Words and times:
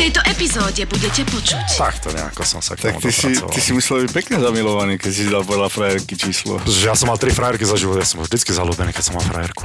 tejto 0.00 0.20
epizóde 0.24 0.80
budete 0.88 1.28
počuť. 1.28 1.76
Tak 1.76 2.00
to 2.00 2.08
nejako 2.16 2.40
som 2.48 2.64
sa 2.64 2.72
k 2.72 2.88
Tak 2.88 2.96
tomu 2.96 3.04
ty 3.04 3.12
si, 3.12 3.28
dopracoval. 3.36 3.52
ty 3.52 3.60
si 3.60 3.70
musel 3.76 3.96
byť 4.08 4.10
pekne 4.16 4.36
zamilovaný, 4.40 4.96
keď 4.96 5.12
si 5.12 5.28
dal 5.28 5.44
podľa 5.44 5.68
frajerky 5.68 6.16
číslo. 6.16 6.56
Ja 6.80 6.96
som 6.96 7.12
mal 7.12 7.20
tri 7.20 7.28
frajerky 7.28 7.68
za 7.68 7.76
život, 7.76 8.00
ja 8.00 8.08
som 8.08 8.24
bol 8.24 8.24
vždycky 8.24 8.48
zalúbený, 8.56 8.96
keď 8.96 9.04
som 9.04 9.20
mal 9.20 9.24
frajerku. 9.28 9.60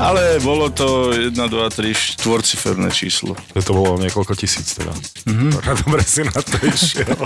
Ale 0.00 0.40
bolo 0.40 0.72
to 0.72 1.12
1, 1.12 1.36
2, 1.36 1.36
3, 1.36 1.92
štvorciferné 2.16 2.88
číslo. 2.88 3.36
Že 3.52 3.62
to 3.62 3.72
bolo 3.76 4.00
niekoľko 4.00 4.32
tisíc 4.32 4.72
teda. 4.72 4.96
Mhm. 5.28 5.52
Mm-hmm. 5.52 5.76
Dobre 5.84 6.02
si 6.02 6.24
na 6.24 6.40
to 6.40 6.56
išiel. 6.64 7.12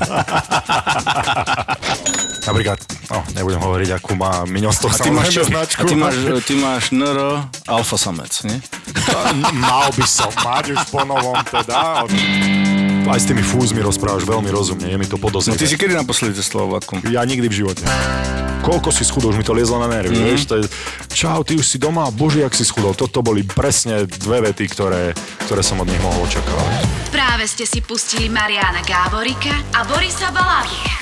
Napríklad, 2.44 2.76
no, 3.08 3.24
nebudem 3.32 3.56
hovoriť, 3.56 3.88
akú 3.96 4.12
má 4.20 4.44
Miňo 4.44 4.68
z 4.68 4.84
toho 4.84 4.92
A 4.92 5.00
ty 5.00 5.08
máš, 5.08 5.32
čo? 5.32 5.42
značku. 5.48 5.80
a 5.80 5.88
ty 5.88 5.94
máš, 5.96 6.14
ty 6.44 6.54
máš 6.60 6.92
NR 6.92 7.48
alfa 7.64 7.96
samec, 7.96 8.32
nie? 8.44 8.60
Mal 9.64 9.88
by 9.96 10.04
som 10.04 10.28
mať 10.44 10.76
už 10.76 10.80
po 10.92 11.08
novom 11.08 11.40
teda. 11.48 12.04
Aj 13.04 13.20
s 13.20 13.28
tými 13.28 13.44
fúzmi 13.44 13.84
rozprávaš 13.84 14.24
veľmi 14.24 14.48
rozumne, 14.48 14.88
je 14.88 14.96
mi 14.96 15.04
to 15.04 15.20
No 15.20 15.28
podozrieť. 15.28 15.60
ty 15.60 15.68
si 15.68 15.76
kedy 15.76 15.92
naposledy 15.92 16.40
testoval 16.40 16.80
vatkom? 16.80 17.04
Ja 17.12 17.20
nikdy 17.28 17.52
v 17.52 17.54
živote. 17.64 17.84
Koľko 18.64 18.88
si 18.88 19.04
schudol, 19.04 19.36
už 19.36 19.38
mi 19.38 19.44
to 19.44 19.52
liezlo 19.52 19.76
na 19.76 19.92
nervy, 19.92 20.16
mm. 20.16 20.24
vieš, 20.24 20.48
to 20.48 20.54
je, 20.56 20.64
čau, 21.12 21.44
ty 21.44 21.52
už 21.52 21.68
si 21.68 21.76
doma, 21.76 22.08
bože, 22.08 22.40
jak 22.40 22.56
si 22.56 22.64
schudol. 22.64 22.96
Toto 22.96 23.20
boli 23.20 23.44
presne 23.44 24.08
dve 24.08 24.48
vety, 24.48 24.64
ktoré, 24.72 25.12
ktoré 25.44 25.60
som 25.60 25.76
od 25.84 25.88
nich 25.92 26.00
mohol 26.00 26.24
očakávať. 26.24 26.80
Práve 27.12 27.44
ste 27.44 27.68
si 27.68 27.84
pustili 27.84 28.32
Mariana 28.32 28.80
Gáborika 28.80 29.52
a 29.76 29.84
Borisa 29.84 30.32
Balábika. 30.32 30.96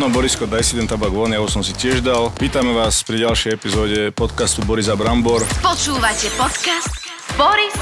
No 0.00 0.08
Borisko, 0.08 0.48
daj 0.48 0.64
si 0.64 0.74
ten 0.80 0.88
tabak 0.88 1.12
von, 1.12 1.28
ja 1.30 1.44
už 1.44 1.54
som 1.54 1.62
si 1.62 1.76
tiež 1.76 2.00
dal. 2.02 2.32
Vítame 2.40 2.72
vás 2.72 3.04
pri 3.04 3.28
ďalšej 3.28 3.50
epizóde 3.52 4.10
podcastu 4.16 4.64
Borisa 4.64 4.96
Brambor. 4.96 5.44
Počúvate 5.60 6.32
podcast 6.34 6.88
Boris 7.36 7.76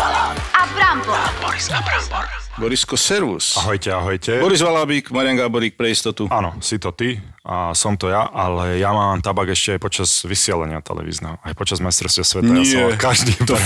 a 0.50 0.62
Brambor. 0.76 2.41
Borisko, 2.60 3.00
servus. 3.00 3.56
Ahojte, 3.56 3.88
ahojte. 3.92 4.36
Boris 4.36 4.60
Valábik, 4.60 5.08
Marian 5.08 5.40
Gáborík 5.40 5.72
pre 5.72 5.88
istotu. 5.88 6.28
Áno, 6.28 6.52
si 6.60 6.76
to 6.76 6.92
ty 6.92 7.16
a 7.42 7.72
som 7.72 7.96
to 7.96 8.12
ja, 8.12 8.28
ale 8.28 8.76
ja 8.76 8.92
mám 8.92 9.24
tabak 9.24 9.56
ešte 9.56 9.74
aj 9.74 9.80
počas 9.80 10.10
vysielania 10.22 10.84
televízneho, 10.84 11.40
aj 11.40 11.52
počas 11.56 11.80
majstrovstiev 11.80 12.28
sveta. 12.28 12.52
Ja 12.52 12.60
Nie. 12.60 12.68
som 12.68 12.80
mal 12.86 13.00
každý 13.00 13.32
To 13.48 13.56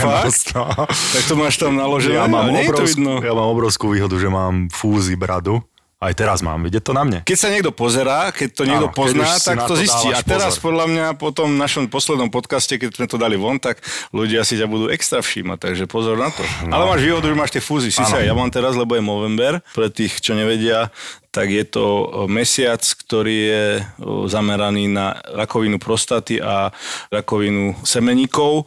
no. 0.54 0.64
Tak 0.86 1.22
to 1.26 1.34
máš 1.34 1.58
tam 1.58 1.74
naložené, 1.74 2.14
Ja 2.14 2.30
mám, 2.30 2.46
obrovskú, 2.46 3.20
ja 3.20 3.34
mám 3.34 3.48
obrovskú 3.50 3.86
výhodu, 3.90 4.16
že 4.22 4.30
mám 4.30 4.70
fúzi 4.70 5.18
bradu. 5.18 5.66
Aj 5.96 6.12
teraz 6.12 6.44
mám, 6.44 6.60
vidieť 6.60 6.84
to 6.84 6.92
na 6.92 7.08
mne. 7.08 7.24
Keď 7.24 7.38
sa 7.40 7.48
niekto 7.48 7.72
pozerá, 7.72 8.28
keď 8.28 8.48
to 8.52 8.62
niekto 8.68 8.92
Áno, 8.92 8.96
pozná, 8.96 9.32
tak 9.40 9.64
to 9.64 9.72
to 9.72 9.80
zistí. 9.80 10.12
A 10.12 10.20
teraz 10.20 10.60
pozor. 10.60 10.68
podľa 10.68 10.86
mňa 10.92 11.06
po 11.16 11.32
tom 11.32 11.56
našom 11.56 11.88
poslednom 11.88 12.28
podcaste, 12.28 12.76
keď 12.76 13.00
sme 13.00 13.06
to 13.08 13.16
dali 13.16 13.40
von, 13.40 13.56
tak 13.56 13.80
ľudia 14.12 14.44
si 14.44 14.60
ťa 14.60 14.68
budú 14.68 14.92
extra 14.92 15.24
všímať, 15.24 15.56
takže 15.56 15.88
pozor 15.88 16.20
na 16.20 16.28
to. 16.28 16.44
No. 16.68 16.76
Ale 16.76 16.84
máš 16.84 17.00
výhodu, 17.00 17.24
že 17.32 17.36
máš 17.40 17.52
tie 17.56 17.64
fúzy. 17.64 17.88
Si 17.88 18.04
sa, 18.04 18.20
ja 18.20 18.36
mám 18.36 18.52
teraz, 18.52 18.76
lebo 18.76 18.92
je 18.92 19.00
Movember, 19.00 19.64
pre 19.72 19.88
tých, 19.88 20.20
čo 20.20 20.36
nevedia, 20.36 20.92
tak 21.36 21.52
je 21.52 21.68
to 21.68 21.84
o, 21.84 22.00
mesiac, 22.24 22.80
ktorý 22.80 23.36
je 23.36 23.64
o, 24.00 24.24
zameraný 24.24 24.88
na 24.88 25.20
rakovinu 25.36 25.76
prostaty 25.76 26.40
a 26.40 26.72
rakovinu 27.12 27.76
semeníkov. 27.84 28.64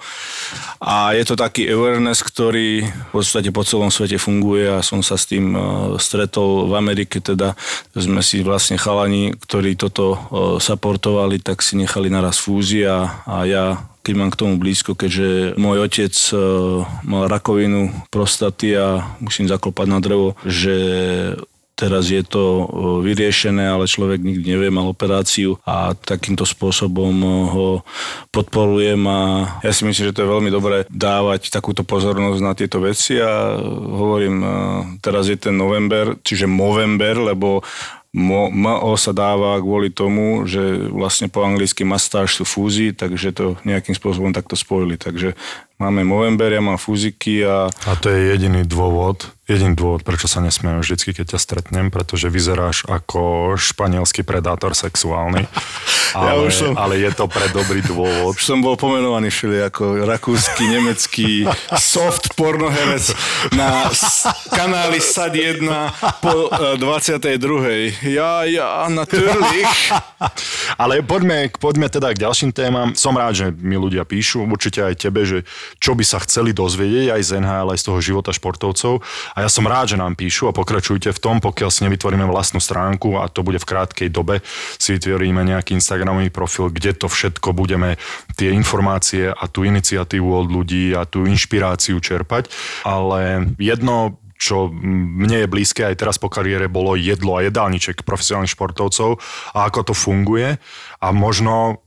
A 0.78 1.18
je 1.18 1.26
to 1.26 1.34
taký 1.34 1.66
awareness, 1.66 2.22
ktorý 2.22 2.86
v 2.86 3.10
podstate 3.10 3.50
po 3.50 3.66
celom 3.66 3.90
svete 3.90 4.22
funguje 4.22 4.70
a 4.70 4.86
som 4.86 5.02
sa 5.02 5.18
s 5.18 5.26
tým 5.26 5.58
o, 5.58 5.62
stretol 5.98 6.70
v 6.70 6.78
Amerike, 6.78 7.18
teda 7.18 7.58
sme 7.98 8.22
si 8.22 8.46
vlastne 8.46 8.78
chalani, 8.78 9.34
ktorí 9.34 9.74
toto 9.74 10.14
o, 10.14 10.18
supportovali, 10.62 11.42
tak 11.42 11.66
si 11.66 11.74
nechali 11.74 12.14
naraz 12.14 12.38
fúzi 12.38 12.86
a, 12.86 13.18
ja 13.50 13.82
keď 14.00 14.14
mám 14.16 14.32
k 14.32 14.40
tomu 14.42 14.58
blízko, 14.58 14.96
keďže 14.98 15.60
môj 15.60 15.86
otec 15.86 16.14
e, 16.32 16.36
mal 17.06 17.30
rakovinu 17.30 17.94
prostaty 18.10 18.74
a 18.74 19.06
musím 19.22 19.46
zaklopať 19.46 19.86
na 19.86 20.00
drevo, 20.02 20.34
že 20.48 20.76
Teraz 21.80 22.12
je 22.12 22.20
to 22.28 22.68
vyriešené, 23.08 23.72
ale 23.72 23.88
človek 23.88 24.20
nikdy 24.20 24.44
nevie, 24.44 24.68
mal 24.68 24.92
operáciu 24.92 25.56
a 25.64 25.96
takýmto 25.96 26.44
spôsobom 26.44 27.16
ho 27.24 27.68
podporujem 28.36 29.00
a 29.08 29.48
ja 29.64 29.72
si 29.72 29.88
myslím, 29.88 30.12
že 30.12 30.16
to 30.20 30.28
je 30.28 30.34
veľmi 30.36 30.52
dobré 30.52 30.84
dávať 30.92 31.48
takúto 31.48 31.88
pozornosť 31.88 32.42
na 32.44 32.52
tieto 32.52 32.84
veci 32.84 33.16
a 33.24 33.56
hovorím, 33.96 34.44
teraz 35.00 35.32
je 35.32 35.40
ten 35.40 35.56
november, 35.56 36.20
čiže 36.20 36.52
Movember, 36.52 37.16
lebo 37.32 37.64
Mo, 38.10 38.50
MO 38.50 38.98
sa 38.98 39.14
dáva 39.14 39.62
kvôli 39.62 39.94
tomu, 39.94 40.42
že 40.50 40.90
vlastne 40.90 41.30
po 41.30 41.46
anglicky 41.46 41.86
mastáž 41.86 42.34
sú 42.34 42.42
fúzy, 42.42 42.90
takže 42.90 43.30
to 43.30 43.54
nejakým 43.62 43.94
spôsobom 43.94 44.34
takto 44.34 44.58
spojili. 44.58 44.98
Takže 44.98 45.38
máme 45.80 46.04
Movember, 46.04 46.52
ja 46.52 46.60
mám 46.60 46.76
fúziky 46.76 47.42
a 47.42 47.72
A 47.72 47.96
to 47.96 48.12
je 48.12 48.36
jediný 48.36 48.68
dôvod, 48.68 49.32
jediný 49.48 49.74
dôvod, 49.74 50.04
prečo 50.04 50.28
sa 50.28 50.44
nesmiem 50.44 50.78
vždycky, 50.78 51.16
keď 51.16 51.34
ťa 51.34 51.40
stretnem, 51.40 51.88
pretože 51.88 52.28
vyzeráš 52.28 52.84
ako 52.86 53.56
španielský 53.56 54.22
predátor 54.22 54.76
sexuálny. 54.76 55.48
Ja 56.10 56.34
Ale, 56.34 56.50
už 56.50 56.54
som- 56.58 56.74
ale 56.74 56.98
je 56.98 57.14
to 57.14 57.30
pre 57.30 57.46
dobrý 57.54 57.86
dôvod. 57.86 58.34
Už 58.34 58.42
som 58.42 58.66
bol 58.66 58.74
pomenovaný 58.74 59.30
všeli 59.30 59.62
ako 59.70 60.10
rakúsky, 60.10 60.66
nemecký 60.66 61.46
soft 61.78 62.34
pornoherec 62.34 63.14
na 63.54 63.86
kanáli 64.50 64.98
SAD 64.98 65.62
1 65.62 65.70
po 66.18 66.50
e, 66.50 66.82
22. 66.82 68.10
Ja, 68.10 68.42
ja, 68.42 68.90
natürlich. 68.90 69.70
Ale 70.82 71.06
poďme, 71.06 71.54
poďme 71.54 71.94
teda 71.94 72.10
k 72.10 72.26
ďalším 72.26 72.58
témam. 72.58 72.98
Som 72.98 73.14
rád, 73.14 73.38
že 73.38 73.48
mi 73.54 73.78
ľudia 73.78 74.02
píšu, 74.02 74.50
určite 74.50 74.82
aj 74.82 74.98
tebe, 74.98 75.30
že 75.30 75.46
čo 75.78 75.94
by 75.94 76.02
sa 76.02 76.18
chceli 76.26 76.58
dozvedieť 76.58 77.14
aj 77.14 77.22
z 77.22 77.30
NHL, 77.46 77.70
aj 77.70 77.80
z 77.80 77.86
toho 77.86 78.00
života 78.02 78.32
športovcov. 78.34 79.06
A 79.38 79.46
ja 79.46 79.50
som 79.52 79.70
rád, 79.70 79.94
že 79.94 80.02
nám 80.02 80.18
píšu 80.18 80.50
a 80.50 80.56
pokračujte 80.56 81.14
v 81.14 81.20
tom, 81.22 81.38
pokiaľ 81.38 81.70
si 81.70 81.86
nevytvoríme 81.86 82.26
vlastnú 82.26 82.58
stránku 82.58 83.22
a 83.22 83.30
to 83.30 83.46
bude 83.46 83.62
v 83.62 83.70
krátkej 83.70 84.10
dobe, 84.10 84.42
si 84.82 84.98
vytvoríme 84.98 85.46
nejaký 85.46 85.78
Instagramový 85.78 86.34
profil, 86.34 86.74
kde 86.74 86.98
to 86.98 87.06
všetko 87.06 87.54
budeme, 87.54 88.02
tie 88.34 88.50
informácie 88.50 89.30
a 89.30 89.46
tú 89.46 89.62
iniciatívu 89.62 90.26
od 90.26 90.48
ľudí 90.50 90.98
a 90.98 91.06
tú 91.06 91.30
inšpiráciu 91.30 92.02
čerpať. 92.02 92.50
Ale 92.88 93.54
jedno 93.62 94.18
čo 94.40 94.72
mne 94.72 95.44
je 95.44 95.52
blízke 95.52 95.84
aj 95.84 96.00
teraz 96.00 96.16
po 96.16 96.32
kariére, 96.32 96.72
bolo 96.72 96.96
jedlo 96.96 97.36
a 97.36 97.44
jedálniček 97.44 98.08
profesionálnych 98.08 98.56
športovcov 98.56 99.20
a 99.52 99.68
ako 99.68 99.92
to 99.92 99.94
funguje. 99.94 100.56
A 101.04 101.08
možno 101.12 101.84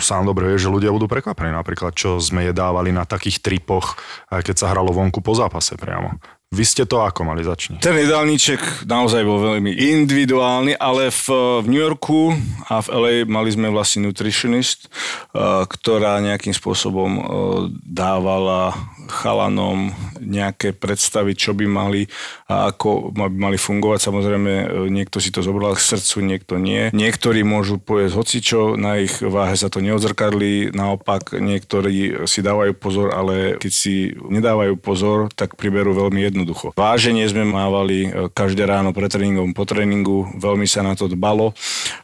sám 0.00 0.28
dobre 0.28 0.52
vie, 0.52 0.60
že 0.60 0.72
ľudia 0.72 0.92
budú 0.92 1.08
prekvapení. 1.08 1.52
Napríklad, 1.52 1.96
čo 1.96 2.20
sme 2.20 2.44
jedávali 2.44 2.92
na 2.92 3.08
takých 3.08 3.40
tripoch, 3.40 3.96
keď 4.28 4.54
sa 4.54 4.70
hralo 4.72 4.92
vonku 4.92 5.24
po 5.24 5.32
zápase 5.32 5.80
priamo. 5.80 6.20
Vy 6.54 6.62
ste 6.62 6.86
to 6.86 7.02
ako 7.02 7.26
mali 7.26 7.42
začni? 7.42 7.82
Ten 7.82 7.98
jedálniček 7.98 8.86
naozaj 8.86 9.26
bol 9.26 9.42
veľmi 9.42 9.74
individuálny, 9.98 10.78
ale 10.78 11.10
v, 11.10 11.26
v 11.58 11.66
New 11.66 11.82
Yorku 11.82 12.38
a 12.70 12.78
v 12.78 12.88
LA 12.94 13.14
mali 13.26 13.50
sme 13.50 13.66
vlastne 13.66 14.06
nutritionist, 14.06 14.86
eh, 14.86 15.66
ktorá 15.66 16.22
nejakým 16.22 16.54
spôsobom 16.54 17.10
eh, 17.18 17.22
dávala 17.82 18.78
chalanom 19.08 19.94
nejaké 20.20 20.74
predstavy, 20.76 21.38
čo 21.38 21.54
by 21.56 21.66
mali 21.66 22.06
a 22.46 22.70
ako 22.70 23.10
by 23.10 23.26
mali 23.30 23.58
fungovať. 23.58 23.98
Samozrejme, 24.10 24.52
eh, 24.52 24.66
niekto 24.90 25.18
si 25.18 25.34
to 25.34 25.42
zobral 25.42 25.74
k 25.74 25.82
srdcu, 25.82 26.16
niekto 26.22 26.54
nie. 26.60 26.90
Niektorí 26.94 27.42
môžu 27.42 27.78
povedať 27.82 28.14
hocičo, 28.14 28.78
na 28.78 29.02
ich 29.02 29.18
váhe 29.22 29.54
sa 29.58 29.70
to 29.72 29.82
neodzrkadlí, 29.82 30.74
naopak 30.74 31.34
niektorí 31.36 32.26
si 32.28 32.40
dávajú 32.42 32.72
pozor, 32.76 33.14
ale 33.14 33.58
keď 33.58 33.72
si 33.72 34.14
nedávajú 34.14 34.78
pozor, 34.78 35.30
tak 35.34 35.58
priberú 35.58 35.96
veľmi 35.96 36.22
jednoducho. 36.22 36.72
Váženie 36.76 37.26
sme 37.26 37.46
mávali 37.46 38.06
e, 38.06 38.30
každé 38.30 38.66
ráno 38.66 38.94
pre 38.94 39.10
tréningom, 39.10 39.56
po 39.56 39.64
tréningu, 39.64 40.30
veľmi 40.36 40.64
sa 40.68 40.86
na 40.86 40.94
to 40.94 41.10
dbalo, 41.10 41.56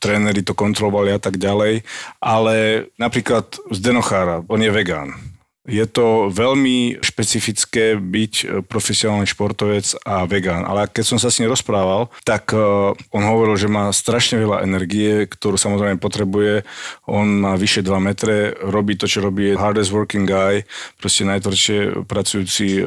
tréneri 0.03 0.43
to 0.43 0.57
kontrolovali 0.57 1.15
a 1.15 1.21
tak 1.21 1.39
ďalej, 1.39 1.87
ale 2.19 2.87
napríklad 2.97 3.53
Zdenochára, 3.71 4.45
on 4.47 4.61
je 4.63 4.71
vegán. 4.73 5.32
Je 5.63 5.87
to 5.87 6.27
veľmi 6.35 6.99
špecifické 6.99 7.95
byť 7.95 8.35
e, 8.43 8.45
profesionálny 8.67 9.31
športovec 9.31 9.95
a 10.03 10.27
vegán. 10.27 10.67
Ale 10.67 10.91
keď 10.91 11.05
som 11.07 11.19
sa 11.23 11.31
s 11.31 11.39
ním 11.39 11.55
rozprával, 11.55 12.11
tak 12.27 12.51
e, 12.51 12.59
on 12.99 13.23
hovoril, 13.23 13.55
že 13.55 13.71
má 13.71 13.87
strašne 13.95 14.43
veľa 14.43 14.67
energie, 14.67 15.23
ktorú 15.31 15.55
samozrejme 15.55 16.03
potrebuje. 16.03 16.67
On 17.07 17.23
má 17.23 17.55
vyše 17.55 17.87
2 17.87 17.95
metre, 18.03 18.59
robí 18.59 18.99
to, 18.99 19.07
čo 19.07 19.23
robí 19.23 19.55
hardest 19.55 19.95
working 19.95 20.27
guy, 20.27 20.67
proste 20.99 21.23
najtvrdšie 21.31 22.11
pracujúci 22.11 22.83
e, 22.83 22.85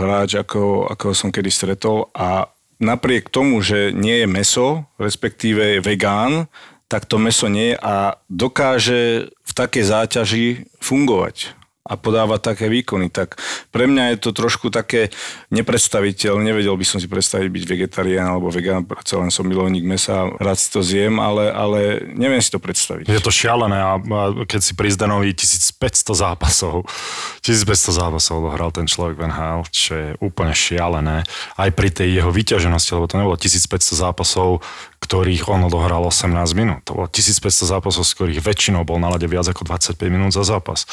hráč, 0.00 0.40
ako, 0.40 0.88
ako 0.88 1.12
som 1.12 1.28
kedy 1.28 1.52
stretol. 1.52 2.08
A 2.16 2.48
napriek 2.80 3.28
tomu, 3.28 3.60
že 3.60 3.92
nie 3.92 4.24
je 4.24 4.26
meso, 4.26 4.88
respektíve 4.96 5.76
je 5.76 5.84
vegán, 5.84 6.48
tak 6.88 7.04
to 7.04 7.20
meso 7.20 7.46
nie 7.52 7.76
a 7.76 8.16
dokáže 8.32 9.28
v 9.28 9.52
takej 9.52 9.84
záťaži 9.84 10.46
fungovať. 10.80 11.59
A 11.90 11.98
podáva 11.98 12.38
také 12.38 12.70
výkony. 12.70 13.10
Tak 13.10 13.34
pre 13.74 13.90
mňa 13.90 14.14
je 14.14 14.16
to 14.22 14.30
trošku 14.30 14.70
také 14.70 15.10
nepredstaviteľné. 15.50 16.54
Nevedel 16.54 16.78
by 16.78 16.86
som 16.86 17.02
si 17.02 17.10
predstaviť 17.10 17.50
byť 17.50 17.64
vegetarián 17.66 18.30
alebo 18.30 18.54
vegán, 18.54 18.86
predsa 18.86 19.18
len 19.18 19.34
som 19.34 19.42
milovník 19.42 19.82
mesa, 19.82 20.30
rád 20.38 20.54
si 20.54 20.70
to 20.70 20.86
zjem, 20.86 21.18
ale, 21.18 21.50
ale 21.50 22.06
neviem 22.14 22.38
si 22.38 22.54
to 22.54 22.62
predstaviť. 22.62 23.10
Je 23.10 23.18
to 23.18 23.34
šialené 23.34 23.78
a 23.82 23.98
keď 24.46 24.60
si 24.62 24.72
pri 24.78 24.94
Zdenovi 24.94 25.34
1500 25.34 26.14
zápasov, 26.14 26.86
1500 27.42 27.98
zápasov 27.98 28.46
dohral 28.46 28.70
ten 28.70 28.86
človek 28.86 29.18
Van 29.18 29.34
Hal, 29.34 29.66
čo 29.74 29.92
je 29.98 30.08
úplne 30.22 30.54
šialené. 30.54 31.26
Aj 31.58 31.70
pri 31.74 31.90
tej 31.90 32.22
jeho 32.22 32.30
vyťaženosti, 32.30 32.94
lebo 32.94 33.10
to 33.10 33.18
nebolo 33.18 33.34
1500 33.34 34.06
zápasov, 34.06 34.62
ktorých 35.10 35.50
on 35.50 35.66
odohral 35.66 36.06
18 36.06 36.30
minút. 36.54 36.86
To 36.86 36.94
bolo 36.94 37.10
1500 37.10 37.66
zápasov, 37.66 38.06
z 38.06 38.14
ktorých 38.14 38.46
väčšinou 38.46 38.86
bol 38.86 39.02
na 39.02 39.10
lade 39.10 39.26
viac 39.26 39.42
ako 39.42 39.66
25 39.66 39.98
minút 40.06 40.30
za 40.30 40.46
zápas. 40.46 40.86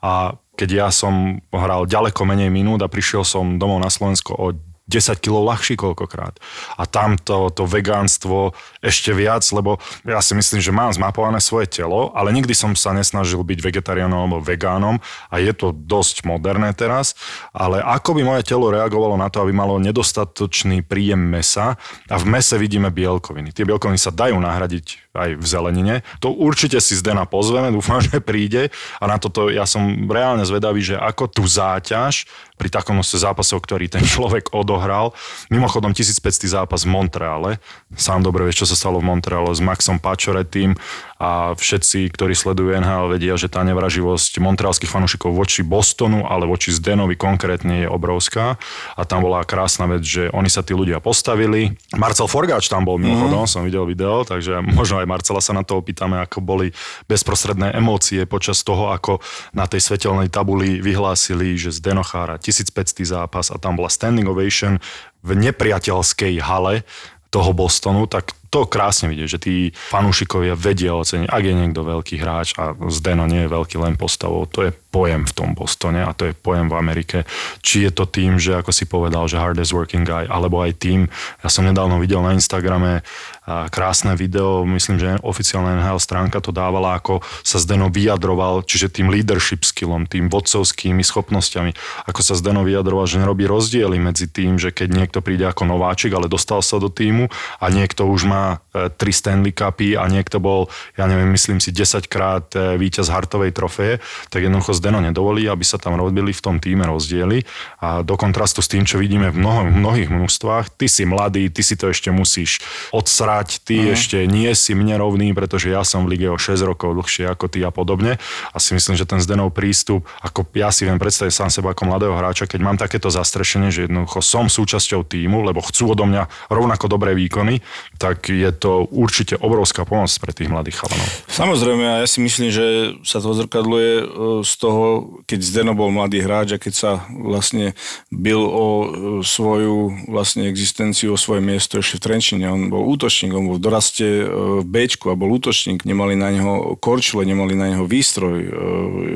A 0.00 0.40
keď 0.56 0.68
ja 0.72 0.88
som 0.88 1.44
hral 1.52 1.84
ďaleko 1.84 2.24
menej 2.24 2.48
minút 2.48 2.80
a 2.80 2.88
prišiel 2.88 3.28
som 3.28 3.60
domov 3.60 3.84
na 3.84 3.92
Slovensko 3.92 4.32
o 4.32 4.56
10 4.88 5.20
kg 5.20 5.44
ľahší 5.44 5.76
koľkokrát. 5.76 6.40
A 6.80 6.88
tam 6.88 7.20
to, 7.20 7.52
to 7.52 7.68
vegánstvo 7.68 8.56
ešte 8.80 9.12
viac, 9.12 9.44
lebo 9.52 9.76
ja 10.02 10.24
si 10.24 10.32
myslím, 10.32 10.64
že 10.64 10.72
mám 10.72 10.90
zmapované 10.90 11.38
svoje 11.44 11.68
telo, 11.68 12.10
ale 12.16 12.32
nikdy 12.32 12.56
som 12.56 12.72
sa 12.72 12.96
nesnažil 12.96 13.44
byť 13.44 13.58
vegetariánom 13.60 14.16
alebo 14.16 14.40
vegánom 14.40 14.96
a 15.28 15.36
je 15.38 15.52
to 15.52 15.76
dosť 15.76 16.24
moderné 16.24 16.72
teraz, 16.72 17.12
ale 17.52 17.84
ako 17.84 18.16
by 18.16 18.22
moje 18.24 18.42
telo 18.48 18.72
reagovalo 18.72 19.20
na 19.20 19.28
to, 19.28 19.44
aby 19.44 19.52
malo 19.52 19.76
nedostatočný 19.76 20.80
príjem 20.82 21.20
mesa 21.20 21.76
a 22.08 22.16
v 22.16 22.24
mese 22.24 22.56
vidíme 22.56 22.88
bielkoviny. 22.88 23.52
Tie 23.52 23.68
bielkoviny 23.68 24.00
sa 24.00 24.10
dajú 24.10 24.40
nahradiť 24.40 25.07
aj 25.18 25.30
v 25.36 25.46
zelenine. 25.46 25.94
To 26.22 26.30
určite 26.30 26.78
si 26.78 26.94
Zdena 26.94 27.26
pozveme, 27.26 27.74
dúfam, 27.74 27.98
že 28.06 28.22
príde 28.22 28.70
a 29.02 29.04
na 29.10 29.18
toto 29.18 29.50
ja 29.50 29.66
som 29.66 30.06
reálne 30.06 30.46
zvedavý, 30.46 30.80
že 30.80 30.94
ako 30.94 31.26
tú 31.26 31.44
záťaž 31.44 32.30
pri 32.58 32.68
takom 32.70 32.98
zápasov, 33.02 33.62
ktorý 33.62 33.90
ten 33.90 34.02
človek 34.12 34.54
odohral. 34.54 35.14
Mimochodom 35.50 35.94
1500 35.94 36.62
zápas 36.62 36.86
v 36.86 36.90
Montreale. 36.94 37.50
Sám 37.94 38.22
dobre 38.22 38.46
vieš, 38.46 38.66
čo 38.66 38.70
sa 38.74 38.76
stalo 38.78 39.02
v 39.02 39.08
Montreale 39.10 39.50
s 39.50 39.62
Maxom 39.62 39.98
Pačoretým 39.98 40.78
a 41.18 41.58
všetci, 41.58 42.14
ktorí 42.14 42.30
sledujú 42.30 42.78
NHL, 42.78 43.10
vedia, 43.10 43.34
že 43.34 43.50
tá 43.50 43.66
nevraživosť 43.66 44.38
montrealských 44.38 44.86
fanúšikov 44.86 45.34
voči 45.34 45.66
Bostonu, 45.66 46.22
ale 46.30 46.46
voči 46.46 46.70
Zdenovi 46.70 47.18
konkrétne 47.18 47.82
je 47.82 47.88
obrovská. 47.90 48.54
A 48.94 49.02
tam 49.02 49.26
bola 49.26 49.42
krásna 49.42 49.90
vec, 49.90 50.06
že 50.06 50.30
oni 50.30 50.46
sa 50.46 50.62
tí 50.62 50.78
ľudia 50.78 51.02
postavili. 51.02 51.74
Marcel 51.98 52.30
Forgáč 52.30 52.70
tam 52.70 52.86
bol 52.86 53.02
mimochodom, 53.02 53.44
mm. 53.44 53.50
som 53.50 53.66
videl 53.66 53.82
video, 53.82 54.22
takže 54.22 54.62
možno 54.62 55.02
aj 55.02 55.10
Marcela 55.10 55.42
sa 55.42 55.50
na 55.50 55.66
to 55.66 55.82
opýtame, 55.82 56.22
ako 56.22 56.38
boli 56.38 56.70
bezprostredné 57.10 57.74
emócie 57.74 58.22
počas 58.22 58.62
toho, 58.62 58.94
ako 58.94 59.18
na 59.50 59.66
tej 59.66 59.82
svetelnej 59.82 60.30
tabuli 60.30 60.78
vyhlásili, 60.78 61.58
že 61.58 61.74
Zdeno 61.74 62.06
chára 62.06 62.38
1500 62.38 63.02
zápas 63.02 63.50
a 63.50 63.58
tam 63.58 63.74
bola 63.74 63.90
standing 63.90 64.30
ovation 64.30 64.78
v 65.26 65.34
nepriateľskej 65.34 66.38
hale 66.46 66.86
toho 67.28 67.50
Bostonu, 67.52 68.06
tak 68.06 68.37
to 68.48 68.64
krásne 68.64 69.12
vidieť, 69.12 69.28
že 69.28 69.38
tí 69.38 69.54
fanúšikovia 69.72 70.56
vedia 70.56 70.96
oceniť, 70.96 71.28
ak 71.28 71.42
je 71.44 71.54
niekto 71.54 71.80
veľký 71.84 72.16
hráč 72.20 72.56
a 72.56 72.72
Zdeno 72.88 73.28
nie 73.28 73.44
je 73.44 73.52
veľký 73.52 73.76
len 73.80 74.00
postavou, 74.00 74.48
to 74.48 74.68
je 74.68 74.72
pojem 74.88 75.28
v 75.28 75.32
tom 75.36 75.52
Bostone 75.52 76.00
a 76.00 76.16
to 76.16 76.32
je 76.32 76.32
pojem 76.32 76.72
v 76.72 76.78
Amerike. 76.80 77.18
Či 77.60 77.88
je 77.88 77.92
to 77.92 78.08
tým, 78.08 78.40
že 78.40 78.56
ako 78.56 78.72
si 78.72 78.88
povedal, 78.88 79.28
že 79.28 79.36
hardest 79.36 79.76
working 79.76 80.08
guy, 80.08 80.24
alebo 80.24 80.64
aj 80.64 80.80
tým, 80.80 81.12
ja 81.44 81.48
som 81.52 81.68
nedávno 81.68 82.00
videl 82.00 82.24
na 82.24 82.32
Instagrame 82.32 83.04
krásne 83.48 84.12
video, 84.12 84.64
myslím, 84.68 85.00
že 85.00 85.16
oficiálna 85.24 85.80
NHL 85.80 86.00
stránka 86.00 86.44
to 86.44 86.52
dávala, 86.52 87.00
ako 87.00 87.24
sa 87.40 87.56
Zdeno 87.56 87.88
vyjadroval, 87.88 88.60
čiže 88.64 88.92
tým 88.92 89.08
leadership 89.08 89.64
skillom, 89.64 90.04
tým 90.04 90.28
vodcovskými 90.28 91.00
schopnosťami, 91.00 91.72
ako 92.04 92.20
sa 92.20 92.36
Zdeno 92.36 92.60
vyjadroval, 92.64 93.08
že 93.08 93.20
nerobí 93.20 93.48
rozdiely 93.48 93.96
medzi 93.96 94.28
tým, 94.28 94.60
že 94.60 94.68
keď 94.68 94.88
niekto 94.92 95.18
príde 95.24 95.48
ako 95.48 95.64
nováčik, 95.64 96.12
ale 96.12 96.28
dostal 96.28 96.60
sa 96.60 96.76
do 96.76 96.92
týmu 96.92 97.32
a 97.60 97.66
niekto 97.72 98.04
už 98.04 98.28
má 98.28 98.37
má 98.38 98.46
e, 98.70 98.86
tri 98.94 99.10
Stanley 99.10 99.50
Cupy 99.50 99.98
a 99.98 100.06
niekto 100.06 100.38
bol, 100.38 100.70
ja 100.94 101.10
neviem, 101.10 101.26
myslím 101.34 101.58
si 101.58 101.74
10 101.74 102.06
krát 102.06 102.46
e, 102.54 102.78
víťaz 102.78 103.10
Hartovej 103.10 103.50
trofeje, 103.50 103.98
tak 104.30 104.46
jednoducho 104.46 104.78
Zdeno 104.78 105.02
nedovolí, 105.02 105.50
aby 105.50 105.66
sa 105.66 105.82
tam 105.82 105.98
robili 105.98 106.30
v 106.30 106.44
tom 106.44 106.56
týme 106.62 106.86
rozdiely 106.86 107.42
a 107.82 108.06
do 108.06 108.14
kontrastu 108.14 108.62
s 108.62 108.70
tým, 108.70 108.86
čo 108.86 109.02
vidíme 109.02 109.34
v 109.34 109.42
mnoho, 109.42 109.66
mnohých 109.66 110.10
množstvách, 110.14 110.78
ty 110.78 110.86
si 110.86 111.02
mladý, 111.02 111.50
ty 111.50 111.66
si 111.66 111.74
to 111.74 111.90
ešte 111.90 112.14
musíš 112.14 112.62
odsrať, 112.94 113.66
ty 113.66 113.82
uh-huh. 113.82 113.94
ešte 113.98 114.18
nie 114.30 114.54
si 114.54 114.78
mne 114.78 115.02
rovný, 115.02 115.34
pretože 115.34 115.72
ja 115.72 115.82
som 115.82 116.06
v 116.06 116.14
lige 116.14 116.28
o 116.30 116.38
6 116.38 116.62
rokov 116.62 116.94
dlhšie 116.94 117.26
ako 117.26 117.50
ty 117.50 117.66
a 117.66 117.74
podobne 117.74 118.22
a 118.54 118.56
si 118.62 118.76
myslím, 118.76 118.94
že 118.94 119.08
ten 119.08 119.18
Zdenov 119.18 119.50
prístup, 119.56 120.06
ako 120.22 120.46
ja 120.54 120.70
si 120.70 120.86
viem 120.86 121.00
predstaviť 121.00 121.32
sám 121.34 121.50
seba 121.50 121.74
ako 121.74 121.88
mladého 121.88 122.14
hráča, 122.14 122.46
keď 122.46 122.60
mám 122.62 122.76
takéto 122.78 123.10
zastrešenie, 123.10 123.74
že 123.74 123.88
jednoducho 123.88 124.20
som 124.22 124.46
súčasťou 124.46 125.02
týmu, 125.02 125.42
lebo 125.42 125.64
chcú 125.64 125.96
odo 125.96 126.04
mňa 126.04 126.52
rovnako 126.52 126.86
dobré 126.86 127.16
výkony, 127.16 127.64
tak 127.96 128.27
je 128.34 128.50
to 128.52 128.84
určite 128.90 129.38
obrovská 129.38 129.84
pomoc 129.88 130.10
pre 130.20 130.32
tých 130.36 130.50
mladých 130.50 130.80
chalanov. 130.82 131.08
Samozrejme, 131.30 131.84
a 131.84 131.96
ja 132.02 132.08
si 132.08 132.18
myslím, 132.20 132.48
že 132.52 132.66
sa 133.06 133.22
to 133.22 133.32
zrkadluje 133.32 133.92
e, 134.00 134.04
z 134.44 134.52
toho, 134.60 134.84
keď 135.24 135.38
Zdeno 135.40 135.72
bol 135.72 135.88
mladý 135.94 136.20
hráč 136.20 136.56
a 136.56 136.62
keď 136.62 136.74
sa 136.74 136.90
vlastne 137.08 137.72
byl 138.10 138.40
o 138.42 138.66
e, 138.66 138.86
svoju 139.22 140.08
vlastne 140.10 140.48
existenciu, 140.50 141.14
o 141.14 141.20
svoje 141.20 141.40
miesto 141.40 141.78
ešte 141.78 142.00
v 142.00 142.04
Trenčine. 142.04 142.46
On 142.50 142.68
bol 142.68 142.84
útočník, 142.88 143.32
on 143.32 143.48
bol 143.48 143.56
v 143.56 143.64
doraste 143.64 144.06
e, 144.06 144.24
v 144.60 144.66
Bčku 144.66 145.12
a 145.12 145.18
bol 145.18 145.32
útočník. 145.36 145.86
Nemali 145.86 146.18
na 146.18 146.34
neho 146.34 146.76
korčule, 146.76 147.22
nemali 147.24 147.54
na 147.54 147.72
neho 147.72 147.84
výstroj. 147.86 148.38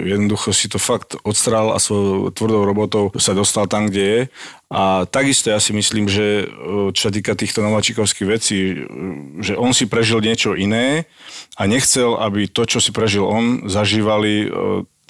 Jednoducho 0.07 0.55
si 0.55 0.71
to 0.71 0.79
fakt 0.79 1.19
odstrál 1.27 1.75
a 1.75 1.83
svojou 1.83 2.31
tvrdou 2.31 2.63
robotou 2.65 3.05
sa 3.19 3.35
dostal 3.35 3.67
tam, 3.67 3.91
kde 3.91 4.03
je 4.03 4.21
a 4.73 5.05
takisto 5.05 5.53
ja 5.53 5.61
si 5.61 5.77
myslím, 5.77 6.09
že 6.09 6.49
čo 6.97 7.01
sa 7.09 7.13
týka 7.13 7.37
týchto 7.37 7.61
nováčikovských 7.61 8.29
vecí, 8.29 8.89
že 9.45 9.53
on 9.53 9.77
si 9.77 9.85
prežil 9.85 10.25
niečo 10.25 10.57
iné 10.57 11.05
a 11.61 11.69
nechcel, 11.69 12.17
aby 12.17 12.49
to, 12.49 12.65
čo 12.65 12.81
si 12.81 12.89
prežil 12.89 13.29
on, 13.29 13.69
zažívali 13.69 14.49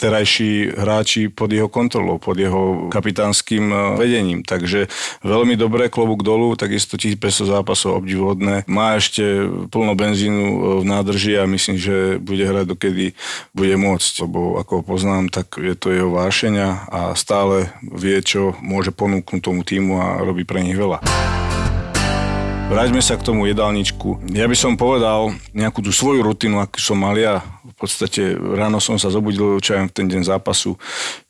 terajší 0.02 0.74
hráči 0.74 1.30
pod 1.30 1.54
jeho 1.54 1.70
kontrolou, 1.70 2.18
pod 2.18 2.34
jeho 2.34 2.90
kapitánskym 2.90 3.70
e, 3.70 3.76
vedením. 3.94 4.40
Takže 4.42 4.90
veľmi 5.22 5.54
dobré, 5.54 5.86
klobúk 5.86 6.26
dolu, 6.26 6.58
takisto 6.58 6.98
1500 6.98 7.54
zápasov 7.54 8.02
obdivodné. 8.02 8.66
Má 8.66 8.98
ešte 8.98 9.46
plno 9.70 9.94
benzínu 9.94 10.42
e, 10.42 10.58
v 10.82 10.84
nádrži 10.90 11.38
a 11.38 11.46
myslím, 11.46 11.78
že 11.78 12.18
bude 12.18 12.42
hrať 12.42 12.66
dokedy 12.74 13.14
bude 13.54 13.74
môcť, 13.78 14.12
lebo 14.26 14.58
ako 14.58 14.82
poznám, 14.82 15.30
tak 15.30 15.54
je 15.62 15.78
to 15.78 15.94
jeho 15.94 16.10
vášenia 16.10 16.90
a 16.90 17.14
stále 17.14 17.70
vie, 17.86 18.18
čo 18.26 18.58
môže 18.58 18.90
ponúknuť 18.90 19.40
tomu 19.40 19.62
týmu 19.62 20.02
a 20.02 20.18
robí 20.24 20.42
pre 20.42 20.66
nich 20.66 20.74
veľa. 20.74 20.98
Vráťme 22.72 23.04
sa 23.04 23.20
k 23.20 23.26
tomu 23.28 23.44
jedálničku. 23.52 24.32
Ja 24.32 24.48
by 24.48 24.56
som 24.56 24.80
povedal 24.80 25.36
nejakú 25.52 25.84
tú 25.84 25.92
svoju 25.92 26.24
rutinu, 26.24 26.56
akú 26.56 26.80
som 26.80 26.96
mal 26.96 27.12
ja 27.20 27.44
v 27.82 27.90
podstate 27.90 28.38
ráno 28.38 28.78
som 28.78 28.94
sa 28.94 29.10
zobudil, 29.10 29.58
čo 29.58 29.74
v 29.74 29.90
ten 29.90 30.06
deň 30.06 30.22
zápasu. 30.22 30.78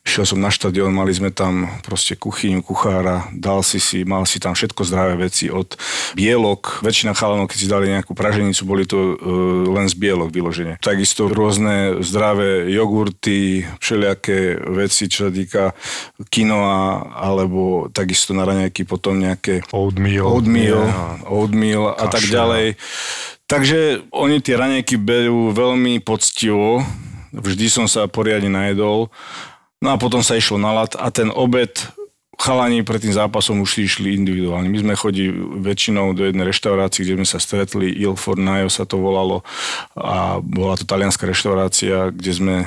Šiel 0.05 0.29
som 0.29 0.43
na 0.43 0.53
štadión, 0.53 0.93
mali 0.93 1.15
sme 1.17 1.33
tam 1.33 1.65
proste 1.81 2.13
kuchyňu, 2.13 2.61
kuchára, 2.61 3.31
dal 3.33 3.65
si 3.65 3.81
si, 3.81 4.05
mal 4.05 4.29
si 4.29 4.37
tam 4.37 4.53
všetko 4.53 4.85
zdravé 4.85 5.15
veci 5.17 5.49
od 5.49 5.79
bielok. 6.13 6.85
Väčšina 6.85 7.17
chalanov, 7.17 7.49
keď 7.49 7.57
si 7.57 7.71
dali 7.71 7.87
nejakú 7.89 8.13
praženicu, 8.13 8.67
boli 8.69 8.85
to 8.85 8.99
uh, 8.99 9.17
len 9.73 9.89
z 9.89 9.97
bielok 9.97 10.29
vyloženie. 10.35 10.77
Takisto 10.85 11.31
rôzne 11.31 12.05
zdravé 12.05 12.69
jogurty, 12.69 13.65
všelijaké 13.81 14.61
veci, 14.77 15.09
čo 15.09 15.31
sa 15.31 15.33
týka 15.33 15.73
kinoa, 16.29 17.09
alebo 17.17 17.89
takisto 17.89 18.37
na 18.37 18.45
raňajky 18.45 18.85
potom 18.85 19.17
nejaké 19.17 19.65
oatmeal, 19.73 20.29
oatmeal, 20.29 20.83
oatmeal 21.25 21.95
a 21.97 22.11
tak 22.13 22.27
ďalej. 22.29 22.77
Takže 23.53 24.09
oni 24.17 24.41
tie 24.41 24.57
ranejky 24.57 24.97
berú 24.97 25.53
veľmi 25.53 26.01
poctivo, 26.01 26.81
vždy 27.37 27.69
som 27.69 27.85
sa 27.85 28.09
poriadne 28.09 28.49
najedol, 28.49 29.13
no 29.85 29.89
a 29.93 30.01
potom 30.01 30.25
sa 30.25 30.41
išlo 30.41 30.57
na 30.57 30.73
lat 30.73 30.97
a 30.97 31.13
ten 31.13 31.29
obed 31.29 31.69
chalani 32.41 32.81
pred 32.81 33.05
tým 33.05 33.13
zápasom 33.13 33.61
už 33.61 33.85
išli 33.85 34.17
individuálne. 34.17 34.73
My 34.73 34.81
sme 34.81 34.95
chodili 34.97 35.37
väčšinou 35.37 36.17
do 36.17 36.25
jednej 36.25 36.49
reštaurácie, 36.49 37.05
kde 37.05 37.21
sme 37.21 37.29
sa 37.29 37.37
stretli, 37.37 37.93
Il 37.93 38.17
Fornaio 38.17 38.73
sa 38.73 38.89
to 38.89 38.97
volalo 38.97 39.45
a 40.01 40.41
bola 40.41 40.81
to 40.81 40.89
talianská 40.89 41.29
reštaurácia, 41.29 42.09
kde 42.09 42.33
sme 42.33 42.57
e, 42.65 42.67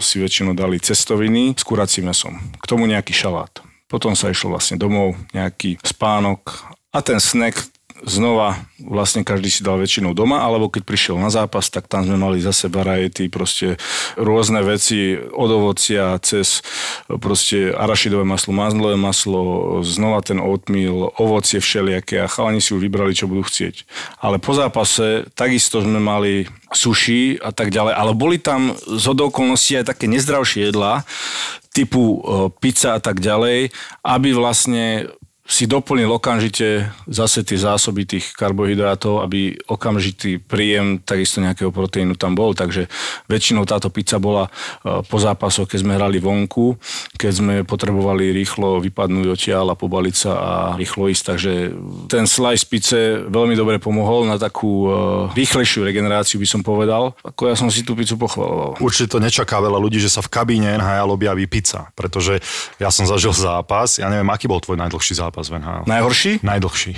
si 0.00 0.16
väčšinou 0.16 0.56
dali 0.56 0.80
cestoviny 0.80 1.52
s 1.52 1.62
kuracím 1.62 2.08
mesom. 2.08 2.40
K 2.56 2.64
tomu 2.64 2.88
nejaký 2.88 3.12
šalát. 3.12 3.52
Potom 3.84 4.16
sa 4.16 4.32
išlo 4.32 4.56
vlastne 4.56 4.80
domov, 4.80 5.12
nejaký 5.36 5.76
spánok 5.84 6.72
a 6.88 7.04
ten 7.04 7.20
snack 7.20 7.75
znova 8.04 8.60
vlastne 8.82 9.24
každý 9.24 9.48
si 9.48 9.64
dal 9.64 9.80
väčšinou 9.80 10.12
doma, 10.12 10.44
alebo 10.44 10.68
keď 10.68 10.82
prišiel 10.84 11.16
na 11.16 11.32
zápas, 11.32 11.72
tak 11.72 11.88
tam 11.88 12.04
sme 12.04 12.20
mali 12.20 12.44
zase 12.44 12.68
variety, 12.68 13.32
proste 13.32 13.80
rôzne 14.20 14.60
veci 14.60 15.16
od 15.16 15.48
ovocia 15.48 16.16
cez 16.20 16.60
proste 17.08 17.72
arašidové 17.72 18.28
maslo, 18.28 18.52
mazlové 18.52 18.96
maslo, 19.00 19.40
znova 19.80 20.20
ten 20.20 20.36
oatmeal, 20.36 21.16
ovocie 21.16 21.62
všelijaké 21.62 22.20
a 22.20 22.30
chalani 22.30 22.60
si 22.60 22.76
už 22.76 22.84
vybrali, 22.84 23.16
čo 23.16 23.30
budú 23.30 23.48
chcieť. 23.48 23.88
Ale 24.20 24.36
po 24.36 24.52
zápase 24.52 25.24
takisto 25.32 25.80
sme 25.80 25.96
mali 25.96 26.44
sushi 26.74 27.40
a 27.40 27.54
tak 27.54 27.72
ďalej, 27.72 27.94
ale 27.96 28.12
boli 28.12 28.36
tam 28.36 28.76
z 28.76 29.04
okolností 29.08 29.80
aj 29.80 29.96
také 29.96 30.10
nezdravšie 30.10 30.68
jedlá, 30.68 31.06
typu 31.76 32.00
e, 32.00 32.18
pizza 32.56 32.96
a 32.96 33.00
tak 33.00 33.20
ďalej, 33.20 33.68
aby 34.00 34.28
vlastne 34.32 35.12
si 35.46 35.70
doplnil 35.70 36.10
okamžite 36.10 36.90
zase 37.06 37.46
tie 37.46 37.54
zásoby 37.54 38.02
tých 38.02 38.34
karbohydrátov, 38.34 39.22
aby 39.22 39.54
okamžitý 39.70 40.42
príjem 40.42 40.98
takisto 40.98 41.38
nejakého 41.38 41.70
proteínu 41.70 42.18
tam 42.18 42.34
bol. 42.34 42.50
Takže 42.50 42.90
väčšinou 43.30 43.62
táto 43.62 43.86
pizza 43.86 44.18
bola 44.18 44.50
e, 44.50 45.06
po 45.06 45.16
zápasoch, 45.22 45.70
keď 45.70 45.78
sme 45.86 45.94
hrali 45.94 46.18
vonku, 46.18 46.74
keď 47.14 47.32
sme 47.32 47.54
potrebovali 47.62 48.34
rýchlo 48.34 48.82
vypadnúť 48.82 49.26
odtiaľ 49.30 49.66
a 49.72 49.78
pobaliť 49.78 50.14
sa 50.18 50.32
a 50.34 50.52
rýchlo 50.74 51.06
ísť. 51.06 51.22
Takže 51.30 51.52
ten 52.10 52.26
slice 52.26 52.66
pizze 52.66 53.02
veľmi 53.30 53.54
dobre 53.54 53.78
pomohol 53.78 54.26
na 54.26 54.42
takú 54.42 54.90
e, 54.90 54.90
rýchlejšiu 55.38 55.86
regeneráciu, 55.86 56.42
by 56.42 56.48
som 56.50 56.66
povedal. 56.66 57.14
Ako 57.22 57.46
ja 57.46 57.54
som 57.54 57.70
si 57.70 57.86
tú 57.86 57.94
pizzu 57.94 58.18
pochvaloval. 58.18 58.82
Určite 58.82 59.14
to 59.14 59.22
nečaká 59.22 59.62
veľa 59.62 59.78
ľudí, 59.78 60.02
že 60.02 60.10
sa 60.10 60.26
v 60.26 60.28
kabíne 60.34 60.74
NHL 60.74 61.06
objaví 61.06 61.46
pizza, 61.46 61.86
pretože 61.94 62.42
ja 62.82 62.90
som 62.90 63.06
zažil 63.06 63.30
zápas, 63.30 64.02
ja 64.02 64.10
neviem, 64.10 64.26
aký 64.26 64.50
bol 64.50 64.58
tvoj 64.58 64.74
najdlhší 64.82 65.14
zápas 65.22 65.35
zápas 65.36 65.52
v 65.52 65.60
NHL. 65.60 65.84
Najhorší? 65.84 66.32
Najdlhší. 66.40 66.92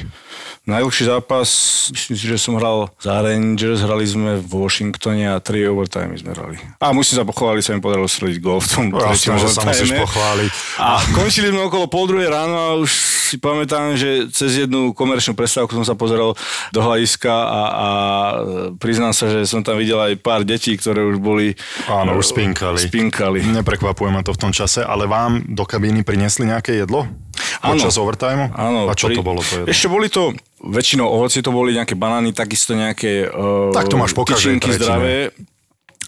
Najdlhší 0.69 1.05
zápas, 1.09 1.49
myslím 1.91 2.17
si, 2.21 2.25
že 2.29 2.37
som 2.39 2.55
hral 2.61 2.93
za 3.01 3.25
Rangers, 3.25 3.81
hrali 3.83 4.05
sme 4.05 4.37
v 4.39 4.53
Washingtone 4.53 5.27
a 5.27 5.41
3 5.41 5.65
overtime 5.65 6.13
sme 6.15 6.37
hrali. 6.37 6.61
A 6.79 6.93
musím 6.93 7.19
sa 7.19 7.25
pochváliť, 7.25 7.63
sa 7.65 7.73
mi 7.75 7.81
podarilo 7.81 8.07
streliť 8.07 8.37
gol 8.39 8.61
v 8.61 8.69
tom 8.69 8.85
treťom 8.93 9.41
že 9.41 9.49
sa 9.49 9.65
musíš 9.65 9.91
pochváliť. 9.97 10.51
A 10.79 11.01
končili 11.17 11.51
sme 11.51 11.67
okolo 11.67 11.89
pol 11.89 12.05
druhej 12.07 12.29
ráno 12.29 12.55
a 12.55 12.69
už 12.79 12.91
si 13.33 13.37
pamätám, 13.41 13.97
že 13.97 14.29
cez 14.29 14.69
jednu 14.69 14.93
komerčnú 14.93 15.33
prestávku 15.33 15.73
som 15.73 15.89
sa 15.89 15.97
pozeral 15.97 16.37
do 16.71 16.81
hľadiska 16.85 17.33
a, 17.33 17.63
a 17.65 17.89
priznám 18.77 19.17
sa, 19.17 19.33
že 19.33 19.49
som 19.49 19.65
tam 19.65 19.81
videl 19.81 19.97
aj 19.97 20.21
pár 20.21 20.45
detí, 20.45 20.77
ktoré 20.77 21.01
už 21.01 21.17
boli... 21.17 21.57
Áno, 21.89 22.21
už 22.21 22.37
spinkali. 22.37 22.77
spinkali. 22.77 23.41
Neprekvapuje 23.41 24.13
ma 24.13 24.21
to 24.21 24.37
v 24.37 24.41
tom 24.47 24.53
čase, 24.53 24.85
ale 24.85 25.09
vám 25.09 25.49
do 25.49 25.65
kabíny 25.65 26.05
priniesli 26.05 26.45
nejaké 26.45 26.77
jedlo? 26.77 27.09
Počas 27.63 27.95
áno, 27.95 28.03
overtime? 28.07 28.43
Áno. 28.55 28.81
A 28.89 28.95
čo 28.95 29.11
pri, 29.11 29.17
to 29.19 29.23
bolo? 29.23 29.41
To 29.43 29.53
jedlo? 29.63 29.69
Ešte 29.69 29.87
boli 29.91 30.07
to, 30.11 30.33
väčšinou 30.63 31.07
ovoci 31.07 31.43
to 31.43 31.51
boli 31.51 31.75
nejaké 31.75 31.95
banány, 31.99 32.31
takisto 32.35 32.75
nejaké 32.75 33.27
uh, 33.29 33.75
tak 33.75 33.91
to 33.91 33.97
máš 33.99 34.15
po 34.15 34.27
zdravé. 34.75 35.35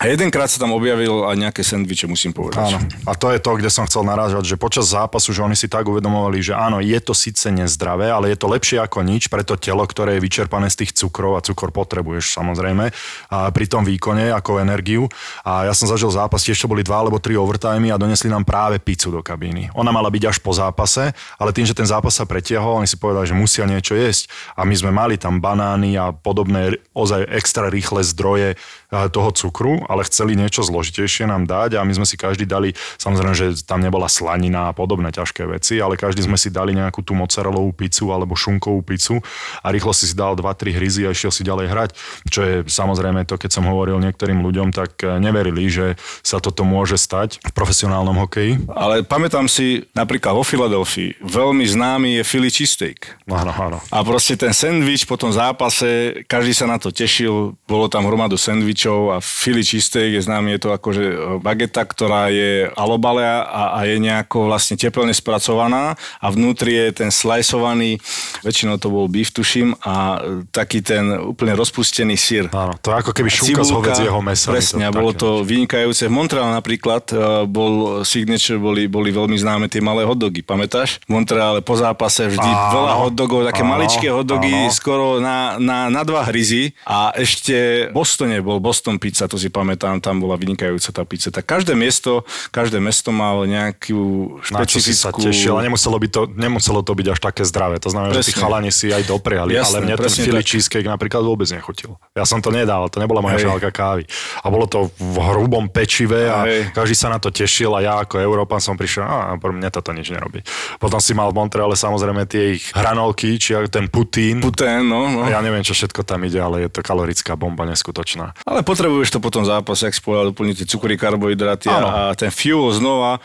A 0.01 0.09
jedenkrát 0.09 0.49
sa 0.49 0.57
tam 0.57 0.73
objavil 0.73 1.29
aj 1.29 1.37
nejaké 1.37 1.61
sendviče, 1.61 2.09
musím 2.09 2.33
povedať. 2.33 2.73
Áno. 2.73 2.81
A 3.05 3.13
to 3.13 3.29
je 3.37 3.37
to, 3.37 3.53
kde 3.61 3.69
som 3.69 3.85
chcel 3.85 4.01
narážať, 4.01 4.49
že 4.49 4.57
počas 4.57 4.89
zápasu, 4.89 5.37
že 5.37 5.45
oni 5.45 5.53
si 5.53 5.69
tak 5.69 5.85
uvedomovali, 5.85 6.41
že 6.41 6.57
áno, 6.57 6.81
je 6.81 6.97
to 7.05 7.13
síce 7.13 7.45
nezdravé, 7.53 8.09
ale 8.09 8.33
je 8.33 8.41
to 8.41 8.49
lepšie 8.49 8.81
ako 8.81 9.05
nič 9.05 9.29
pre 9.29 9.45
to 9.45 9.61
telo, 9.61 9.85
ktoré 9.85 10.17
je 10.17 10.25
vyčerpané 10.25 10.73
z 10.73 10.81
tých 10.81 10.97
cukrov 10.97 11.37
a 11.37 11.45
cukor 11.45 11.69
potrebuješ 11.69 12.33
samozrejme 12.33 12.89
a 13.29 13.53
pri 13.53 13.67
tom 13.69 13.85
výkone 13.85 14.33
ako 14.33 14.65
energiu. 14.65 15.05
A 15.45 15.69
ja 15.69 15.77
som 15.77 15.85
zažil 15.85 16.09
zápas, 16.09 16.49
tiež 16.49 16.57
to 16.57 16.73
boli 16.73 16.81
dva 16.81 17.05
alebo 17.05 17.21
tri 17.21 17.37
overtimey 17.37 17.93
a 17.93 18.01
donesli 18.01 18.33
nám 18.33 18.49
práve 18.49 18.81
pizzu 18.81 19.13
do 19.13 19.21
kabíny. 19.21 19.69
Ona 19.77 19.93
mala 19.93 20.09
byť 20.09 20.25
až 20.33 20.41
po 20.41 20.57
zápase, 20.57 21.13
ale 21.37 21.53
tým, 21.53 21.69
že 21.69 21.77
ten 21.77 21.85
zápas 21.85 22.17
sa 22.17 22.25
pretiahol, 22.25 22.81
oni 22.81 22.89
si 22.89 22.97
povedali, 22.97 23.29
že 23.29 23.37
musia 23.37 23.69
niečo 23.69 23.93
jesť. 23.93 24.33
A 24.57 24.65
my 24.65 24.73
sme 24.73 24.97
mali 24.97 25.21
tam 25.21 25.45
banány 25.45 26.01
a 26.01 26.17
podobné 26.17 26.81
ozaj 26.97 27.29
extra 27.29 27.69
rýchle 27.69 28.01
zdroje 28.01 28.57
toho 28.91 29.31
cukru, 29.31 29.87
ale 29.87 30.03
chceli 30.07 30.35
niečo 30.35 30.67
zložitejšie 30.67 31.31
nám 31.31 31.47
dať 31.47 31.79
a 31.79 31.87
my 31.87 31.95
sme 31.95 32.07
si 32.07 32.19
každý 32.19 32.43
dali, 32.43 32.75
samozrejme, 32.99 33.35
že 33.39 33.47
tam 33.63 33.79
nebola 33.79 34.11
slanina 34.11 34.71
a 34.71 34.75
podobné 34.75 35.15
ťažké 35.15 35.47
veci, 35.47 35.79
ale 35.79 35.95
každý 35.95 36.27
sme 36.27 36.35
si 36.35 36.51
dali 36.51 36.75
nejakú 36.75 37.07
tú 37.07 37.15
mozzarelovú 37.15 37.71
pizzu 37.71 38.11
alebo 38.11 38.35
šunkovú 38.35 38.83
pizzu 38.83 39.23
a 39.63 39.71
rýchlo 39.71 39.95
si 39.95 40.11
si 40.11 40.15
dal 40.19 40.35
2-3 40.35 40.75
hryzy 40.75 41.07
a 41.07 41.15
išiel 41.15 41.31
si 41.31 41.47
ďalej 41.47 41.67
hrať, 41.71 41.91
čo 42.27 42.41
je 42.43 42.55
samozrejme 42.67 43.23
to, 43.31 43.39
keď 43.39 43.51
som 43.55 43.71
hovoril 43.71 44.03
niektorým 44.03 44.43
ľuďom, 44.43 44.75
tak 44.75 44.99
eh, 45.07 45.23
neverili, 45.23 45.71
že 45.71 45.95
sa 46.27 46.43
toto 46.43 46.67
môže 46.67 46.99
stať 46.99 47.39
v 47.47 47.53
profesionálnom 47.55 48.19
hokeji. 48.27 48.67
Ale 48.75 49.07
pamätám 49.07 49.47
si, 49.47 49.87
napríklad 49.95 50.35
vo 50.35 50.43
Filadelfii, 50.43 51.23
veľmi 51.23 51.63
známy 51.63 52.09
je 52.19 52.23
Philly 52.27 52.51
cheesesteak. 52.51 53.23
Áno, 53.31 53.55
áno. 53.55 53.79
A 53.95 54.03
proste 54.03 54.35
ten 54.35 54.51
sendvič 54.51 55.07
po 55.07 55.15
tom 55.15 55.31
zápase, 55.31 56.23
každý 56.27 56.57
sa 56.57 56.67
na 56.67 56.81
to 56.83 56.91
tešil, 56.91 57.55
bolo 57.69 57.87
tam 57.87 58.09
hromadu 58.09 58.35
sendvič 58.35 58.80
sendvičov 58.81 59.01
a 59.13 59.17
cheesesteak 59.21 60.17
je 60.17 60.23
známy, 60.25 60.57
je 60.57 60.61
to 60.65 60.71
akože 60.73 61.05
e, 61.05 61.17
bageta, 61.45 61.85
ktorá 61.85 62.33
je 62.33 62.73
alobale 62.73 63.21
a, 63.25 63.77
a 63.77 63.79
je 63.85 64.01
nejako 64.01 64.49
vlastne 64.49 64.81
teplne 64.81 65.13
spracovaná 65.13 66.01
a 66.21 66.27
vnútri 66.33 66.73
je 66.73 67.05
ten 67.05 67.11
sliceovaný, 67.13 68.01
väčšinou 68.41 68.81
to 68.81 68.89
bol 68.89 69.05
beef, 69.05 69.29
tuším, 69.37 69.77
a 69.85 70.17
e, 70.17 70.49
taký 70.49 70.81
ten 70.81 71.21
úplne 71.21 71.53
rozpustený 71.53 72.17
sír. 72.17 72.49
Áno, 72.57 72.73
to 72.81 72.95
je 72.95 72.97
ako 72.97 73.13
keby 73.13 73.29
šunka 73.29 73.63
z 73.69 73.71
hovedzieho 73.77 74.19
mesa. 74.25 74.49
Presne, 74.49 74.89
a 74.89 74.91
bolo 74.95 75.13
to 75.13 75.45
vynikajúce. 75.45 76.09
V 76.09 76.13
Montreale 76.13 76.57
napríklad 76.57 77.05
e, 77.13 77.15
bol 77.45 78.03
signature, 78.09 78.57
boli, 78.57 78.89
boli 78.89 79.13
veľmi 79.13 79.37
známe 79.37 79.67
tie 79.69 79.85
malé 79.85 80.09
hotdogy, 80.09 80.41
pamätáš? 80.41 81.05
V 81.05 81.13
Montreale 81.13 81.61
po 81.61 81.77
zápase 81.77 82.33
vždy 82.33 82.49
áno, 82.49 82.73
veľa 82.81 82.95
hotdogov, 83.05 83.41
také 83.45 83.63
áno, 83.67 83.73
maličké 83.77 84.09
hotdogy, 84.09 84.73
áno. 84.73 84.73
skoro 84.73 85.21
na, 85.21 85.61
na, 85.61 85.93
na 85.93 86.03
dva 86.07 86.25
hryzy 86.25 86.73
a 86.89 87.13
ešte 87.13 87.91
v 87.91 87.93
Bostone 87.93 88.41
bol 88.41 88.63
Boston 88.71 89.03
Pizza, 89.03 89.27
to 89.27 89.35
si 89.35 89.51
pamätám, 89.51 89.99
tam 89.99 90.23
bola 90.23 90.39
vynikajúca 90.39 90.95
tá 90.95 91.03
pizza. 91.03 91.35
Tak 91.35 91.43
každé 91.43 91.75
miesto, 91.75 92.23
každé 92.55 92.79
mesto 92.79 93.11
malo 93.11 93.43
nejakú 93.43 94.39
špecifickú... 94.47 95.11
Na 95.11 95.11
sa 95.11 95.11
tešil, 95.11 95.53
ale 95.59 95.67
nemuselo, 95.67 95.99
by 95.99 96.07
to, 96.07 96.23
nemuselo 96.39 96.81
to 96.87 96.95
byť 96.95 97.07
až 97.11 97.19
také 97.19 97.43
zdravé. 97.43 97.83
To 97.83 97.91
znamená, 97.91 98.15
presne. 98.15 98.31
že 98.31 98.31
tí 98.31 98.39
chalani 98.39 98.71
si 98.71 98.95
aj 98.95 99.11
dopriali, 99.11 99.59
Jasne, 99.59 99.83
ale 99.83 99.91
mne 99.91 99.95
ten 99.99 100.13
Philly 100.15 100.45
cheesecake 100.47 100.87
napríklad 100.87 101.27
vôbec 101.27 101.51
nechutil. 101.51 101.99
Ja 102.15 102.23
som 102.23 102.39
to 102.39 102.55
nedal, 102.55 102.87
to 102.87 103.03
nebola 103.03 103.19
moja 103.19 103.43
šálka 103.43 103.75
kávy. 103.75 104.07
A 104.39 104.47
bolo 104.47 104.71
to 104.71 104.95
v 104.95 105.17
hrubom 105.19 105.67
pečive 105.67 106.31
a 106.31 106.47
Hej. 106.47 106.71
každý 106.71 106.95
sa 106.95 107.11
na 107.11 107.19
to 107.19 107.35
tešil 107.35 107.75
a 107.75 107.83
ja 107.83 107.95
ako 108.07 108.23
Európan 108.23 108.63
som 108.63 108.79
prišiel, 108.79 109.03
a 109.03 109.35
pre 109.35 109.51
mňa 109.51 109.75
toto 109.75 109.91
nič 109.91 110.15
nerobí. 110.15 110.47
Potom 110.79 111.03
si 111.03 111.11
mal 111.11 111.35
v 111.35 111.43
Montreale 111.43 111.75
samozrejme 111.75 112.23
tie 112.31 112.55
ich 112.55 112.71
hranolky, 112.71 113.35
či 113.35 113.59
ten 113.67 113.91
putín. 113.91 114.39
Putén, 114.39 114.87
no, 114.87 115.11
no. 115.11 115.27
A 115.27 115.35
ja 115.35 115.43
neviem, 115.43 115.67
čo 115.67 115.75
všetko 115.75 116.07
tam 116.07 116.23
ide, 116.23 116.39
ale 116.39 116.69
je 116.69 116.71
to 116.71 116.87
kalorická 116.87 117.35
bomba 117.35 117.67
neskutočná. 117.67 118.37
Ale 118.45 118.60
ale 118.61 118.69
potrebuješ 118.69 119.17
to 119.17 119.25
potom 119.25 119.41
zápas, 119.49 119.81
jak 119.81 119.97
spojal 119.97 120.37
doplniť 120.37 120.61
tie 120.61 120.67
cukry, 120.69 121.01
karbohydráty 121.01 121.73
a, 121.73 121.81
a 121.81 122.01
ten 122.13 122.29
fuel 122.29 122.69
znova, 122.77 123.17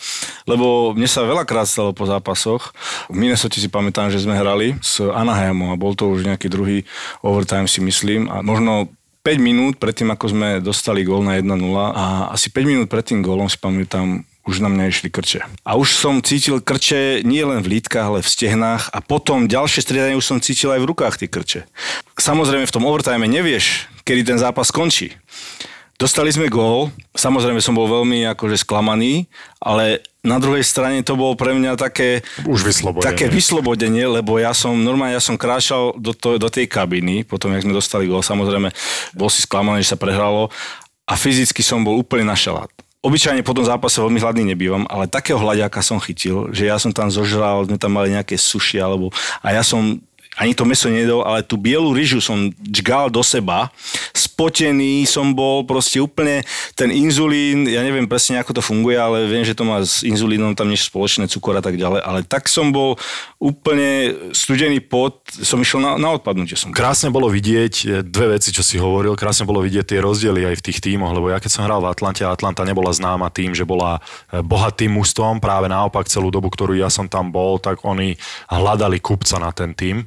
lebo 0.47 0.95
mne 0.95 1.11
sa 1.11 1.27
veľakrát 1.27 1.67
stalo 1.67 1.91
po 1.91 2.07
zápasoch. 2.07 2.71
V 3.11 3.19
Minnesota 3.19 3.59
si 3.59 3.67
pamätám, 3.67 4.07
že 4.07 4.23
sme 4.23 4.31
hrali 4.31 4.79
s 4.79 5.03
Anaheimom 5.03 5.75
a 5.75 5.81
bol 5.81 5.91
to 5.91 6.07
už 6.07 6.23
nejaký 6.23 6.47
druhý 6.47 6.87
overtime 7.19 7.67
si 7.67 7.83
myslím 7.83 8.31
a 8.31 8.39
možno 8.39 8.87
5 9.27 9.35
minút 9.43 9.75
predtým, 9.75 10.07
ako 10.15 10.31
sme 10.31 10.63
dostali 10.63 11.03
gól 11.03 11.19
na 11.19 11.35
1-0 11.35 11.51
a 11.75 12.31
asi 12.31 12.47
5 12.47 12.63
minút 12.63 12.87
pred 12.87 13.03
tým 13.03 13.19
gólom 13.19 13.51
si 13.51 13.59
pamätám, 13.59 14.23
už 14.45 14.61
na 14.61 14.69
mňa 14.69 14.93
išli 14.93 15.09
krče. 15.09 15.41
A 15.65 15.75
už 15.75 15.97
som 15.97 16.21
cítil 16.21 16.61
krče 16.61 17.25
nie 17.25 17.41
len 17.41 17.65
v 17.65 17.75
lítkach, 17.75 18.07
ale 18.07 18.21
v 18.21 18.29
stehnách 18.29 18.93
a 18.93 19.01
potom 19.01 19.49
ďalšie 19.49 19.81
striedanie 19.83 20.15
už 20.15 20.23
som 20.23 20.39
cítil 20.39 20.71
aj 20.71 20.79
v 20.79 20.89
rukách 20.93 21.19
tie 21.19 21.27
krče. 21.27 21.65
Samozrejme 22.15 22.69
v 22.69 22.75
tom 22.77 22.85
overtime 22.85 23.25
nevieš, 23.25 23.89
kedy 24.05 24.21
ten 24.21 24.37
zápas 24.37 24.69
skončí. 24.69 25.17
Dostali 25.95 26.27
sme 26.27 26.51
gól, 26.51 26.91
samozrejme 27.15 27.63
som 27.63 27.71
bol 27.71 27.87
veľmi 27.87 28.27
akože 28.35 28.67
sklamaný, 28.67 29.31
ale 29.63 30.03
na 30.27 30.43
druhej 30.43 30.67
strane 30.67 30.99
to 31.07 31.15
bolo 31.15 31.39
pre 31.39 31.55
mňa 31.55 31.79
také, 31.79 32.19
Už 32.43 32.67
vyslobodenie. 32.67 33.07
také 33.07 33.31
vyslobodenie, 33.31 34.03
lebo 34.03 34.35
ja 34.35 34.51
som 34.51 34.75
normálne 34.75 35.15
ja 35.15 35.23
som 35.23 35.39
kráčal 35.39 35.95
do, 35.95 36.11
to, 36.11 36.35
do 36.35 36.51
tej 36.51 36.67
kabiny, 36.67 37.23
potom 37.23 37.55
jak 37.55 37.63
sme 37.63 37.71
dostali 37.71 38.11
gól, 38.11 38.19
samozrejme 38.19 38.75
bol 39.15 39.31
si 39.31 39.47
sklamaný, 39.47 39.87
že 39.87 39.95
sa 39.95 40.01
prehralo 40.01 40.51
a 41.07 41.15
fyzicky 41.15 41.63
som 41.63 41.79
bol 41.87 41.95
úplne 41.95 42.27
na 42.27 42.35
šalát. 42.35 42.67
Obyčajne 42.99 43.45
po 43.45 43.55
tom 43.55 43.63
zápase 43.63 44.01
veľmi 44.01 44.19
hladný 44.19 44.51
nebývam, 44.51 44.83
ale 44.91 45.07
takého 45.07 45.39
hľadiaka 45.39 45.79
som 45.79 46.01
chytil, 46.03 46.51
že 46.51 46.67
ja 46.67 46.75
som 46.75 46.91
tam 46.91 47.07
zožral, 47.07 47.71
sme 47.71 47.79
tam 47.79 47.95
mali 47.95 48.11
nejaké 48.11 48.35
suši 48.35 48.83
alebo 48.83 49.15
a 49.39 49.55
ja 49.55 49.63
som 49.63 50.03
ani 50.35 50.51
to 50.51 50.67
meso 50.67 50.91
nedol, 50.91 51.23
ale 51.23 51.47
tú 51.47 51.55
bielu 51.55 51.95
ryžu 51.95 52.19
som 52.19 52.51
džgal 52.59 53.07
do 53.07 53.23
seba, 53.23 53.71
spotený 54.11 55.07
som 55.07 55.31
bol, 55.31 55.63
proste 55.63 56.03
úplne 56.03 56.43
ten 56.75 56.91
inzulín, 56.91 57.63
ja 57.71 57.79
neviem 57.79 58.03
presne 58.03 58.43
ako 58.43 58.59
to 58.59 58.61
funguje, 58.61 58.99
ale 58.99 59.31
viem, 59.31 59.47
že 59.47 59.55
to 59.55 59.63
má 59.63 59.79
s 59.79 60.03
inzulínom 60.03 60.51
tam 60.51 60.67
niečo 60.67 60.91
spoločné, 60.91 61.31
cukor 61.31 61.55
a 61.55 61.63
tak 61.63 61.79
ďalej, 61.79 62.03
ale 62.03 62.19
tak 62.27 62.51
som 62.51 62.75
bol 62.75 62.99
úplne 63.39 64.11
studený 64.35 64.83
pot, 64.83 65.23
som 65.31 65.55
išiel 65.63 65.79
na, 65.79 65.95
na 65.95 66.19
odpadnutie. 66.19 66.59
Som. 66.59 66.75
Krásne 66.75 67.15
bolo 67.15 67.31
vidieť 67.31 67.73
e, 67.83 67.85
dve 68.03 68.35
veci, 68.35 68.51
čo 68.51 68.59
si 68.59 68.75
hovoril, 68.75 69.15
krásne 69.15 69.47
bolo 69.47 69.63
vidieť 69.63 69.95
tie 69.95 69.99
rozdiely 70.03 70.51
aj 70.51 70.55
v 70.59 70.65
tých 70.67 70.83
tímoch, 70.83 71.15
lebo 71.15 71.31
ja 71.31 71.39
keď 71.39 71.51
som 71.51 71.63
hral 71.63 71.79
v 71.79 71.95
Atlante, 71.95 72.27
Atlanta 72.27 72.67
nebola 72.67 72.91
známa 72.91 73.31
tým, 73.31 73.55
že 73.55 73.63
bola 73.63 74.03
e, 74.31 74.43
bohatým 74.43 74.91
mústvom, 74.91 75.39
práve 75.39 75.71
naopak 75.71 76.11
celú 76.11 76.27
dobu, 76.27 76.51
ktorú 76.51 76.75
ja 76.75 76.91
som 76.91 77.07
tam 77.07 77.31
bol, 77.31 77.55
tak 77.55 77.87
oni 77.87 78.19
hľadali 78.51 78.99
kupca 78.99 79.39
na 79.39 79.55
ten 79.55 79.71
tým 79.71 80.03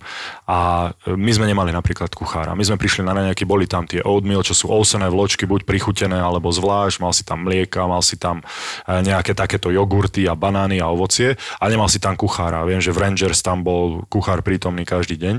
A 0.48 0.90
my 1.04 1.30
sme 1.32 1.44
nemali 1.44 1.70
napríklad 1.74 2.08
kuchára. 2.12 2.56
My 2.56 2.64
sme 2.64 2.80
prišli 2.80 3.04
na 3.04 3.12
nejaký, 3.12 3.44
boli 3.44 3.68
tam 3.68 3.84
tie 3.84 4.00
oatmeal, 4.00 4.40
čo 4.40 4.56
sú 4.56 4.72
ousené 4.72 5.12
vločky, 5.12 5.44
buď 5.44 5.68
prichutené 5.68 6.16
alebo 6.16 6.48
zvlášť, 6.48 7.04
mal 7.04 7.12
si 7.12 7.22
tam 7.22 7.44
mlieka, 7.44 7.84
mal 7.84 8.00
si 8.00 8.16
tam 8.16 8.40
e, 8.40 8.44
nejaké 9.04 9.36
takéto 9.36 9.68
jogurty 9.68 10.24
a 10.24 10.32
banány 10.32 10.80
a 10.80 10.88
ovocie 10.88 11.36
a 11.60 11.64
nemal 11.68 11.92
si 11.92 12.00
tam 12.00 12.16
kuchára. 12.16 12.64
Viem, 12.64 12.80
že 12.80 12.96
v 12.96 13.04
Rangers 13.04 13.44
tam 13.44 13.60
bol 13.60 14.08
kuchár 14.08 14.40
prítomný 14.40 14.88
každý 14.88 15.20
deň 15.20 15.36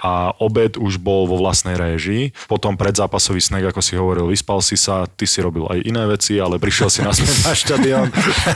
a 0.00 0.32
obed 0.40 0.80
už 0.80 0.98
bol 1.04 1.28
vo 1.28 1.36
vlastnej 1.36 1.76
réžii. 1.76 2.32
Potom 2.48 2.80
predzápasový 2.80 3.44
snack, 3.44 3.68
ako 3.68 3.80
si 3.84 3.92
hovoril, 3.94 4.32
vyspal 4.32 4.64
si 4.64 4.80
sa, 4.80 5.04
ty 5.04 5.28
si 5.28 5.44
robil 5.44 5.68
aj 5.68 5.84
iné 5.84 6.08
veci, 6.08 6.40
ale 6.40 6.56
prišiel 6.56 6.88
si 6.88 7.00
naspäť 7.04 7.36
na 7.44 7.52
štadión. 7.52 8.06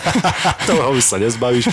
Toho 0.68 0.96
už 0.96 1.04
sa 1.04 1.16
nezbavíš. 1.20 1.68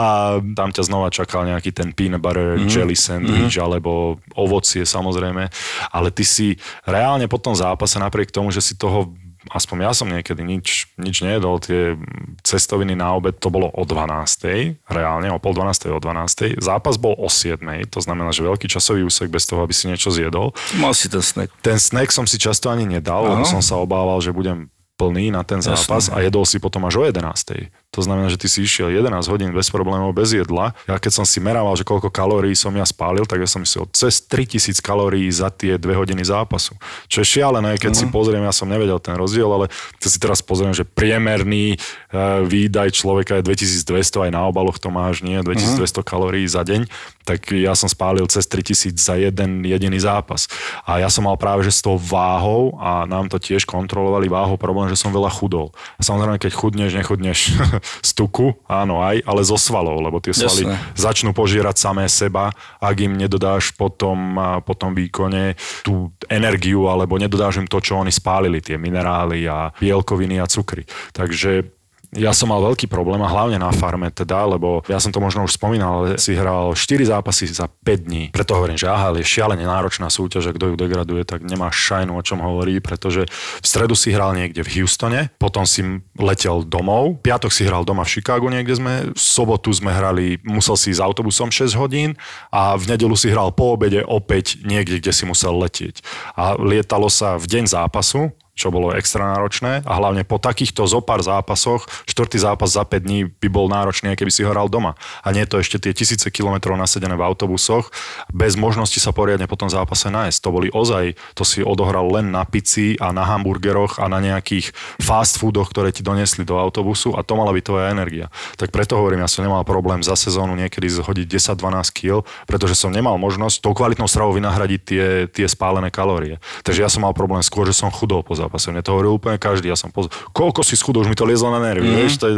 A 0.00 0.38
tam 0.56 0.72
ťa 0.72 0.82
znova 0.88 1.12
čakal 1.12 1.44
nejaký 1.44 1.76
ten 1.76 1.92
peanut 1.92 2.24
butter, 2.24 2.56
mm-hmm. 2.56 2.70
jelly 2.70 2.96
sandwich, 2.96 3.35
mm-hmm 3.36 3.64
alebo 3.66 4.20
ovocie 4.36 4.84
samozrejme, 4.84 5.48
ale 5.90 6.08
ty 6.12 6.22
si 6.22 6.54
reálne 6.86 7.26
po 7.26 7.40
tom 7.40 7.56
zápase 7.56 7.96
napriek 7.98 8.30
tomu, 8.30 8.52
že 8.52 8.62
si 8.62 8.76
toho 8.76 9.12
aspoň 9.50 9.76
ja 9.86 9.92
som 9.94 10.08
niekedy 10.10 10.42
nič, 10.42 10.90
nič 10.98 11.22
nejedol, 11.22 11.62
tie 11.62 11.94
cestoviny 12.42 12.98
na 12.98 13.14
obed 13.14 13.38
to 13.38 13.50
bolo 13.50 13.70
o 13.70 13.82
12. 13.86 14.82
reálne, 14.90 15.28
o 15.30 15.38
pol 15.38 15.54
12. 15.54 15.94
o 15.94 15.98
12. 16.02 16.58
Zápas 16.58 16.98
bol 16.98 17.14
o 17.14 17.30
7. 17.30 17.62
To 17.94 18.00
znamená, 18.02 18.34
že 18.34 18.42
veľký 18.42 18.66
časový 18.66 19.06
úsek 19.06 19.30
bez 19.30 19.46
toho, 19.46 19.62
aby 19.62 19.74
si 19.74 19.86
niečo 19.86 20.10
zjedol. 20.10 20.50
Mal 20.78 20.94
si 20.94 21.06
ten 21.06 21.22
snack. 21.22 21.50
Ten 21.62 21.78
snack 21.78 22.10
som 22.10 22.26
si 22.26 22.40
často 22.40 22.70
ani 22.70 22.86
nedal, 22.86 23.26
lebo 23.26 23.46
som 23.46 23.62
sa 23.62 23.78
obával, 23.78 24.18
že 24.18 24.34
budem 24.34 24.66
plný 24.96 25.28
na 25.28 25.44
ten 25.44 25.60
zápas 25.60 26.08
Jasne. 26.08 26.16
a 26.16 26.24
jedol 26.24 26.48
si 26.48 26.56
potom 26.56 26.80
až 26.88 27.00
o 27.00 27.04
11. 27.04 27.68
To 27.92 28.00
znamená, 28.00 28.32
že 28.32 28.40
ty 28.40 28.48
si 28.48 28.64
išiel 28.64 28.88
11 28.88 29.28
hodín 29.28 29.52
bez 29.52 29.68
problémov, 29.68 30.16
bez 30.16 30.32
jedla. 30.32 30.72
Ja 30.88 30.96
keď 30.96 31.22
som 31.22 31.24
si 31.28 31.36
merával, 31.40 31.76
že 31.76 31.84
koľko 31.84 32.08
kalórií 32.08 32.56
som 32.56 32.72
ja 32.72 32.84
spálil, 32.84 33.28
tak 33.28 33.44
ja 33.44 33.48
som 33.48 33.60
myslel 33.60 33.88
cez 33.92 34.24
3000 34.24 34.80
kalórií 34.80 35.28
za 35.28 35.52
tie 35.52 35.76
2 35.76 35.84
hodiny 35.96 36.24
zápasu. 36.24 36.76
Čo 37.12 37.20
je 37.20 37.28
šialené, 37.28 37.76
keď 37.76 37.92
uh-huh. 37.92 38.00
si 38.00 38.06
mhm. 38.08 38.12
pozriem, 38.12 38.42
ja 38.44 38.52
som 38.56 38.68
nevedel 38.68 38.96
ten 39.00 39.16
rozdiel, 39.16 39.48
ale 39.48 39.68
keď 40.00 40.08
si 40.08 40.18
teraz 40.20 40.40
pozriem, 40.40 40.72
že 40.72 40.88
priemerný 40.88 41.76
uh, 41.76 42.44
výdaj 42.48 42.96
človeka 42.96 43.40
je 43.40 43.52
2200, 43.52 44.28
aj 44.28 44.30
na 44.32 44.48
obaloch 44.48 44.80
to 44.80 44.88
máš, 44.88 45.20
nie? 45.20 45.40
2200 45.44 45.76
uh-huh. 45.80 46.04
kalórií 46.04 46.48
za 46.48 46.64
deň, 46.64 46.88
tak 47.26 47.50
ja 47.50 47.74
som 47.74 47.90
spálil 47.90 48.22
cez 48.30 48.46
3000 48.46 48.94
za 48.94 49.18
jeden 49.18 49.66
jediný 49.66 49.98
zápas. 49.98 50.46
A 50.86 51.02
ja 51.02 51.10
som 51.10 51.26
mal 51.26 51.34
práve, 51.34 51.66
že 51.66 51.74
s 51.74 51.82
tou 51.82 51.98
váhou 51.98 52.78
a 52.78 53.02
nám 53.02 53.26
to 53.26 53.42
tiež 53.42 53.66
kontrolovali 53.66 54.30
váhou 54.30 54.54
problém, 54.54 54.86
že 54.86 54.94
som 54.94 55.10
veľa 55.10 55.28
chudol. 55.34 55.74
A 55.98 56.06
samozrejme, 56.06 56.38
keď 56.38 56.52
chudneš, 56.54 56.94
nechudneš 56.94 57.38
z 58.08 58.10
tuku, 58.14 58.54
áno 58.70 59.02
aj, 59.02 59.26
ale 59.26 59.42
zo 59.42 59.58
svalov, 59.58 59.98
lebo 59.98 60.22
tie 60.22 60.30
svaly 60.30 60.70
Jasne. 60.70 60.76
začnú 60.94 61.30
požierať 61.34 61.82
samé 61.82 62.06
seba, 62.06 62.54
ak 62.78 62.96
im 63.02 63.18
nedodáš 63.18 63.74
potom, 63.74 64.38
po 64.62 64.78
tom 64.78 64.94
výkone 64.94 65.58
tú 65.82 66.14
energiu, 66.30 66.86
alebo 66.86 67.18
nedodáš 67.18 67.58
im 67.58 67.66
to, 67.66 67.82
čo 67.82 67.98
oni 67.98 68.14
spálili, 68.14 68.62
tie 68.62 68.78
minerály 68.78 69.50
a 69.50 69.74
bielkoviny 69.82 70.38
a 70.38 70.46
cukry. 70.46 70.86
Takže 71.10 71.75
ja 72.16 72.32
som 72.32 72.48
mal 72.48 72.64
veľký 72.64 72.88
problém 72.88 73.20
a 73.22 73.30
hlavne 73.30 73.60
na 73.60 73.70
farme 73.70 74.08
teda, 74.10 74.48
lebo 74.48 74.80
ja 74.88 74.96
som 74.98 75.12
to 75.12 75.20
možno 75.20 75.44
už 75.44 75.54
spomínal, 75.54 76.02
ale 76.02 76.08
si 76.16 76.32
hral 76.32 76.72
4 76.72 77.12
zápasy 77.12 77.46
za 77.52 77.68
5 77.68 78.08
dní. 78.08 78.24
Preto 78.32 78.56
hovorím, 78.56 78.80
že 78.80 78.88
aha, 78.88 79.14
je 79.16 79.24
šialene 79.24 79.62
náročná 79.62 80.08
súťaž 80.08 80.50
a 80.50 80.54
kto 80.56 80.72
ju 80.72 80.74
degraduje, 80.74 81.22
tak 81.28 81.44
nemá 81.44 81.68
šajnu 81.68 82.16
o 82.16 82.22
čom 82.24 82.40
hovorí, 82.40 82.80
pretože 82.80 83.28
v 83.60 83.66
stredu 83.66 83.92
si 83.92 84.10
hral 84.10 84.32
niekde 84.32 84.64
v 84.64 84.82
Houstone, 84.82 85.28
potom 85.36 85.68
si 85.68 85.84
letel 86.16 86.64
domov, 86.64 87.20
piatok 87.20 87.52
si 87.52 87.68
hral 87.68 87.84
doma 87.84 88.02
v 88.02 88.18
Chicagu 88.18 88.48
niekde 88.48 88.74
sme, 88.76 88.94
v 89.12 89.20
sobotu 89.20 89.68
sme 89.70 89.92
hrali, 89.92 90.40
musel 90.46 90.74
si 90.80 90.90
ísť 90.96 91.04
autobusom 91.04 91.52
6 91.52 91.76
hodín 91.76 92.16
a 92.48 92.74
v 92.74 92.96
nedelu 92.96 93.14
si 93.14 93.28
hral 93.28 93.52
po 93.52 93.76
obede 93.76 94.00
opäť 94.06 94.56
niekde, 94.64 94.98
kde 94.98 95.12
si 95.12 95.28
musel 95.28 95.52
letieť. 95.60 96.00
A 96.38 96.56
lietalo 96.56 97.12
sa 97.12 97.36
v 97.36 97.44
deň 97.44 97.64
zápasu, 97.68 98.32
čo 98.56 98.72
bolo 98.72 98.96
extra 98.96 99.36
náročné 99.36 99.84
a 99.84 99.92
hlavne 100.00 100.24
po 100.24 100.40
takýchto 100.40 100.88
zopár 100.88 101.20
zápasoch, 101.20 101.84
štvrtý 102.08 102.40
zápas 102.40 102.72
za 102.72 102.88
5 102.88 103.04
dní 103.04 103.28
by 103.28 103.48
bol 103.52 103.68
náročný, 103.68 104.16
keby 104.16 104.32
si 104.32 104.48
hral 104.48 104.72
doma. 104.72 104.96
A 105.20 105.28
nie 105.36 105.44
to 105.44 105.60
ešte 105.60 105.76
tie 105.76 105.92
tisíce 105.92 106.24
kilometrov 106.32 106.80
nasedené 106.80 107.12
v 107.20 107.22
autobusoch, 107.28 107.92
bez 108.32 108.56
možnosti 108.56 108.96
sa 108.96 109.12
poriadne 109.12 109.44
po 109.44 109.60
tom 109.60 109.68
zápase 109.68 110.08
nájsť. 110.08 110.40
To 110.40 110.50
boli 110.50 110.72
ozaj, 110.72 111.12
to 111.36 111.44
si 111.44 111.60
odohral 111.60 112.08
len 112.08 112.32
na 112.32 112.48
pici 112.48 112.96
a 112.96 113.12
na 113.12 113.28
hamburgeroch 113.28 114.00
a 114.00 114.08
na 114.08 114.24
nejakých 114.24 114.72
fast 115.04 115.36
foodoch, 115.36 115.68
ktoré 115.68 115.92
ti 115.92 116.00
donesli 116.00 116.48
do 116.48 116.56
autobusu 116.56 117.12
a 117.12 117.20
to 117.20 117.36
mala 117.36 117.52
byť 117.52 117.64
tvoja 117.68 117.92
energia. 117.92 118.32
Tak 118.56 118.72
preto 118.72 118.96
hovorím, 118.96 119.20
ja 119.20 119.28
som 119.28 119.44
nemal 119.44 119.68
problém 119.68 120.00
za 120.00 120.16
sezónu 120.16 120.56
niekedy 120.56 120.88
zhodiť 120.88 121.28
10-12 121.60 121.92
kg, 121.92 122.24
pretože 122.48 122.72
som 122.72 122.88
nemal 122.88 123.20
možnosť 123.20 123.60
tou 123.60 123.76
kvalitnou 123.76 124.08
stravou 124.08 124.32
vynahradiť 124.32 124.80
tie, 124.80 125.06
tie 125.28 125.44
spálené 125.44 125.92
kalórie. 125.92 126.40
Takže 126.64 126.80
ja 126.80 126.88
som 126.88 127.04
mal 127.04 127.12
problém 127.12 127.44
skôr, 127.44 127.68
že 127.68 127.76
som 127.76 127.92
chudol 127.92 128.24
po 128.24 128.32
zápase. 128.32 128.45
Mne 128.50 128.82
to 128.84 128.92
hovoril 128.94 129.16
úplne 129.16 129.36
každý. 129.40 129.70
Ja 129.70 129.78
som 129.78 129.90
pozor, 129.90 130.12
koľko 130.32 130.62
si 130.62 130.74
schudol, 130.78 131.06
už 131.06 131.10
mi 131.12 131.18
to 131.18 131.28
liezlo 131.28 131.50
na 131.52 131.60
nervy. 131.62 131.86
Mm. 131.86 131.96
Vieš, 132.02 132.12
to 132.18 132.26
je, 132.30 132.34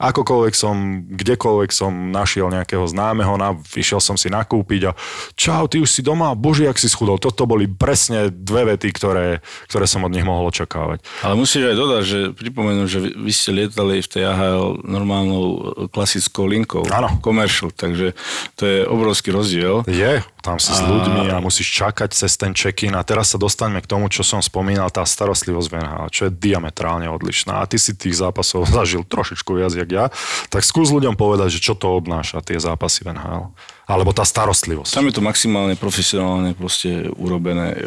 akokoľvek 0.00 0.54
som, 0.56 1.04
kdekoľvek 1.08 1.70
som 1.70 1.92
našiel 2.12 2.48
nejakého 2.50 2.84
známeho, 2.86 3.34
na, 3.36 3.54
vyšiel 3.54 3.98
som 3.98 4.14
si 4.14 4.30
nakúpiť 4.30 4.90
a 4.90 4.92
čau, 5.34 5.66
ty 5.66 5.82
už 5.82 5.90
si 5.90 6.00
doma, 6.00 6.32
bože, 6.32 6.64
jak 6.64 6.78
si 6.78 6.88
schudol. 6.88 7.20
Toto 7.20 7.44
boli 7.44 7.66
presne 7.66 8.30
dve 8.30 8.74
vety, 8.74 8.88
ktoré, 8.94 9.44
ktoré 9.66 9.84
som 9.84 10.06
od 10.06 10.12
nich 10.14 10.24
mohol 10.24 10.48
očakávať. 10.48 11.02
Ale 11.26 11.34
musíš 11.34 11.72
aj 11.72 11.76
dodať, 11.76 12.02
že 12.06 12.18
pripomenúť, 12.32 12.88
že 12.88 12.98
vy, 13.02 13.10
vy 13.28 13.32
ste 13.32 13.50
lietali 13.52 14.00
v 14.00 14.08
tej 14.08 14.22
AHL 14.30 14.84
normálnou 14.86 15.42
klasickou 15.90 16.46
linkou. 16.46 16.86
Áno. 16.88 17.18
Commercial, 17.20 17.74
takže 17.74 18.14
to 18.54 18.62
je 18.64 18.78
obrovský 18.86 19.34
rozdiel. 19.34 19.82
Je, 19.90 20.22
tam 20.40 20.56
si 20.56 20.72
a... 20.72 20.76
s 20.76 20.80
ľuďmi 20.80 21.28
a 21.34 21.42
musíš 21.42 21.68
čakať 21.68 22.10
cez 22.14 22.38
ten 22.38 22.56
check-in 22.56 22.96
a 22.96 23.02
teraz 23.04 23.34
sa 23.34 23.38
dostaňme 23.40 23.82
k 23.82 23.90
tomu, 23.90 24.08
čo 24.08 24.22
som 24.22 24.40
spomínal, 24.40 24.88
tá 24.88 25.02
starostlivosť 25.02 25.49
v 25.50 25.82
NHL, 25.82 26.08
čo 26.14 26.22
je 26.28 26.36
diametrálne 26.36 27.10
odlišná. 27.10 27.62
A 27.62 27.68
ty 27.68 27.76
si 27.80 27.96
tých 27.96 28.20
zápasov 28.20 28.70
zažil 28.76 29.02
trošičku 29.02 29.50
viac, 29.58 29.74
jak 29.74 29.90
ja, 29.90 30.04
tak 30.52 30.62
skús 30.62 30.94
ľuďom 30.94 31.18
povedať, 31.18 31.58
že 31.58 31.64
čo 31.64 31.74
to 31.74 31.98
obnáša 31.98 32.44
tie 32.44 32.60
zápasy 32.60 33.02
v 33.02 33.18
NHL 33.18 33.50
alebo 33.90 34.14
tá 34.14 34.22
starostlivosť. 34.22 34.94
Tam 34.94 35.08
je 35.10 35.14
to 35.18 35.26
maximálne 35.26 35.74
profesionálne 35.74 36.54
proste 36.54 37.10
urobené. 37.18 37.74
E, 37.74 37.78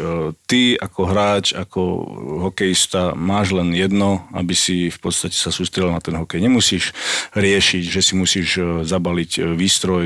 ty 0.44 0.76
ako 0.76 1.00
hráč, 1.08 1.56
ako 1.56 1.80
hokejista 2.44 3.16
máš 3.16 3.56
len 3.56 3.72
jedno, 3.72 4.28
aby 4.36 4.52
si 4.52 4.92
v 4.92 4.98
podstate 5.00 5.32
sa 5.32 5.48
sústredil 5.48 5.88
na 5.88 6.04
ten 6.04 6.12
hokej. 6.12 6.44
Nemusíš 6.44 6.92
riešiť, 7.32 7.84
že 7.88 8.00
si 8.04 8.12
musíš 8.20 8.60
e, 8.60 8.62
zabaliť 8.84 9.30
e, 9.40 9.42
výstroj 9.56 10.04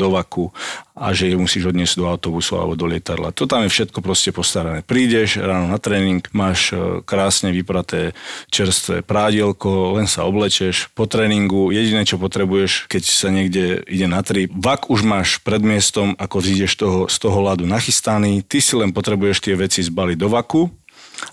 do 0.00 0.08
vaku 0.08 0.48
a 0.96 1.12
že 1.12 1.28
ju 1.28 1.36
musíš 1.36 1.68
odniesť 1.68 2.00
do 2.00 2.08
autobusu 2.08 2.56
alebo 2.56 2.72
do 2.72 2.88
lietadla. 2.88 3.36
To 3.36 3.44
tam 3.44 3.68
je 3.68 3.70
všetko 3.70 4.00
proste 4.00 4.32
postarané. 4.32 4.80
Prídeš 4.80 5.36
ráno 5.36 5.68
na 5.68 5.76
tréning, 5.76 6.24
máš 6.32 6.72
krásne 7.04 7.52
vypraté 7.52 8.16
čerstvé 8.48 9.04
prádielko, 9.04 10.00
len 10.00 10.08
sa 10.08 10.24
oblečeš. 10.24 10.88
Po 10.96 11.04
tréningu 11.04 11.68
jediné, 11.68 12.08
čo 12.08 12.16
potrebuješ, 12.16 12.88
keď 12.88 13.02
sa 13.04 13.28
niekde 13.28 13.84
ide 13.84 14.08
na 14.08 14.24
tri, 14.24 14.48
vak 14.48 14.88
už 14.88 15.04
máš 15.04 15.36
pred 15.44 15.60
miestom, 15.60 16.16
ako 16.16 16.40
zídeš 16.40 16.72
toho, 16.80 17.00
z 17.12 17.16
toho 17.20 17.38
ľadu 17.44 17.68
nachystaný, 17.68 18.40
ty 18.40 18.64
si 18.64 18.72
len 18.72 18.96
potrebuješ 18.96 19.44
tie 19.44 19.52
veci 19.52 19.84
zbaliť 19.84 20.16
do 20.16 20.32
vaku, 20.32 20.72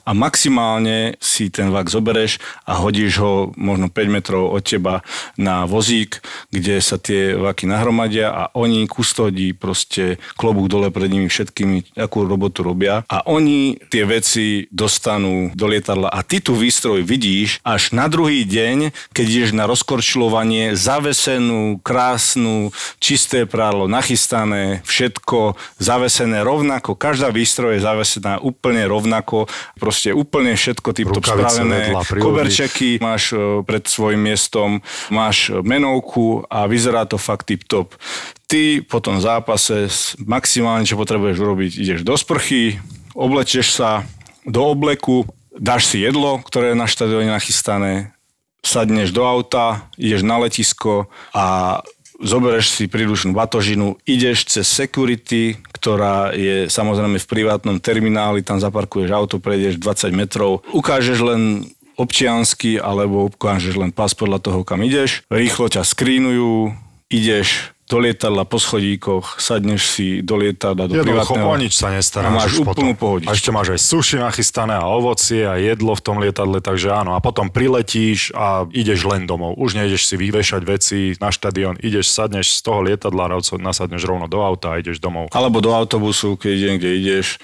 a 0.04 0.12
maximálne 0.16 1.16
si 1.20 1.48
ten 1.48 1.72
vlak 1.72 1.88
zobereš 1.88 2.40
a 2.68 2.80
hodíš 2.80 3.20
ho 3.20 3.34
možno 3.56 3.88
5 3.88 4.16
metrov 4.16 4.52
od 4.52 4.64
teba 4.64 5.04
na 5.40 5.64
vozík, 5.68 6.20
kde 6.52 6.80
sa 6.80 7.00
tie 7.00 7.36
vlaky 7.36 7.68
nahromadia 7.68 8.32
a 8.32 8.44
oni 8.56 8.88
kustodí 8.88 9.56
proste 9.56 10.20
klobúk 10.36 10.68
dole 10.68 10.92
pred 10.92 11.12
nimi 11.12 11.28
všetkými, 11.28 12.00
akú 12.00 12.28
robotu 12.28 12.64
robia. 12.64 13.04
A 13.08 13.24
oni 13.28 13.80
tie 13.92 14.04
veci 14.08 14.68
dostanú 14.72 15.52
do 15.56 15.66
lietadla. 15.68 16.12
A 16.12 16.24
ty 16.24 16.40
tu 16.40 16.56
výstroj 16.56 17.04
vidíš 17.04 17.60
až 17.64 17.96
na 17.96 18.08
druhý 18.08 18.44
deň, 18.44 18.92
keď 19.12 19.26
ideš 19.26 19.52
na 19.56 19.68
rozkorčilovanie, 19.68 20.76
zavesenú, 20.76 21.80
krásnu, 21.80 22.72
čisté 23.00 23.46
prádlo, 23.48 23.88
nachystané, 23.88 24.84
všetko 24.88 25.56
zavesené 25.80 26.44
rovnako, 26.44 26.96
každá 26.96 27.30
výstroj 27.32 27.78
je 27.78 27.86
zavesená 27.86 28.40
úplne 28.40 28.86
rovnako 28.86 29.48
proste 29.78 30.14
úplne 30.14 30.54
všetko 30.54 30.90
týmto 30.94 31.20
spravené, 31.20 31.94
koberčeky 32.22 33.02
máš 33.02 33.34
e, 33.34 33.66
pred 33.66 33.84
svojim 33.90 34.22
miestom, 34.22 34.86
máš 35.10 35.50
menovku 35.66 36.46
a 36.46 36.70
vyzerá 36.70 37.10
to 37.10 37.18
fakt 37.18 37.50
tip-top. 37.50 37.98
Ty 38.46 38.86
po 38.86 39.02
tom 39.02 39.18
zápase 39.18 39.90
maximálne, 40.22 40.86
čo 40.86 41.00
potrebuješ 41.00 41.38
urobiť, 41.42 41.72
ideš 41.82 42.02
do 42.06 42.14
sprchy, 42.14 42.78
oblečeš 43.18 43.74
sa 43.74 44.06
do 44.46 44.62
obleku, 44.70 45.26
dáš 45.58 45.90
si 45.90 46.06
jedlo, 46.06 46.42
ktoré 46.46 46.74
je 46.74 46.82
na 46.82 46.86
štadióne 46.86 47.34
nachystané, 47.34 48.14
sadneš 48.62 49.10
do 49.10 49.26
auta, 49.26 49.90
ideš 49.98 50.22
na 50.22 50.38
letisko 50.40 51.10
a 51.34 51.80
zobereš 52.24 52.72
si 52.72 52.84
príručnú 52.88 53.36
batožinu, 53.36 54.00
ideš 54.08 54.48
cez 54.48 54.66
security, 54.70 55.60
ktorá 55.84 56.32
je 56.32 56.72
samozrejme 56.72 57.20
v 57.20 57.28
privátnom 57.28 57.76
termináli, 57.84 58.40
tam 58.40 58.56
zaparkuješ 58.56 59.12
auto, 59.12 59.44
prejdeš 59.44 59.84
20 59.84 60.16
metrov, 60.16 60.64
ukážeš 60.72 61.20
len 61.20 61.68
občiansky 62.00 62.80
alebo 62.80 63.28
ukážeš 63.28 63.76
len 63.76 63.92
pas 63.92 64.16
podľa 64.16 64.40
toho, 64.40 64.64
kam 64.64 64.80
ideš, 64.80 65.28
rýchlo 65.28 65.68
ťa 65.68 65.84
skrínujú, 65.84 66.72
ideš 67.12 67.76
do 67.94 68.02
lietadla 68.02 68.50
po 68.50 68.58
schodíkoch, 68.58 69.38
sadneš 69.38 69.82
si 69.86 70.06
do 70.26 70.42
lietadla, 70.42 70.90
do 70.90 70.98
Jednoducho 70.98 71.38
privátneho. 71.38 71.54
o 71.54 71.62
nič 71.62 71.78
sa 71.78 71.94
nestará. 71.94 72.34
Máš 72.34 72.58
úplnú 72.58 72.98
pohodičku. 72.98 73.30
A 73.30 73.38
ešte 73.38 73.54
máš 73.54 73.78
aj 73.78 73.82
suši 73.86 74.18
nachystané 74.18 74.74
a 74.74 74.90
ovocie 74.90 75.46
a 75.46 75.62
jedlo 75.62 75.94
v 75.94 76.02
tom 76.02 76.18
lietadle, 76.18 76.58
takže 76.58 76.90
áno. 76.90 77.14
A 77.14 77.22
potom 77.22 77.54
priletíš 77.54 78.34
a 78.34 78.66
ideš 78.74 79.06
len 79.06 79.30
domov. 79.30 79.62
Už 79.62 79.78
nejdeš 79.78 80.10
si 80.10 80.18
vyvešať 80.18 80.62
veci 80.66 81.14
na 81.22 81.30
štadión, 81.30 81.78
ideš, 81.86 82.10
sadneš 82.10 82.58
z 82.58 82.60
toho 82.66 82.82
lietadla, 82.82 83.30
nasadneš 83.62 84.10
rovno 84.10 84.26
do 84.26 84.42
auta 84.42 84.74
a 84.74 84.82
ideš 84.82 84.98
domov. 84.98 85.30
Alebo 85.30 85.62
do 85.62 85.70
autobusu, 85.78 86.34
keď 86.34 86.50
idem, 86.58 86.76
kde 86.82 86.92
ideš, 86.98 87.38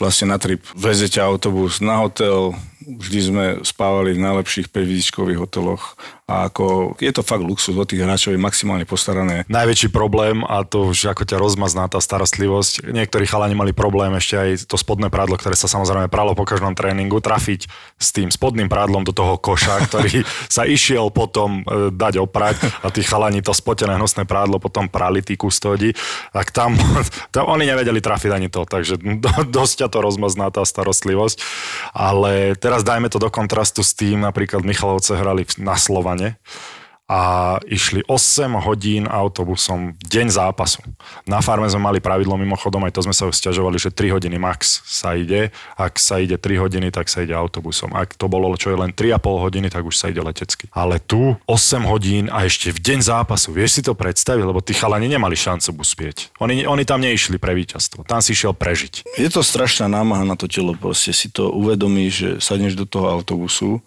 vlastne 0.00 0.32
na 0.32 0.40
trip 0.40 0.64
vezete 0.72 1.20
autobus 1.20 1.84
na 1.84 2.00
hotel, 2.00 2.56
vždy 2.82 3.20
sme 3.20 3.44
spávali 3.62 4.16
v 4.16 4.24
najlepších 4.24 4.72
5 4.72 5.38
hoteloch 5.38 5.94
a 6.32 6.48
ako, 6.48 6.96
je 6.96 7.12
to 7.12 7.20
fakt 7.20 7.44
luxus 7.44 7.76
od 7.76 7.84
tých 7.84 8.00
hráčov, 8.00 8.32
je 8.32 8.40
maximálne 8.40 8.88
postarané. 8.88 9.44
Najväčší 9.52 9.92
problém 9.92 10.40
a 10.48 10.64
to 10.64 10.88
už 10.88 11.12
ako 11.12 11.28
ťa 11.28 11.36
rozmazná 11.36 11.84
tá 11.92 12.00
starostlivosť. 12.00 12.88
Niektorí 12.88 13.28
chalani 13.28 13.52
mali 13.52 13.76
problém 13.76 14.16
ešte 14.16 14.40
aj 14.40 14.48
to 14.64 14.80
spodné 14.80 15.12
prádlo, 15.12 15.36
ktoré 15.36 15.52
sa 15.52 15.68
samozrejme 15.68 16.08
pralo 16.08 16.32
po 16.32 16.48
každom 16.48 16.72
tréningu, 16.72 17.20
trafiť 17.20 17.68
s 18.00 18.08
tým 18.16 18.32
spodným 18.32 18.72
prádlom 18.72 19.04
do 19.04 19.12
toho 19.12 19.36
koša, 19.36 19.92
ktorý 19.92 20.24
sa 20.56 20.64
išiel 20.64 21.12
potom 21.12 21.60
e, 21.68 21.92
dať 21.92 22.24
oprať 22.24 22.64
a 22.80 22.88
tí 22.88 23.04
chalani 23.04 23.44
to 23.44 23.52
spotené 23.52 24.00
hnusné 24.00 24.24
prádlo 24.24 24.56
potom 24.56 24.88
prali 24.88 25.20
tí 25.20 25.36
kustódi, 25.36 25.92
tak 26.32 26.48
tam, 26.56 26.72
tam 27.34 27.44
oni 27.52 27.68
nevedeli 27.68 28.00
trafiť 28.00 28.32
ani 28.32 28.48
to, 28.48 28.64
takže 28.64 28.96
dosť 29.52 29.84
ťa 29.84 29.88
to 29.92 29.98
rozmazná 30.00 30.48
tá 30.48 30.64
starostlivosť. 30.64 31.36
Ale 31.92 32.56
teraz 32.56 32.80
dajme 32.80 33.12
to 33.12 33.20
do 33.20 33.28
kontrastu 33.28 33.84
s 33.84 33.92
tým, 33.92 34.24
napríklad 34.24 34.64
Michalovce 34.64 35.12
hrali 35.12 35.44
na 35.60 35.76
Slovane 36.22 36.38
a 37.12 37.60
išli 37.68 38.00
8 38.08 38.64
hodín 38.64 39.04
autobusom 39.04 39.92
deň 40.00 40.32
zápasu. 40.32 40.80
Na 41.28 41.44
farme 41.44 41.68
sme 41.68 41.84
mali 41.84 42.00
pravidlo 42.00 42.40
mimochodom, 42.40 42.88
aj 42.88 42.94
to 42.96 43.04
sme 43.04 43.12
sa 43.12 43.28
stiažovali, 43.28 43.76
že 43.76 43.92
3 43.92 44.16
hodiny 44.16 44.40
max 44.40 44.80
sa 44.88 45.12
ide. 45.12 45.52
Ak 45.76 46.00
sa 46.00 46.24
ide 46.24 46.40
3 46.40 46.56
hodiny, 46.56 46.88
tak 46.88 47.12
sa 47.12 47.20
ide 47.20 47.36
autobusom. 47.36 47.92
Ak 47.92 48.16
to 48.16 48.32
bolo 48.32 48.48
čo 48.56 48.72
je 48.72 48.80
len 48.80 48.96
3,5 48.96 49.44
hodiny, 49.44 49.68
tak 49.68 49.84
už 49.84 49.92
sa 49.92 50.08
ide 50.08 50.24
letecky. 50.24 50.72
Ale 50.72 51.04
tu 51.04 51.36
8 51.44 51.84
hodín 51.84 52.32
a 52.32 52.48
ešte 52.48 52.72
v 52.72 52.80
deň 52.80 52.98
zápasu. 53.04 53.52
Vieš 53.52 53.70
si 53.76 53.82
to 53.84 53.92
predstaviť? 53.92 54.48
Lebo 54.48 54.64
tí 54.64 54.72
chalani 54.72 55.12
nemali 55.12 55.36
šancu 55.36 55.84
uspieť. 55.84 56.32
Oni, 56.40 56.64
oni 56.64 56.88
tam 56.88 57.04
neišli 57.04 57.36
pre 57.36 57.52
víťazstvo. 57.52 58.08
Tam 58.08 58.24
si 58.24 58.32
išiel 58.32 58.56
prežiť. 58.56 59.20
Je 59.20 59.28
to 59.28 59.44
strašná 59.44 59.84
námaha 59.84 60.24
na 60.24 60.32
to 60.32 60.48
telo. 60.48 60.72
Proste 60.72 61.12
si 61.12 61.28
to 61.28 61.52
uvedomí, 61.52 62.08
že 62.08 62.40
sadneš 62.40 62.72
do 62.72 62.88
toho 62.88 63.12
autobusu, 63.12 63.84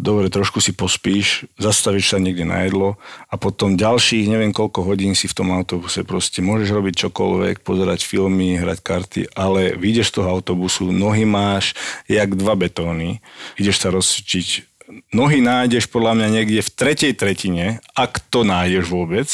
dobre, 0.00 0.32
trošku 0.32 0.64
si 0.64 0.72
pospíš, 0.72 1.44
zastavíš 1.60 2.16
sa 2.16 2.18
niekde 2.18 2.48
na 2.48 2.64
jedlo 2.64 2.96
a 3.28 3.36
potom 3.36 3.76
ďalších 3.76 4.24
neviem 4.24 4.52
koľko 4.56 4.88
hodín 4.88 5.12
si 5.12 5.28
v 5.28 5.36
tom 5.36 5.52
autobuse 5.52 6.00
proste 6.00 6.40
môžeš 6.40 6.72
robiť 6.72 6.94
čokoľvek, 7.06 7.60
pozerať 7.60 8.08
filmy, 8.08 8.56
hrať 8.56 8.78
karty, 8.80 9.20
ale 9.36 9.76
vyjdeš 9.76 10.12
z 10.12 10.14
toho 10.20 10.28
autobusu, 10.40 10.88
nohy 10.88 11.28
máš 11.28 11.76
jak 12.08 12.32
dva 12.32 12.56
betóny, 12.56 13.20
ideš 13.60 13.84
sa 13.84 13.92
rozčiť 13.92 14.76
nohy 15.10 15.42
nájdeš 15.42 15.90
podľa 15.90 16.14
mňa 16.14 16.28
niekde 16.40 16.60
v 16.62 16.70
tretej 16.70 17.12
tretine, 17.18 17.82
ak 17.98 18.22
to 18.30 18.46
nájdeš 18.46 18.86
vôbec, 18.86 19.28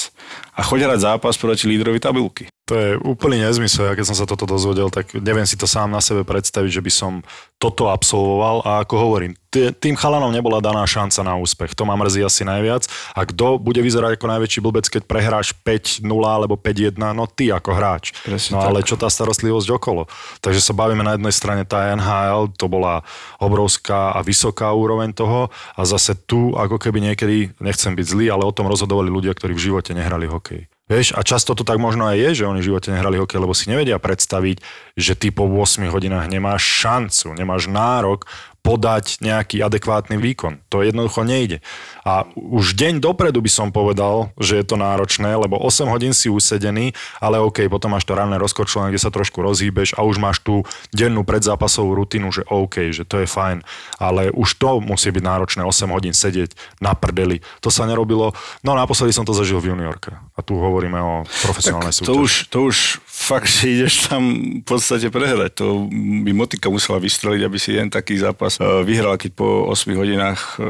a 0.57 0.61
choď 0.65 0.89
hrať 0.89 1.01
zápas 1.05 1.35
proti 1.37 1.69
lídrovi 1.69 2.01
tabulky. 2.01 2.49
To 2.71 2.79
je 2.79 2.95
úplný 3.03 3.43
nezmysel. 3.43 3.91
Ja 3.91 3.99
keď 3.99 4.07
som 4.07 4.17
sa 4.17 4.23
toto 4.23 4.47
dozvedel, 4.47 4.87
tak 4.87 5.11
neviem 5.19 5.43
si 5.43 5.59
to 5.59 5.67
sám 5.67 5.91
na 5.91 5.99
sebe 5.99 6.23
predstaviť, 6.23 6.79
že 6.79 6.85
by 6.85 6.93
som 6.95 7.13
toto 7.59 7.91
absolvoval. 7.91 8.63
A 8.63 8.87
ako 8.87 8.95
hovorím, 9.03 9.35
tým 9.53 9.99
chalanom 9.99 10.31
nebola 10.31 10.63
daná 10.63 10.87
šanca 10.87 11.27
na 11.27 11.35
úspech. 11.37 11.75
To 11.75 11.83
ma 11.83 11.99
mrzí 11.99 12.23
asi 12.23 12.47
najviac. 12.47 12.87
A 13.19 13.27
kto 13.27 13.59
bude 13.59 13.83
vyzerať 13.83 14.15
ako 14.15 14.27
najväčší 14.31 14.61
blbec, 14.63 14.87
keď 14.87 15.03
prehráš 15.11 15.59
5-0 15.67 16.07
alebo 16.07 16.55
5-1? 16.55 17.03
No 17.13 17.27
ty 17.27 17.51
ako 17.51 17.75
hráč. 17.75 18.15
Presne 18.23 18.55
no 18.55 18.59
tak. 18.63 18.69
ale 18.71 18.79
čo 18.87 18.95
tá 18.95 19.11
starostlivosť 19.11 19.69
okolo? 19.83 20.07
Takže 20.39 20.63
sa 20.63 20.71
bavíme 20.71 21.03
na 21.03 21.19
jednej 21.19 21.35
strane 21.35 21.67
tá 21.67 21.93
NHL, 21.93 22.55
to 22.55 22.71
bola 22.71 23.03
obrovská 23.43 24.15
a 24.15 24.23
vysoká 24.23 24.71
úroveň 24.73 25.13
toho. 25.13 25.53
A 25.75 25.83
zase 25.83 26.15
tu, 26.15 26.55
ako 26.55 26.79
keby 26.79 27.13
niekedy, 27.13 27.53
nechcem 27.59 27.93
byť 27.93 28.07
zlý, 28.07 28.31
ale 28.33 28.47
o 28.47 28.55
tom 28.55 28.71
rozhodovali 28.71 29.11
ľudia, 29.11 29.35
ktorí 29.37 29.53
v 29.53 29.65
živote 29.69 29.93
nehrali 29.93 30.31
hokej. 30.31 30.72
Vieš, 30.93 31.17
a 31.17 31.25
často 31.25 31.57
to 31.57 31.65
tak 31.65 31.81
možno 31.81 32.05
aj 32.05 32.21
je, 32.21 32.31
že 32.45 32.49
oni 32.53 32.61
v 32.61 32.69
živote 32.69 32.93
nehrali 32.93 33.17
hokej, 33.17 33.41
lebo 33.41 33.57
si 33.57 33.73
nevedia 33.73 33.97
predstaviť, 33.97 34.61
že 34.93 35.17
ty 35.17 35.33
po 35.33 35.49
8 35.49 35.89
hodinách 35.89 36.29
nemáš 36.29 36.61
šancu, 36.85 37.33
nemáš 37.33 37.73
nárok 37.73 38.29
podať 38.63 39.19
nejaký 39.19 39.59
adekvátny 39.59 40.23
výkon. 40.23 40.63
To 40.71 40.87
jednoducho 40.87 41.27
nejde. 41.27 41.59
A 42.07 42.23
už 42.39 42.79
deň 42.79 43.03
dopredu 43.03 43.43
by 43.43 43.51
som 43.51 43.75
povedal, 43.75 44.31
že 44.39 44.63
je 44.63 44.65
to 44.65 44.79
náročné, 44.79 45.35
lebo 45.35 45.59
8 45.59 45.91
hodín 45.91 46.15
si 46.15 46.31
usedený, 46.31 46.95
ale 47.19 47.43
OK, 47.43 47.67
potom 47.67 47.99
máš 47.99 48.07
to 48.07 48.15
ranné 48.15 48.39
rozkočlené, 48.39 48.95
kde 48.95 49.03
sa 49.03 49.11
trošku 49.11 49.43
rozhýbeš 49.43 49.99
a 49.99 50.07
už 50.07 50.23
máš 50.23 50.39
tú 50.47 50.63
dennú 50.95 51.27
predzápasovú 51.27 51.99
rutinu, 51.99 52.31
že 52.31 52.47
OK, 52.47 52.95
že 52.95 53.03
to 53.03 53.19
je 53.19 53.27
fajn. 53.27 53.67
Ale 53.99 54.31
už 54.31 54.55
to 54.55 54.79
musí 54.79 55.11
byť 55.11 55.23
náročné, 55.27 55.67
8 55.67 55.91
hodín 55.91 56.15
sedieť 56.15 56.55
na 56.79 56.95
prdeli. 56.95 57.43
To 57.67 57.69
sa 57.69 57.83
nerobilo. 57.91 58.31
No 58.63 58.79
naposledy 58.79 59.11
som 59.11 59.27
to 59.27 59.35
zažil 59.35 59.59
v 59.59 59.75
juniorke. 59.75 60.15
A 60.15 60.41
tu 60.47 60.55
hovoríme 60.55 61.03
o 61.03 61.27
profesionálnej 61.43 61.91
tak 61.91 62.07
súťaži. 62.07 62.15
To 62.15 62.23
už, 62.23 62.33
to 62.47 62.59
už 62.71 62.77
fakt, 63.23 63.49
že 63.49 63.71
ideš 63.71 64.11
tam 64.11 64.23
v 64.61 64.67
podstate 64.67 65.09
prehrať. 65.09 65.63
To 65.63 65.87
by 66.27 66.33
motika 66.35 66.69
musela 66.69 66.99
vystreliť, 66.99 67.43
aby 67.47 67.59
si 67.59 67.79
jen 67.79 67.89
taký 67.89 68.19
zápas 68.19 68.33
zápas 68.33 68.59
vyhral, 68.85 69.21
keď 69.21 69.31
po 69.37 69.69
8 69.69 69.95
hodinách 69.95 70.59
e, 70.59 70.65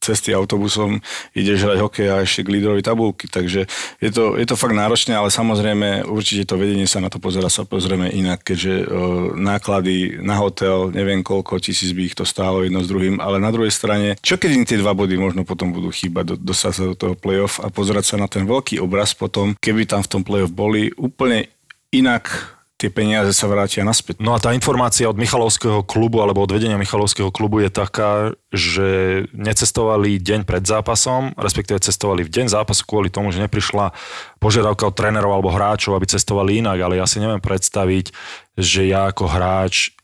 cesty 0.00 0.34
autobusom 0.34 1.02
ideš 1.34 1.66
hrať 1.68 1.78
hokej 1.82 2.08
a 2.10 2.16
ešte 2.24 2.46
k 2.46 2.52
lídrovi 2.58 2.82
tabulky. 2.82 3.28
Takže 3.28 3.66
je 4.00 4.10
to, 4.10 4.38
je 4.38 4.46
to 4.46 4.56
fakt 4.56 4.74
náročné, 4.74 5.14
ale 5.14 5.28
samozrejme 5.28 6.08
určite 6.08 6.48
to 6.48 6.56
vedenie 6.56 6.86
sa 6.86 7.02
na 7.02 7.12
to 7.12 7.20
pozera 7.20 7.50
sa 7.50 7.66
pozrieme 7.68 8.08
inak, 8.10 8.42
keďže 8.42 8.74
uh, 8.84 8.86
náklady 9.36 10.22
na 10.22 10.38
hotel, 10.38 10.90
neviem 10.94 11.20
koľko 11.22 11.60
tisíc 11.60 11.92
by 11.92 12.02
ich 12.08 12.16
to 12.16 12.24
stálo 12.24 12.64
jedno 12.64 12.80
s 12.80 12.90
druhým, 12.90 13.20
ale 13.20 13.42
na 13.42 13.52
druhej 13.52 13.70
strane, 13.70 14.16
čo 14.24 14.40
keď 14.40 14.50
im 14.54 14.64
tie 14.66 14.80
dva 14.80 14.94
body 14.96 15.18
možno 15.18 15.42
potom 15.44 15.74
budú 15.74 15.92
chýbať, 15.92 16.34
do, 16.34 16.36
dostať 16.38 16.72
sa 16.72 16.82
do 16.88 16.94
toho 16.96 17.14
playoff 17.18 17.60
a 17.60 17.68
pozerať 17.68 18.14
sa 18.14 18.16
na 18.16 18.30
ten 18.30 18.48
veľký 18.48 18.80
obraz 18.80 19.12
potom, 19.12 19.58
keby 19.58 19.84
tam 19.84 20.00
v 20.00 20.10
tom 20.10 20.22
playoff 20.24 20.54
boli 20.54 20.90
úplne 20.96 21.50
inak 21.92 22.57
tie 22.78 22.94
peniaze 22.94 23.34
sa 23.34 23.50
vrátia 23.50 23.82
naspäť. 23.82 24.22
No 24.22 24.32
a 24.32 24.38
tá 24.38 24.54
informácia 24.54 25.10
od 25.10 25.18
Michalovského 25.18 25.82
klubu 25.82 26.22
alebo 26.22 26.46
od 26.46 26.54
vedenia 26.54 26.78
Michalovského 26.78 27.34
klubu 27.34 27.58
je 27.58 27.74
taká, 27.74 28.38
že 28.54 29.26
necestovali 29.34 30.22
deň 30.22 30.46
pred 30.46 30.62
zápasom, 30.62 31.34
respektíve 31.34 31.82
cestovali 31.82 32.22
v 32.22 32.30
deň 32.30 32.46
zápasu 32.54 32.86
kvôli 32.86 33.10
tomu, 33.10 33.34
že 33.34 33.42
neprišla 33.42 33.90
požiadavka 34.38 34.86
od 34.86 34.94
trénerov 34.94 35.34
alebo 35.34 35.50
hráčov, 35.50 35.98
aby 35.98 36.06
cestovali 36.06 36.62
inak, 36.62 36.78
ale 36.78 37.02
ja 37.02 37.06
si 37.10 37.18
neviem 37.18 37.42
predstaviť, 37.42 38.14
že 38.54 38.86
ja 38.86 39.10
ako 39.10 39.26
hráč 39.26 39.97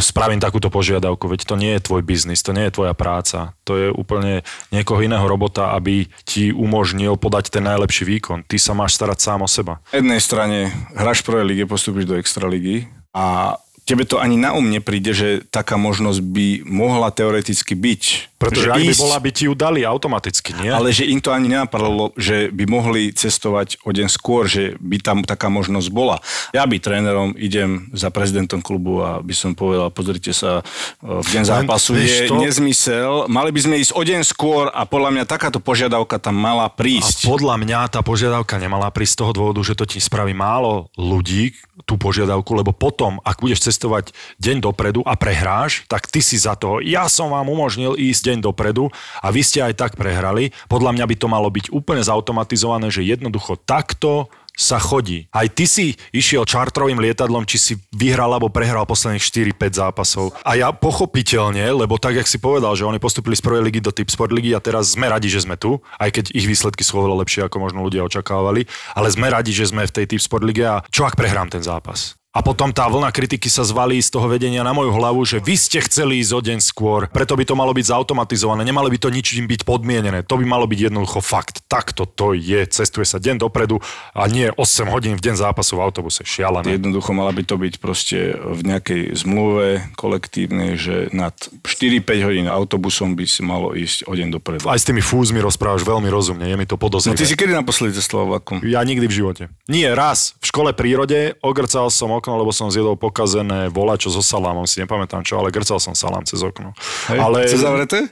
spravím 0.00 0.40
takúto 0.40 0.72
požiadavku, 0.72 1.28
veď 1.28 1.40
to 1.44 1.54
nie 1.54 1.72
je 1.76 1.84
tvoj 1.84 2.02
biznis, 2.02 2.44
to 2.44 2.56
nie 2.56 2.68
je 2.68 2.74
tvoja 2.74 2.94
práca, 2.94 3.52
to 3.62 3.76
je 3.76 3.88
úplne 3.92 4.42
niekoho 4.72 5.00
iného 5.02 5.24
robota, 5.24 5.74
aby 5.76 6.08
ti 6.24 6.50
umožnil 6.50 7.16
podať 7.16 7.52
ten 7.52 7.64
najlepší 7.64 8.04
výkon. 8.06 8.44
Ty 8.46 8.56
sa 8.56 8.72
máš 8.72 8.96
starať 8.96 9.18
sám 9.20 9.40
o 9.44 9.48
seba. 9.48 9.80
Na 9.92 10.00
jednej 10.00 10.22
strane 10.22 10.58
hráš 10.96 11.22
v 11.22 11.32
prvej 11.32 11.44
lige, 11.46 11.64
postupíš 11.70 12.08
do 12.08 12.18
extraligy 12.18 12.88
a 13.12 13.56
tebe 13.88 14.04
to 14.04 14.20
ani 14.20 14.36
na 14.36 14.52
um 14.52 14.68
nepríde, 14.68 15.16
že 15.16 15.28
taká 15.48 15.80
možnosť 15.80 16.20
by 16.20 16.46
mohla 16.68 17.08
teoreticky 17.08 17.72
byť. 17.72 18.36
Pretože 18.38 18.70
ak 18.70 18.78
by 18.78 18.94
bola, 18.94 19.18
by 19.18 19.30
ti 19.34 19.50
ju 19.50 19.54
dali 19.58 19.82
automaticky, 19.82 20.54
nie? 20.62 20.70
Ale 20.70 20.94
že 20.94 21.10
im 21.10 21.18
to 21.18 21.34
ani 21.34 21.50
nenapadlo, 21.50 22.14
že 22.14 22.54
by 22.54 22.70
mohli 22.70 23.10
cestovať 23.10 23.82
o 23.82 23.90
deň 23.90 24.06
skôr, 24.06 24.46
že 24.46 24.78
by 24.78 25.02
tam 25.02 25.26
taká 25.26 25.50
možnosť 25.50 25.90
bola. 25.90 26.22
Ja 26.54 26.62
by 26.62 26.78
trénerom 26.78 27.34
idem 27.34 27.90
za 27.90 28.14
prezidentom 28.14 28.62
klubu 28.62 29.02
a 29.02 29.18
by 29.18 29.34
som 29.34 29.58
povedal, 29.58 29.90
pozrite 29.90 30.30
sa, 30.30 30.62
v 31.02 31.26
deň 31.26 31.44
zápasu 31.50 31.98
je 31.98 32.30
to? 32.30 32.38
nezmysel. 32.38 33.26
Mali 33.26 33.50
by 33.50 33.60
sme 33.60 33.74
ísť 33.82 33.92
o 33.98 34.02
deň 34.06 34.22
skôr 34.22 34.70
a 34.70 34.86
podľa 34.86 35.18
mňa 35.18 35.24
takáto 35.26 35.58
požiadavka 35.58 36.22
tam 36.22 36.38
mala 36.38 36.70
prísť. 36.70 37.26
A 37.26 37.34
podľa 37.34 37.58
mňa 37.58 37.90
tá 37.90 38.06
požiadavka 38.06 38.54
nemala 38.62 38.86
prísť 38.94 39.18
z 39.18 39.20
toho 39.26 39.32
dôvodu, 39.34 39.60
že 39.66 39.74
to 39.74 39.82
ti 39.82 39.98
spraví 39.98 40.30
málo 40.30 40.94
ľudí, 40.94 41.58
tú 41.86 41.96
požiadavku, 41.96 42.52
lebo 42.54 42.74
potom, 42.74 43.22
ak 43.22 43.40
budeš 43.40 43.70
cestovať 43.70 44.12
deň 44.42 44.62
dopredu 44.62 45.00
a 45.06 45.14
prehráš, 45.14 45.86
tak 45.86 46.10
ty 46.10 46.18
si 46.20 46.36
za 46.36 46.58
to, 46.58 46.82
ja 46.82 47.06
som 47.06 47.30
vám 47.30 47.46
umožnil 47.48 47.94
ísť 47.94 48.27
deň 48.28 48.44
dopredu 48.44 48.92
a 49.24 49.28
vy 49.32 49.40
ste 49.40 49.64
aj 49.64 49.74
tak 49.80 49.92
prehrali. 49.96 50.52
Podľa 50.68 50.92
mňa 50.94 51.04
by 51.08 51.16
to 51.16 51.26
malo 51.26 51.48
byť 51.48 51.72
úplne 51.72 52.04
zautomatizované, 52.04 52.92
že 52.92 53.06
jednoducho 53.06 53.56
takto 53.64 54.28
sa 54.58 54.82
chodí. 54.82 55.30
Aj 55.30 55.46
ty 55.46 55.70
si 55.70 55.94
išiel 56.10 56.42
čartrovým 56.42 56.98
lietadlom, 56.98 57.46
či 57.46 57.56
si 57.62 57.72
vyhral 57.94 58.34
alebo 58.34 58.50
prehral 58.50 58.82
posledných 58.90 59.54
4-5 59.54 59.78
zápasov. 59.78 60.34
A 60.42 60.58
ja 60.58 60.74
pochopiteľne, 60.74 61.62
lebo 61.70 61.94
tak, 61.94 62.18
jak 62.18 62.26
si 62.26 62.42
povedal, 62.42 62.74
že 62.74 62.82
oni 62.82 62.98
postupili 62.98 63.38
z 63.38 63.46
prvej 63.46 63.62
ligy 63.70 63.78
do 63.78 63.94
Typ 63.94 64.10
Sport 64.10 64.34
ligy 64.34 64.50
a 64.50 64.58
teraz 64.58 64.98
sme 64.98 65.06
radi, 65.06 65.30
že 65.30 65.46
sme 65.46 65.54
tu, 65.54 65.78
aj 66.02 66.10
keď 66.10 66.34
ich 66.34 66.50
výsledky 66.50 66.82
sú 66.82 66.98
oveľa 66.98 67.22
lepšie, 67.22 67.46
ako 67.46 67.62
možno 67.62 67.86
ľudia 67.86 68.02
očakávali, 68.02 68.66
ale 68.98 69.08
sme 69.14 69.30
radi, 69.30 69.54
že 69.54 69.70
sme 69.70 69.86
v 69.86 69.94
tej 69.94 70.10
Typ 70.10 70.22
Sport 70.26 70.42
lige 70.42 70.66
a 70.66 70.82
čo 70.90 71.06
ak 71.06 71.14
prehrám 71.14 71.46
ten 71.46 71.62
zápas? 71.62 72.17
A 72.28 72.44
potom 72.44 72.68
tá 72.76 72.84
vlna 72.84 73.08
kritiky 73.08 73.48
sa 73.48 73.64
zvalí 73.64 74.04
z 74.04 74.12
toho 74.12 74.28
vedenia 74.28 74.60
na 74.60 74.76
moju 74.76 74.92
hlavu, 74.92 75.24
že 75.24 75.40
vy 75.40 75.56
ste 75.56 75.80
chceli 75.80 76.20
ísť 76.20 76.32
o 76.36 76.40
deň 76.44 76.58
skôr, 76.60 77.08
preto 77.08 77.32
by 77.32 77.48
to 77.48 77.56
malo 77.56 77.72
byť 77.72 77.88
zautomatizované, 77.88 78.68
nemalo 78.68 78.92
by 78.92 79.00
to 79.00 79.08
ničím 79.08 79.48
byť 79.48 79.64
podmienené, 79.64 80.20
to 80.28 80.36
by 80.36 80.44
malo 80.44 80.68
byť 80.68 80.92
jednoducho 80.92 81.24
fakt. 81.24 81.64
takto 81.72 82.04
to 82.04 82.36
je. 82.36 82.68
Cestuje 82.68 83.08
sa 83.08 83.16
deň 83.16 83.40
dopredu 83.40 83.80
a 84.12 84.28
nie 84.28 84.52
8 84.52 84.60
hodín 84.92 85.16
v 85.16 85.24
deň 85.24 85.40
zápasu 85.40 85.80
v 85.80 85.88
autobuse. 85.88 86.20
Šialené. 86.20 86.76
Jednoducho 86.76 87.16
mala 87.16 87.32
by 87.32 87.42
to 87.48 87.56
byť 87.56 87.74
proste 87.80 88.36
v 88.36 88.60
nejakej 88.60 89.02
zmluve 89.24 89.88
kolektívnej, 89.96 90.76
že 90.76 91.08
nad 91.16 91.32
4-5 91.64 92.28
hodín 92.28 92.44
autobusom 92.44 93.16
by 93.16 93.24
si 93.24 93.40
malo 93.40 93.72
ísť 93.72 94.04
o 94.04 94.12
deň 94.12 94.28
dopredu. 94.36 94.68
Aj 94.68 94.76
s 94.76 94.84
tými 94.84 95.00
fúzmi 95.00 95.40
rozprávaš 95.40 95.80
veľmi 95.80 96.12
rozumne, 96.12 96.44
je 96.44 96.60
mi 96.60 96.68
to 96.68 96.76
No 96.76 96.84
podozrivé. 96.84 97.16
ty 97.16 97.24
si 97.24 97.40
kedy 97.40 97.56
naposledy 97.56 97.96
cestoval 97.96 98.36
vlakom? 98.36 98.60
Ja 98.68 98.84
nikdy 98.84 99.08
v 99.08 99.14
živote. 99.16 99.42
Nie, 99.64 99.96
raz. 99.96 100.36
V 100.44 100.52
škole 100.52 100.76
prírode 100.76 101.32
ogrcal 101.40 101.88
som 101.88 102.17
okno, 102.18 102.36
lebo 102.36 102.50
som 102.50 102.68
zjedol 102.68 102.94
pokazené 102.94 103.66
volačo 103.68 104.10
so 104.10 104.20
salámom, 104.20 104.66
si 104.66 104.82
nepamätám 104.82 105.22
čo, 105.22 105.38
ale 105.38 105.48
grcal 105.48 105.78
som 105.78 105.94
salám 105.94 106.22
cez 106.22 106.42
okno. 106.42 106.74
Hej, 107.08 107.18
ale 107.18 107.38
Cez 107.46 107.62
zavreté? 107.62 108.10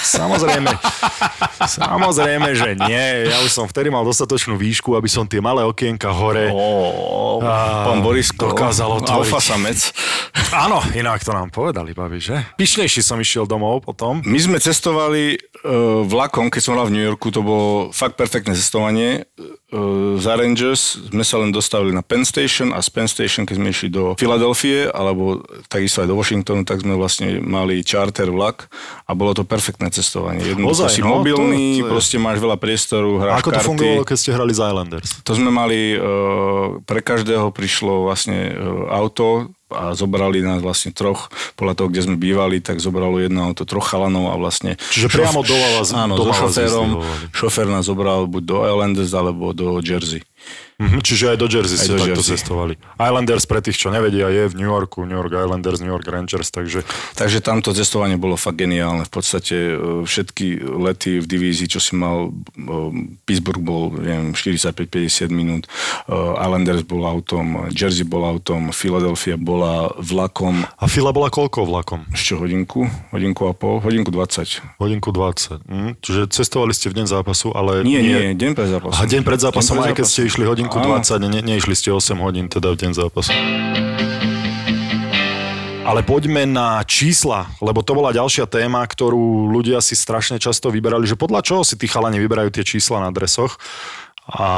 samozrejme, 0.00 0.70
samozrejme, 1.60 2.48
že 2.54 2.70
nie. 2.78 3.28
Ja 3.28 3.42
už 3.42 3.50
som 3.50 3.66
vtedy 3.66 3.88
mal 3.88 4.02
dostatočnú 4.02 4.56
výšku, 4.56 4.94
aby 4.94 5.06
som 5.06 5.26
tie 5.26 5.38
malé 5.38 5.62
okienka 5.62 6.10
hore... 6.10 6.48
Ó, 6.50 7.40
Á, 7.40 7.88
pán 7.88 8.00
Borisko. 8.00 8.52
dokázal 8.52 9.00
otvoriť. 9.00 9.16
Alfa 9.16 9.40
samec. 9.40 9.78
Áno, 10.52 10.78
inak 10.92 11.20
to 11.20 11.32
nám 11.32 11.48
povedali, 11.48 11.92
babi, 11.92 12.20
že? 12.20 12.36
Pyšnejší 12.54 13.00
som 13.00 13.16
išiel 13.16 13.44
domov 13.44 13.82
potom. 13.82 14.20
My 14.22 14.38
sme 14.38 14.56
cestovali 14.56 15.36
vlakom, 16.02 16.48
keď 16.48 16.60
som 16.60 16.72
hral 16.72 16.88
v 16.88 16.94
New 16.94 17.04
Yorku, 17.04 17.28
to 17.28 17.40
bolo 17.40 17.68
fakt 17.90 18.14
perfektné 18.14 18.52
cestovanie. 18.52 19.28
Uh, 19.68 20.16
za 20.16 20.34
Rangers 20.34 20.98
sme 21.06 21.20
sa 21.20 21.36
len 21.36 21.48
dostavili 21.48 21.90
na 21.90 22.00
Penn 22.00 22.24
Station 22.24 22.72
a 22.72 22.80
z 22.80 22.88
Penn 22.88 23.06
Station, 23.06 23.44
keď 23.44 23.54
sme 23.54 23.68
išli 23.68 23.88
do 23.88 24.16
Filadelfie, 24.16 24.88
alebo 24.88 25.38
takisto 25.66 26.00
aj 26.00 26.08
do 26.08 26.16
Washingtonu, 26.16 26.64
tak 26.64 26.80
sme 26.80 26.96
vlastne 26.96 27.38
mali 27.38 27.80
charter 27.80 28.28
vlak 28.28 28.66
a 29.04 29.12
bolo 29.12 29.30
to 29.30 29.44
perfektné 29.44 29.88
cestovanie. 29.88 30.42
Jednoducho 30.42 30.88
Ozaj, 30.88 30.96
si 30.96 31.00
no, 31.00 31.20
mobilný, 31.20 31.76
to- 31.76 31.76
to 31.76 31.86
je- 31.86 31.92
proste 31.92 32.16
máš 32.16 32.40
veľa 32.40 32.56
priestoru, 32.56 33.20
hráš 33.20 33.38
Ako 33.38 33.48
to 33.48 33.54
karty. 33.54 33.68
fungovalo, 33.68 34.02
keď 34.02 34.16
ste 34.16 34.30
hrali 34.32 34.52
z 34.52 34.60
Islanders? 34.64 35.10
To 35.22 35.32
sme 35.32 35.50
mali, 35.50 35.92
uh, 35.92 36.02
pre 36.82 36.98
každého 36.98 37.52
prišlo 37.52 38.08
vlastne 38.08 38.56
auto 38.88 39.52
a 39.70 39.94
zobrali 39.94 40.40
nás 40.40 40.58
vlastne 40.58 40.90
troch, 40.90 41.26
podľa 41.54 41.74
toho, 41.74 41.88
kde 41.88 42.02
sme 42.02 42.16
bývali, 42.16 42.58
tak 42.58 42.78
zobralo 42.78 43.18
jedno 43.18 43.46
auto 43.46 43.62
troch 43.62 43.86
chalanov 43.86 44.30
a 44.30 44.36
vlastne... 44.36 44.74
Čiže 44.90 45.08
priamo 45.08 45.40
doma 45.40 45.68
vás- 45.78 45.92
Áno, 45.92 46.14
doma 46.14 46.34
so 46.34 46.50
šoférom. 46.50 46.88
Šofér 47.30 47.66
nás 47.66 47.84
zobral 47.84 48.26
buď 48.26 48.42
do 48.44 48.56
Islanders 48.62 49.12
alebo 49.12 49.50
do 49.50 49.78
Jersey. 49.78 50.22
Mhm, 50.80 51.04
čiže 51.04 51.24
aj 51.28 51.36
do 51.36 51.46
Jersey 51.46 51.76
Aj 51.76 51.84
ste 51.84 51.92
do 51.92 52.00
takto 52.00 52.22
cestovali. 52.24 52.74
Islanders, 52.96 53.44
pre 53.44 53.60
tých, 53.60 53.76
čo 53.76 53.92
nevedia, 53.92 54.32
je 54.32 54.48
v 54.48 54.54
New 54.56 54.64
Yorku, 54.66 55.04
New 55.04 55.14
York 55.14 55.28
Islanders, 55.30 55.78
New 55.78 55.92
York 55.92 56.08
Rangers, 56.08 56.48
takže 56.48 56.80
Takže 57.12 57.38
tamto 57.40 57.70
cestovanie 57.70 58.16
bolo 58.16 58.34
fakt 58.34 58.56
geniálne. 58.56 59.04
V 59.04 59.12
podstate 59.12 59.76
uh, 59.76 60.00
všetky 60.02 60.56
lety 60.64 61.20
v 61.20 61.26
divízii, 61.28 61.68
čo 61.68 61.76
si 61.76 61.92
mal, 61.92 62.32
uh, 62.32 62.90
Pittsburgh 63.28 63.60
bol, 63.60 63.92
neviem, 63.92 64.32
45-50 64.32 65.28
minút, 65.28 65.68
uh, 66.08 66.40
Islanders 66.40 66.80
bol 66.82 67.04
autom, 67.04 67.68
Jersey 67.68 68.08
bol 68.08 68.24
autom, 68.24 68.72
Philadelphia 68.72 69.36
bola 69.36 69.92
vlakom, 70.00 70.64
A 70.80 70.88
Fila 70.88 71.12
bola 71.12 71.28
koľko 71.28 71.68
vlakom? 71.68 72.08
ešte 72.10 72.40
hodinku, 72.40 72.88
hodinku 73.12 73.44
a 73.44 73.52
pol, 73.52 73.84
hodinku 73.84 74.08
20. 74.08 74.80
Hodinku 74.80 75.12
20. 75.12 75.60
Hm? 75.68 75.90
Čiže 76.00 76.20
cestovali 76.32 76.72
ste 76.72 76.88
v 76.88 77.02
deň 77.02 77.06
zápasu, 77.10 77.52
ale... 77.52 77.84
Nie, 77.84 78.00
nie, 78.00 78.32
deň 78.32 78.52
pred 78.56 78.68
zápasom. 78.70 78.96
A 78.96 79.02
deň 79.04 79.22
pred 79.26 79.40
zápasom, 79.40 79.74
Deň 79.76 79.82
pred 79.82 79.90
aj 79.90 79.96
keď 79.98 80.06
ste 80.06 80.20
zápasom. 80.24 80.30
išli 80.30 80.44
hodinku 80.46 80.69
Áno. 80.78 81.02
20, 81.02 81.26
ne, 81.26 81.40
neišli 81.42 81.74
ste 81.74 81.90
8 81.90 82.14
hodín 82.22 82.46
teda 82.46 82.70
v 82.70 82.86
deň 82.86 82.90
zápasu. 82.94 83.34
Ale 85.80 86.06
poďme 86.06 86.46
na 86.46 86.78
čísla, 86.86 87.50
lebo 87.58 87.82
to 87.82 87.98
bola 87.98 88.14
ďalšia 88.14 88.46
téma, 88.46 88.86
ktorú 88.86 89.50
ľudia 89.50 89.82
si 89.82 89.98
strašne 89.98 90.38
často 90.38 90.70
vyberali, 90.70 91.02
že 91.02 91.18
podľa 91.18 91.42
čoho 91.42 91.62
si 91.66 91.74
tí 91.74 91.90
chalani 91.90 92.22
vyberajú 92.22 92.54
tie 92.54 92.62
čísla 92.62 93.02
na 93.02 93.10
dresoch. 93.10 93.58
A 94.30 94.48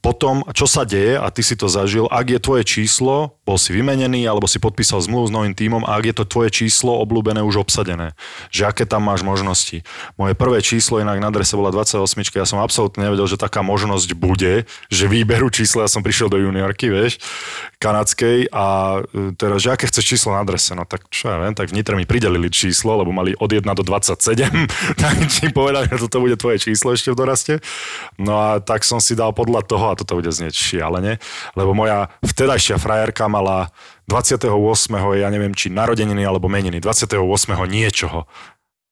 potom, 0.00 0.46
čo 0.54 0.70
sa 0.70 0.86
deje, 0.86 1.18
a 1.18 1.26
ty 1.34 1.42
si 1.42 1.58
to 1.58 1.66
zažil, 1.66 2.06
ak 2.06 2.26
je 2.30 2.40
tvoje 2.40 2.62
číslo, 2.62 3.38
bol 3.42 3.58
si 3.58 3.74
vymenený, 3.74 4.24
alebo 4.30 4.46
si 4.46 4.62
podpísal 4.62 5.02
zmluvu 5.02 5.26
s 5.26 5.34
novým 5.34 5.54
tímom, 5.54 5.82
a 5.82 5.98
ak 5.98 6.04
je 6.06 6.14
to 6.14 6.24
tvoje 6.24 6.50
číslo 6.54 7.02
obľúbené 7.02 7.42
už 7.42 7.66
obsadené, 7.66 8.14
že 8.54 8.70
aké 8.70 8.86
tam 8.86 9.02
máš 9.02 9.26
možnosti. 9.26 9.82
Moje 10.14 10.38
prvé 10.38 10.62
číslo 10.62 11.02
inak 11.02 11.18
na 11.18 11.34
drese 11.34 11.58
bola 11.58 11.74
28, 11.74 12.06
ja 12.38 12.46
som 12.46 12.62
absolútne 12.62 13.02
nevedel, 13.02 13.26
že 13.26 13.40
taká 13.40 13.66
možnosť 13.66 14.14
bude, 14.14 14.70
že 14.86 15.04
výberu 15.10 15.50
čísla, 15.50 15.86
ja 15.86 15.90
som 15.90 16.06
prišiel 16.06 16.30
do 16.30 16.38
juniorky, 16.38 16.86
vieš, 16.86 17.18
kanadskej 17.82 18.52
a 18.54 19.00
e, 19.02 19.34
teraz, 19.34 19.64
že 19.64 19.74
aké 19.74 19.90
chceš 19.90 20.04
číslo 20.06 20.36
na 20.36 20.46
drese, 20.46 20.76
no 20.78 20.86
tak 20.86 21.08
čo 21.10 21.32
ja 21.32 21.42
viem, 21.42 21.56
tak 21.56 21.72
v 21.72 21.80
mi 21.96 22.04
pridelili 22.06 22.52
číslo, 22.52 23.00
lebo 23.00 23.10
mali 23.10 23.34
od 23.40 23.50
1 23.50 23.64
do 23.64 23.82
27, 23.82 24.46
tak 25.02 25.14
ti 25.26 25.48
povedali, 25.50 25.88
že 25.88 26.06
toto 26.06 26.20
bude 26.22 26.36
tvoje 26.36 26.60
číslo 26.60 26.92
ešte 26.92 27.10
v 27.10 27.16
doraste. 27.18 27.54
No 28.20 28.36
a 28.36 28.60
tak 28.60 28.84
som 28.84 28.99
si 29.00 29.18
dal 29.18 29.32
podľa 29.34 29.66
toho, 29.66 29.84
a 29.92 29.98
toto 29.98 30.20
bude 30.20 30.30
znieť 30.30 30.54
šialene, 30.54 31.18
lebo 31.56 31.74
moja 31.74 32.12
vtedajšia 32.22 32.76
frajerka 32.76 33.26
mala 33.26 33.72
28. 34.06 34.46
ja 35.16 35.28
neviem, 35.30 35.54
či 35.54 35.70
narodeniny 35.70 36.26
alebo 36.26 36.50
meniny, 36.50 36.82
28. 36.82 37.16
niečoho 37.70 38.26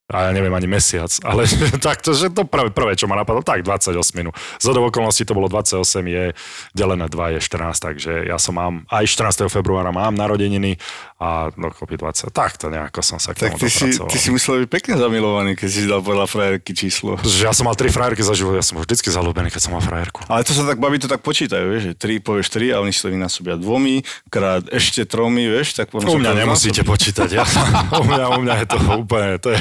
a 0.09 0.29
ja 0.29 0.31
neviem 0.33 0.53
ani 0.57 0.65
mesiac, 0.65 1.13
ale 1.21 1.45
takto, 1.85 2.17
že 2.17 2.33
to 2.33 2.49
prvé, 2.49 2.73
prvé 2.73 2.97
čo 2.97 3.05
ma 3.05 3.21
napadlo, 3.21 3.45
tak 3.45 3.61
28 3.61 3.93
minút. 4.17 4.33
Z 4.57 4.73
okolností 4.73 5.29
to 5.29 5.37
bolo 5.37 5.53
28, 5.53 5.85
je 6.09 6.33
delené 6.73 7.13
2 7.13 7.37
je 7.37 7.41
14, 7.45 7.77
takže 7.77 8.13
ja 8.25 8.41
som 8.41 8.57
mám, 8.57 8.89
aj 8.89 9.05
14. 9.05 9.53
februára 9.53 9.93
mám 9.93 10.17
narodeniny 10.17 10.81
a 11.21 11.53
dokopy 11.53 12.01
20. 12.01 12.33
Takto 12.33 12.73
nejako 12.73 13.05
som 13.05 13.19
sa 13.21 13.37
k 13.37 13.51
Tak 13.51 13.61
tomu 13.61 13.67
ty 13.67 13.69
si, 13.69 14.01
ty 14.01 14.17
si 14.17 14.33
musel 14.33 14.65
byť 14.65 14.69
pekne 14.71 14.95
zamilovaný, 14.97 15.59
keď 15.59 15.69
si 15.69 15.85
dal 15.85 16.01
podľa 16.01 16.25
frajerky 16.25 16.73
číslo. 16.73 17.21
Ja 17.43 17.53
som 17.53 17.69
mal 17.69 17.77
tri 17.77 17.93
frajerky 17.93 18.25
za 18.25 18.33
život, 18.33 18.57
ja 18.57 18.65
som 18.65 18.81
bol 18.81 18.89
vždycky 18.89 19.13
zalúbený, 19.13 19.53
keď 19.53 19.61
som 19.67 19.77
mal 19.77 19.85
frajerku. 19.85 20.25
Ale 20.31 20.47
to 20.47 20.57
sa 20.57 20.65
tak 20.65 20.81
baví, 20.81 20.97
to 20.97 21.11
tak 21.11 21.21
počítajú, 21.21 21.69
vieš, 21.69 21.83
že 21.91 21.93
tri, 21.99 22.23
povieš 22.23 22.49
tri 22.49 22.73
a 22.73 22.81
oni 22.81 22.95
si 22.95 23.05
to 23.05 23.13
vynásobia 23.13 23.59
dvomi, 23.59 24.07
krát 24.33 24.65
ešte 24.73 25.05
tromi, 25.05 25.51
vieš, 25.51 25.77
tak 25.77 25.93
U 25.93 26.17
mňa 26.17 26.47
nemusíte 26.47 26.81
násobí. 26.81 26.93
počítať, 26.97 27.29
ja, 27.35 27.45
u, 28.01 28.05
mňa, 28.07 28.25
u 28.39 28.41
mňa 28.47 28.55
je 28.63 28.67
to 28.71 28.79
úplne, 28.95 29.31
to 29.43 29.49
je, 29.53 29.59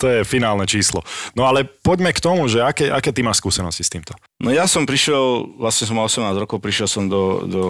to 0.00 0.06
je 0.08 0.20
finálne 0.24 0.64
číslo. 0.64 1.04
No 1.36 1.44
ale 1.48 1.64
poďme 1.64 2.12
k 2.12 2.22
tomu, 2.22 2.48
že 2.48 2.64
aké, 2.64 2.88
aké 2.88 3.10
ty 3.12 3.20
máš 3.20 3.40
skúsenosti 3.44 3.84
s 3.84 3.92
týmto? 3.92 4.12
No 4.40 4.50
ja 4.50 4.64
som 4.64 4.88
prišiel, 4.88 5.56
vlastne 5.60 5.88
som 5.88 5.96
mal 5.96 6.08
18 6.08 6.34
rokov, 6.40 6.60
prišiel 6.60 6.88
som 6.88 7.06
do, 7.06 7.44
do 7.46 7.62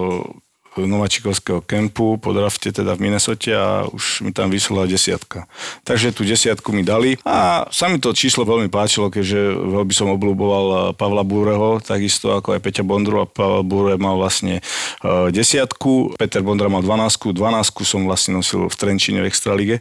Novačikovského 0.83 1.63
kempu 1.63 2.19
po 2.19 2.35
drafte 2.35 2.75
teda 2.75 2.99
v 2.99 3.07
Minnesote 3.07 3.55
a 3.55 3.87
už 3.87 4.27
mi 4.27 4.35
tam 4.35 4.51
vyslala 4.51 4.91
desiatka. 4.91 5.47
Takže 5.87 6.11
tú 6.11 6.27
desiatku 6.27 6.75
mi 6.75 6.83
dali 6.83 7.15
a 7.23 7.71
sa 7.71 7.87
mi 7.87 8.03
to 8.03 8.11
číslo 8.11 8.43
veľmi 8.43 8.67
páčilo, 8.67 9.15
keďže 9.15 9.55
veľmi 9.55 9.95
som 9.95 10.11
obľúboval 10.11 10.99
Pavla 10.99 11.23
Búreho, 11.23 11.79
takisto 11.79 12.35
ako 12.35 12.59
aj 12.59 12.61
Peťa 12.65 12.83
Bondru 12.83 13.23
a 13.23 13.31
Pavel 13.31 13.63
Búre 13.63 13.95
mal 13.95 14.19
vlastne 14.19 14.59
eh, 14.59 15.27
desiatku, 15.31 16.19
Peter 16.19 16.43
Bondra 16.43 16.67
mal 16.67 16.83
12, 16.83 17.31
12 17.31 17.85
som 17.85 18.03
vlastne 18.09 18.35
nosil 18.35 18.67
v 18.67 18.75
Trenčine 18.75 19.23
v 19.23 19.29
Extralige. 19.31 19.77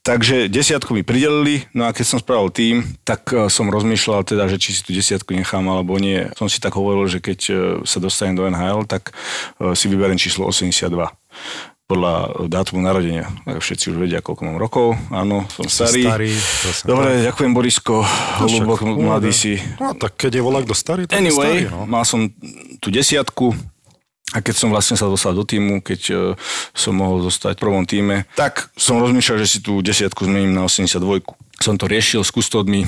Takže 0.00 0.48
desiatku 0.48 0.96
mi 0.96 1.04
pridelili, 1.04 1.68
no 1.76 1.84
a 1.84 1.92
keď 1.92 2.06
som 2.08 2.16
spravil 2.16 2.48
tým, 2.48 2.76
tak 3.04 3.28
eh, 3.36 3.52
som 3.52 3.68
rozmýšľal 3.68 4.24
teda, 4.24 4.48
že 4.48 4.56
či 4.56 4.72
si 4.72 4.80
tú 4.80 4.96
desiatku 4.96 5.36
nechám 5.36 5.60
alebo 5.68 6.00
nie. 6.00 6.24
Som 6.40 6.48
si 6.48 6.56
tak 6.56 6.72
hovoril, 6.72 7.04
že 7.04 7.20
keď 7.20 7.40
eh, 7.52 7.56
sa 7.84 8.00
dostanem 8.00 8.32
do 8.32 8.48
NHL, 8.48 8.88
tak 8.88 9.12
eh, 9.12 9.76
si 9.76 9.92
vyberiem 9.92 10.16
číslo 10.20 10.44
82 10.52 10.92
podľa 11.90 12.46
dátumu 12.46 12.78
narodenia. 12.86 13.26
Tak 13.42 13.58
Všetci 13.58 13.90
už 13.90 13.96
vedia, 13.98 14.22
koľko 14.22 14.46
mám 14.46 14.62
rokov. 14.62 14.94
Áno, 15.10 15.42
som 15.50 15.66
starý. 15.66 16.06
starý, 16.06 16.30
Dobre, 16.86 17.26
ďakujem 17.26 17.50
Borisko. 17.50 18.06
Ľubok, 18.46 18.78
Však, 18.78 19.02
mladý 19.02 19.32
si. 19.34 19.58
No 19.82 19.98
tak 19.98 20.14
keď 20.14 20.38
je 20.38 20.42
volák 20.44 20.70
do 20.70 20.76
starý, 20.76 21.10
tak 21.10 21.18
Anyway, 21.18 21.66
starý, 21.66 21.74
no. 21.74 21.90
mal 21.90 22.06
som 22.06 22.30
tú 22.78 22.94
desiatku 22.94 23.50
a 24.30 24.38
keď 24.38 24.54
som 24.54 24.70
vlastne 24.70 24.94
sa 24.94 25.10
dostal 25.10 25.34
do 25.34 25.42
týmu, 25.42 25.82
keď 25.82 26.00
uh, 26.14 26.20
som 26.70 26.94
mohol 26.94 27.26
zostať 27.26 27.58
v 27.58 27.62
prvom 27.66 27.82
týme, 27.82 28.22
tak 28.38 28.70
som 28.78 29.02
rozmýšľal, 29.02 29.42
že 29.42 29.48
si 29.50 29.58
tú 29.58 29.82
desiatku 29.82 30.22
zmením 30.22 30.54
na 30.54 30.62
82. 30.62 31.26
Som 31.58 31.74
to 31.74 31.90
riešil 31.90 32.22
s 32.22 32.30
kustodmi, 32.30 32.86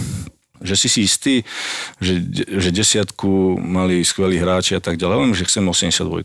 že 0.62 0.74
si 0.78 0.88
si 0.88 1.00
istý, 1.04 1.34
že, 1.98 2.22
že 2.58 2.70
desiatku 2.70 3.58
mali 3.58 4.02
skvelí 4.02 4.38
hráči 4.38 4.78
a 4.78 4.82
tak 4.82 4.96
ďalej, 4.96 5.16
len 5.18 5.30
že 5.34 5.46
chcem 5.46 5.62
82. 5.66 6.24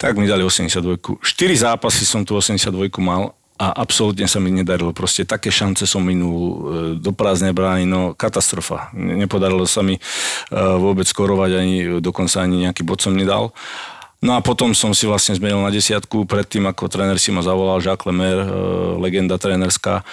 Tak 0.00 0.16
mi 0.16 0.26
dali 0.26 0.42
82. 0.42 1.22
4 1.22 1.64
zápasy 1.64 2.02
som 2.08 2.24
tu 2.24 2.36
82 2.36 2.72
mal 2.98 3.36
a 3.56 3.72
absolútne 3.72 4.28
sa 4.28 4.36
mi 4.36 4.52
nedarilo. 4.52 4.92
Proste 4.92 5.24
také 5.24 5.48
šance 5.48 5.88
som 5.88 6.04
minul 6.04 6.36
e, 6.36 6.56
do 7.00 7.08
prázdnej 7.16 7.56
brány, 7.56 7.88
no 7.88 8.12
katastrofa. 8.12 8.92
Ne- 8.92 9.24
Nepodarilo 9.24 9.64
sa 9.64 9.80
mi 9.80 9.96
e, 9.96 10.00
vôbec 10.52 11.08
skorovať, 11.08 11.50
ani 11.56 11.76
dokonca 12.04 12.44
ani 12.44 12.68
nejaký 12.68 12.84
bod 12.84 13.00
som 13.00 13.16
nedal. 13.16 13.56
No 14.24 14.32
a 14.32 14.40
potom 14.40 14.72
som 14.72 14.96
si 14.96 15.04
vlastne 15.04 15.36
zmenil 15.36 15.60
na 15.60 15.68
desiatku, 15.68 16.24
predtým 16.24 16.64
ako 16.64 16.88
tréner 16.88 17.20
si 17.20 17.28
ma 17.28 17.44
zavolal 17.44 17.84
Jacques 17.84 18.08
Lemaire, 18.08 18.48
e, 18.48 18.50
legenda 18.96 19.36
trénerská. 19.36 20.08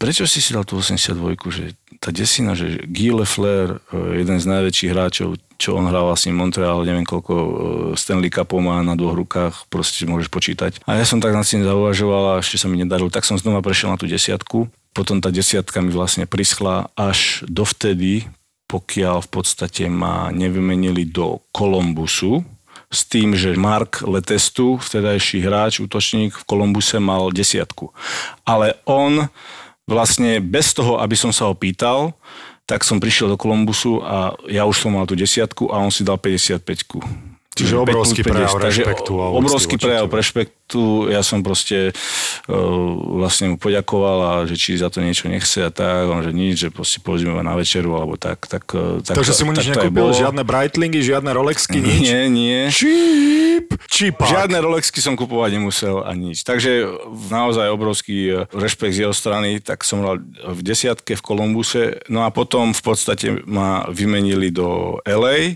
Prečo 0.00 0.24
si 0.24 0.40
si 0.40 0.56
dal 0.56 0.64
tú 0.64 0.80
82 0.80 1.52
že 1.52 1.76
tá 2.00 2.08
desina, 2.08 2.56
že 2.56 2.80
Guy 2.88 3.12
Lefler, 3.12 3.84
e, 3.92 4.24
jeden 4.24 4.40
z 4.40 4.48
najväčších 4.48 4.92
hráčov, 4.96 5.36
čo 5.60 5.76
on 5.76 5.84
hral 5.92 6.08
vlastne 6.08 6.32
v 6.32 6.40
Montreal, 6.40 6.88
neviem 6.88 7.04
koľko 7.04 7.32
e, 7.36 7.50
Stanley 8.00 8.32
Cupov 8.32 8.64
má 8.64 8.80
na 8.80 8.96
dvoch 8.96 9.12
rukách, 9.12 9.68
proste 9.68 10.08
môžeš 10.08 10.32
počítať. 10.32 10.80
A 10.88 10.96
ja 10.96 11.04
som 11.04 11.20
tak 11.20 11.36
nad 11.36 11.44
tým 11.44 11.68
zauvažoval 11.68 12.36
a 12.36 12.40
ešte 12.40 12.56
sa 12.56 12.66
mi 12.72 12.80
nedarilo, 12.80 13.12
tak 13.12 13.28
som 13.28 13.36
znova 13.36 13.60
prešiel 13.60 13.92
na 13.92 14.00
tú 14.00 14.08
desiatku. 14.08 14.72
Potom 14.96 15.20
tá 15.20 15.28
desiatka 15.28 15.84
mi 15.84 15.92
vlastne 15.92 16.24
prischla 16.24 16.88
až 16.96 17.44
dovtedy, 17.44 18.24
pokiaľ 18.72 19.20
v 19.20 19.30
podstate 19.30 19.84
ma 19.92 20.32
nevymenili 20.32 21.04
do 21.04 21.44
Kolumbusu, 21.52 22.42
s 22.94 23.02
tým, 23.04 23.34
že 23.34 23.58
Mark 23.58 24.06
Letestu, 24.06 24.78
vtedajší 24.78 25.42
hráč, 25.42 25.82
útočník 25.82 26.32
v 26.32 26.46
Kolumbuse 26.46 27.02
mal 27.02 27.34
desiatku. 27.34 27.90
Ale 28.46 28.78
on 28.86 29.26
vlastne 29.84 30.38
bez 30.38 30.72
toho, 30.72 31.02
aby 31.02 31.18
som 31.18 31.34
sa 31.34 31.50
ho 31.50 31.54
pýtal, 31.58 32.14
tak 32.64 32.86
som 32.86 32.96
prišiel 32.96 33.34
do 33.34 33.36
Kolumbusu 33.36 34.00
a 34.00 34.32
ja 34.48 34.64
už 34.64 34.86
som 34.86 34.96
mal 34.96 35.04
tú 35.04 35.12
desiatku 35.12 35.68
a 35.68 35.82
on 35.82 35.92
si 35.92 36.00
dal 36.06 36.16
55 36.16 37.33
Čiže 37.54 37.74
obrovský 37.78 38.26
prejav 38.26 38.58
rešpektu. 38.58 39.14
Obrovský 39.14 39.78
prejav 39.78 40.10
rešpektu. 40.10 41.06
Ja 41.06 41.22
som 41.22 41.46
proste 41.46 41.94
uh, 41.94 42.54
vlastne 43.22 43.54
mu 43.54 43.56
poďakoval 43.62 44.18
a 44.26 44.30
že 44.50 44.58
či 44.58 44.74
za 44.74 44.90
to 44.90 44.98
niečo 44.98 45.30
nechce 45.30 45.62
a 45.62 45.70
tak, 45.70 46.10
on 46.10 46.26
že 46.26 46.34
nič, 46.34 46.66
že 46.66 46.68
proste 46.74 46.98
povedzme 46.98 47.30
na 47.46 47.54
večeru 47.54 47.94
alebo 47.94 48.18
tak. 48.18 48.50
tak, 48.50 48.66
e, 48.74 49.04
tak 49.06 49.22
Takže 49.22 49.32
to, 49.32 49.38
si 49.38 49.42
mu 49.46 49.54
nič 49.54 49.70
nekúpil? 49.70 50.10
Žiadne 50.10 50.42
Breitlingy, 50.42 50.98
žiadne 51.04 51.30
Rolexky, 51.30 51.78
nič? 51.78 52.02
Nie, 52.02 52.26
nie. 52.26 52.74
Cheap! 52.74 53.78
Cheapak. 53.86 54.26
Žiadne 54.26 54.58
Rolexky 54.58 54.98
som 54.98 55.14
kupovať 55.14 55.54
nemusel 55.54 56.02
a 56.02 56.10
nič. 56.18 56.42
Takže 56.42 56.90
naozaj 57.30 57.70
obrovský 57.70 58.18
e, 58.26 58.50
rešpekt 58.50 58.98
z 58.98 59.06
jeho 59.06 59.14
strany, 59.14 59.62
tak 59.62 59.86
som 59.86 60.02
hral 60.02 60.18
v 60.26 60.60
desiatke 60.64 61.14
v 61.14 61.22
Kolumbuse, 61.22 62.02
no 62.10 62.26
a 62.26 62.34
potom 62.34 62.74
v 62.74 62.82
podstate 62.82 63.46
ma 63.46 63.86
vymenili 63.94 64.50
do 64.50 64.98
LA, 65.06 65.54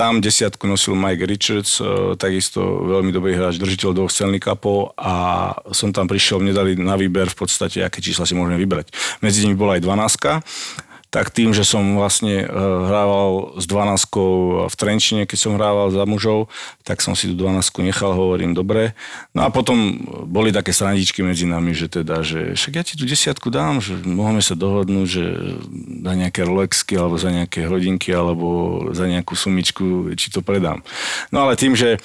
tam 0.00 0.24
desiatku 0.24 0.64
nosil 0.64 0.96
Mike 0.96 1.28
Richards, 1.28 1.76
e, 1.76 2.16
takisto 2.16 2.64
veľmi 2.64 3.12
dobrý 3.12 3.36
hráč, 3.36 3.60
držiteľ 3.60 3.92
dvoch 3.92 4.08
Stanley 4.08 4.40
Cupov 4.40 4.96
a 4.96 5.52
som 5.76 5.92
tam 5.92 6.08
prišiel, 6.08 6.40
mne 6.40 6.56
dali 6.56 6.72
na 6.80 6.96
výber 6.96 7.28
v 7.28 7.36
podstate, 7.36 7.84
aké 7.84 8.00
čísla 8.00 8.24
si 8.24 8.32
môžeme 8.32 8.56
vybrať. 8.56 8.96
Medzi 9.20 9.44
nimi 9.44 9.60
bola 9.60 9.76
aj 9.76 9.84
12 9.84 10.89
tak 11.10 11.34
tým, 11.34 11.50
že 11.50 11.66
som 11.66 11.82
vlastne 11.98 12.42
e, 12.42 12.50
hrával 12.86 13.58
s 13.58 13.66
12 13.66 14.70
v 14.70 14.74
Trenčine, 14.78 15.22
keď 15.26 15.38
som 15.38 15.58
hrával 15.58 15.90
za 15.90 16.06
mužov, 16.06 16.46
tak 16.86 17.02
som 17.02 17.18
si 17.18 17.26
tú 17.26 17.34
12 17.34 17.66
nechal, 17.82 18.14
hovorím, 18.14 18.54
dobre. 18.54 18.94
No 19.34 19.42
a 19.42 19.50
potom 19.50 19.98
boli 20.30 20.54
také 20.54 20.70
srandičky 20.70 21.26
medzi 21.26 21.50
nami, 21.50 21.74
že 21.74 21.90
teda, 21.90 22.22
že 22.22 22.54
však 22.54 22.72
ja 22.78 22.82
ti 22.86 22.94
tú 22.94 23.10
desiatku 23.10 23.50
dám, 23.50 23.82
že 23.82 23.98
môžeme 24.06 24.42
sa 24.42 24.54
dohodnúť, 24.54 25.06
že 25.10 25.24
za 26.06 26.14
nejaké 26.14 26.46
Rolexky, 26.46 26.94
alebo 26.94 27.18
za 27.18 27.34
nejaké 27.34 27.66
hodinky, 27.66 28.14
alebo 28.14 28.46
za 28.94 29.10
nejakú 29.10 29.34
sumičku, 29.34 30.14
či 30.14 30.30
to 30.30 30.46
predám. 30.46 30.86
No 31.34 31.42
ale 31.42 31.58
tým, 31.58 31.74
že 31.74 31.98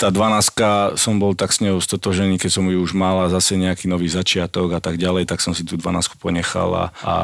tá 0.00 0.08
12 0.08 0.96
som 0.96 1.20
bol 1.20 1.36
tak 1.36 1.52
s 1.52 1.60
ňou 1.60 1.76
stotožený, 1.82 2.40
keď 2.40 2.50
som 2.56 2.64
ju 2.68 2.80
už 2.80 2.96
mal 2.96 3.26
a 3.26 3.32
zase 3.32 3.60
nejaký 3.60 3.84
nový 3.84 4.08
začiatok 4.08 4.76
a 4.76 4.80
tak 4.80 4.96
ďalej, 4.96 5.28
tak 5.28 5.44
som 5.44 5.52
si 5.52 5.66
tú 5.66 5.76
12 5.76 6.16
ponechal 6.16 6.70
a, 6.72 6.84
a 7.04 7.14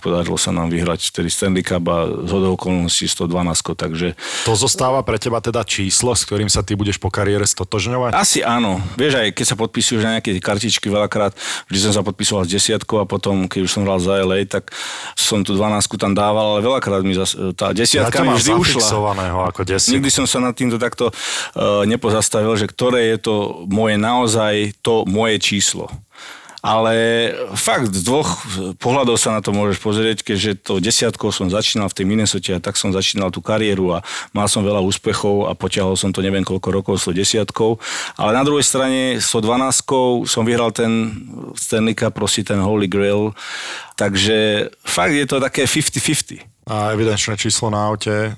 podarilo 0.00 0.34
sa 0.40 0.50
nám 0.54 0.63
nám 0.64 0.72
vyhrať 0.72 1.12
vtedy 1.12 1.28
Stanley 1.28 1.60
Cup 1.60 1.84
a 1.92 2.08
z 2.24 2.30
hodou 2.32 2.56
okolností 2.56 3.04
112, 3.04 3.76
takže... 3.76 4.16
To 4.48 4.56
zostáva 4.56 5.04
pre 5.04 5.20
teba 5.20 5.44
teda 5.44 5.60
číslo, 5.60 6.16
s 6.16 6.24
ktorým 6.24 6.48
sa 6.48 6.64
ty 6.64 6.72
budeš 6.72 6.96
po 6.96 7.12
kariére 7.12 7.44
stotožňovať? 7.44 8.16
Asi 8.16 8.40
áno. 8.40 8.80
Vieš, 8.96 9.20
aj 9.20 9.28
keď 9.36 9.46
sa 9.52 9.56
podpisuješ 9.60 10.00
na 10.00 10.10
nejaké 10.16 10.32
kartičky 10.40 10.88
veľakrát, 10.88 11.36
vždy 11.68 11.78
som 11.84 11.92
sa 11.92 12.00
podpisoval 12.00 12.48
s 12.48 12.50
desiatkou 12.56 13.04
a 13.04 13.04
potom, 13.04 13.44
keď 13.44 13.60
už 13.68 13.70
som 13.70 13.84
hral 13.84 14.00
za 14.00 14.24
LA, 14.24 14.48
tak 14.48 14.72
som 15.12 15.44
tú 15.44 15.52
12 15.52 15.84
tam 16.00 16.16
dával, 16.16 16.56
ale 16.56 16.60
veľakrát 16.64 17.04
mi 17.04 17.12
zas, 17.12 17.36
tá 17.52 17.76
desiatka 17.76 18.24
ja 18.24 18.24
mi 18.24 18.32
vždy 18.40 18.52
ušla. 18.56 18.88
ako 19.52 19.60
desiatku. 19.68 19.92
Nikdy 20.00 20.10
som 20.10 20.24
sa 20.24 20.40
nad 20.40 20.56
týmto 20.56 20.80
takto 20.80 21.12
uh, 21.12 21.84
nepozastavil, 21.84 22.56
že 22.56 22.64
ktoré 22.64 23.12
je 23.12 23.18
to 23.20 23.34
moje 23.68 24.00
naozaj 24.00 24.72
to 24.80 25.04
moje 25.04 25.36
číslo. 25.42 25.92
Ale 26.64 26.96
fakt 27.60 27.92
z 27.92 28.00
dvoch 28.00 28.40
pohľadov 28.80 29.20
sa 29.20 29.36
na 29.36 29.44
to 29.44 29.52
môžeš 29.52 29.84
pozrieť, 29.84 30.24
keďže 30.24 30.64
to 30.64 30.80
desiatkou 30.80 31.28
som 31.28 31.52
začínal 31.52 31.92
v 31.92 31.96
tej 32.00 32.06
Minnesota 32.08 32.56
a 32.56 32.64
tak 32.64 32.80
som 32.80 32.88
začínal 32.88 33.28
tú 33.28 33.44
kariéru 33.44 33.92
a 33.92 33.98
mal 34.32 34.48
som 34.48 34.64
veľa 34.64 34.80
úspechov 34.80 35.44
a 35.44 35.52
potiahol 35.52 35.92
som 35.92 36.08
to 36.08 36.24
neviem 36.24 36.40
koľko 36.40 36.68
rokov 36.72 37.04
s 37.04 37.12
desiatkou. 37.12 37.76
Ale 38.16 38.32
na 38.32 38.40
druhej 38.48 38.64
strane 38.64 39.20
s 39.20 39.36
12 39.36 40.24
som 40.24 40.42
vyhral 40.48 40.72
ten 40.72 41.12
Stanley 41.52 41.92
Cup, 41.92 42.16
proste 42.16 42.48
ten 42.48 42.56
Holy 42.64 42.88
Grail. 42.88 43.36
Takže 44.00 44.72
fakt 44.88 45.12
je 45.12 45.28
to 45.28 45.44
také 45.44 45.68
50-50. 45.68 46.40
A 46.64 46.96
evidenčné 46.96 47.36
číslo 47.36 47.68
na 47.68 47.84
aute 47.92 48.32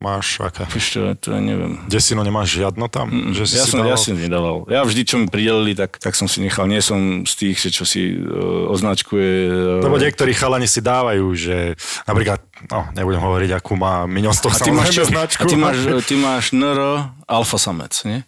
máš 0.00 0.40
aké? 0.40 0.64
Ešte, 0.72 1.12
to 1.20 1.36
ja 1.36 1.40
neviem. 1.44 1.76
Desino 1.84 2.24
nemáš 2.24 2.56
žiadno 2.56 2.88
tam? 2.88 3.12
Mm, 3.12 3.36
že 3.36 3.44
si 3.44 3.56
ja, 3.60 3.68
si 3.68 3.76
som, 3.76 3.84
dával... 3.84 3.92
ja 3.92 3.96
si 4.00 4.10
nedával. 4.16 4.56
Ja 4.72 4.80
vždy, 4.80 5.02
čo 5.04 5.20
mi 5.20 5.28
pridelili, 5.28 5.76
tak, 5.76 6.00
tak 6.00 6.16
som 6.16 6.24
si 6.24 6.40
nechal. 6.40 6.64
Nie 6.64 6.80
som 6.80 7.28
z 7.28 7.32
tých, 7.36 7.68
čo 7.68 7.84
si 7.84 8.16
uh, 8.16 8.72
označkuje... 8.72 9.30
Uh... 9.52 9.84
Lebo 9.84 10.00
niektorí 10.00 10.32
chalani 10.32 10.64
si 10.64 10.80
dávajú, 10.80 11.36
že 11.36 11.76
napríklad, 12.08 12.40
no, 12.72 12.88
nebudem 12.96 13.20
hovoriť, 13.20 13.50
akú 13.52 13.76
má 13.76 14.08
Minostok 14.08 14.56
a 14.56 14.64
ty 14.64 14.72
máš, 14.72 14.96
značku. 15.04 15.44
A 15.44 15.52
ty 15.52 15.56
máš, 15.60 15.76
ty 16.08 16.14
máš 16.16 16.44
NR 16.56 16.80
alfa 17.28 17.58
samec, 17.60 17.92
nie? 18.08 18.24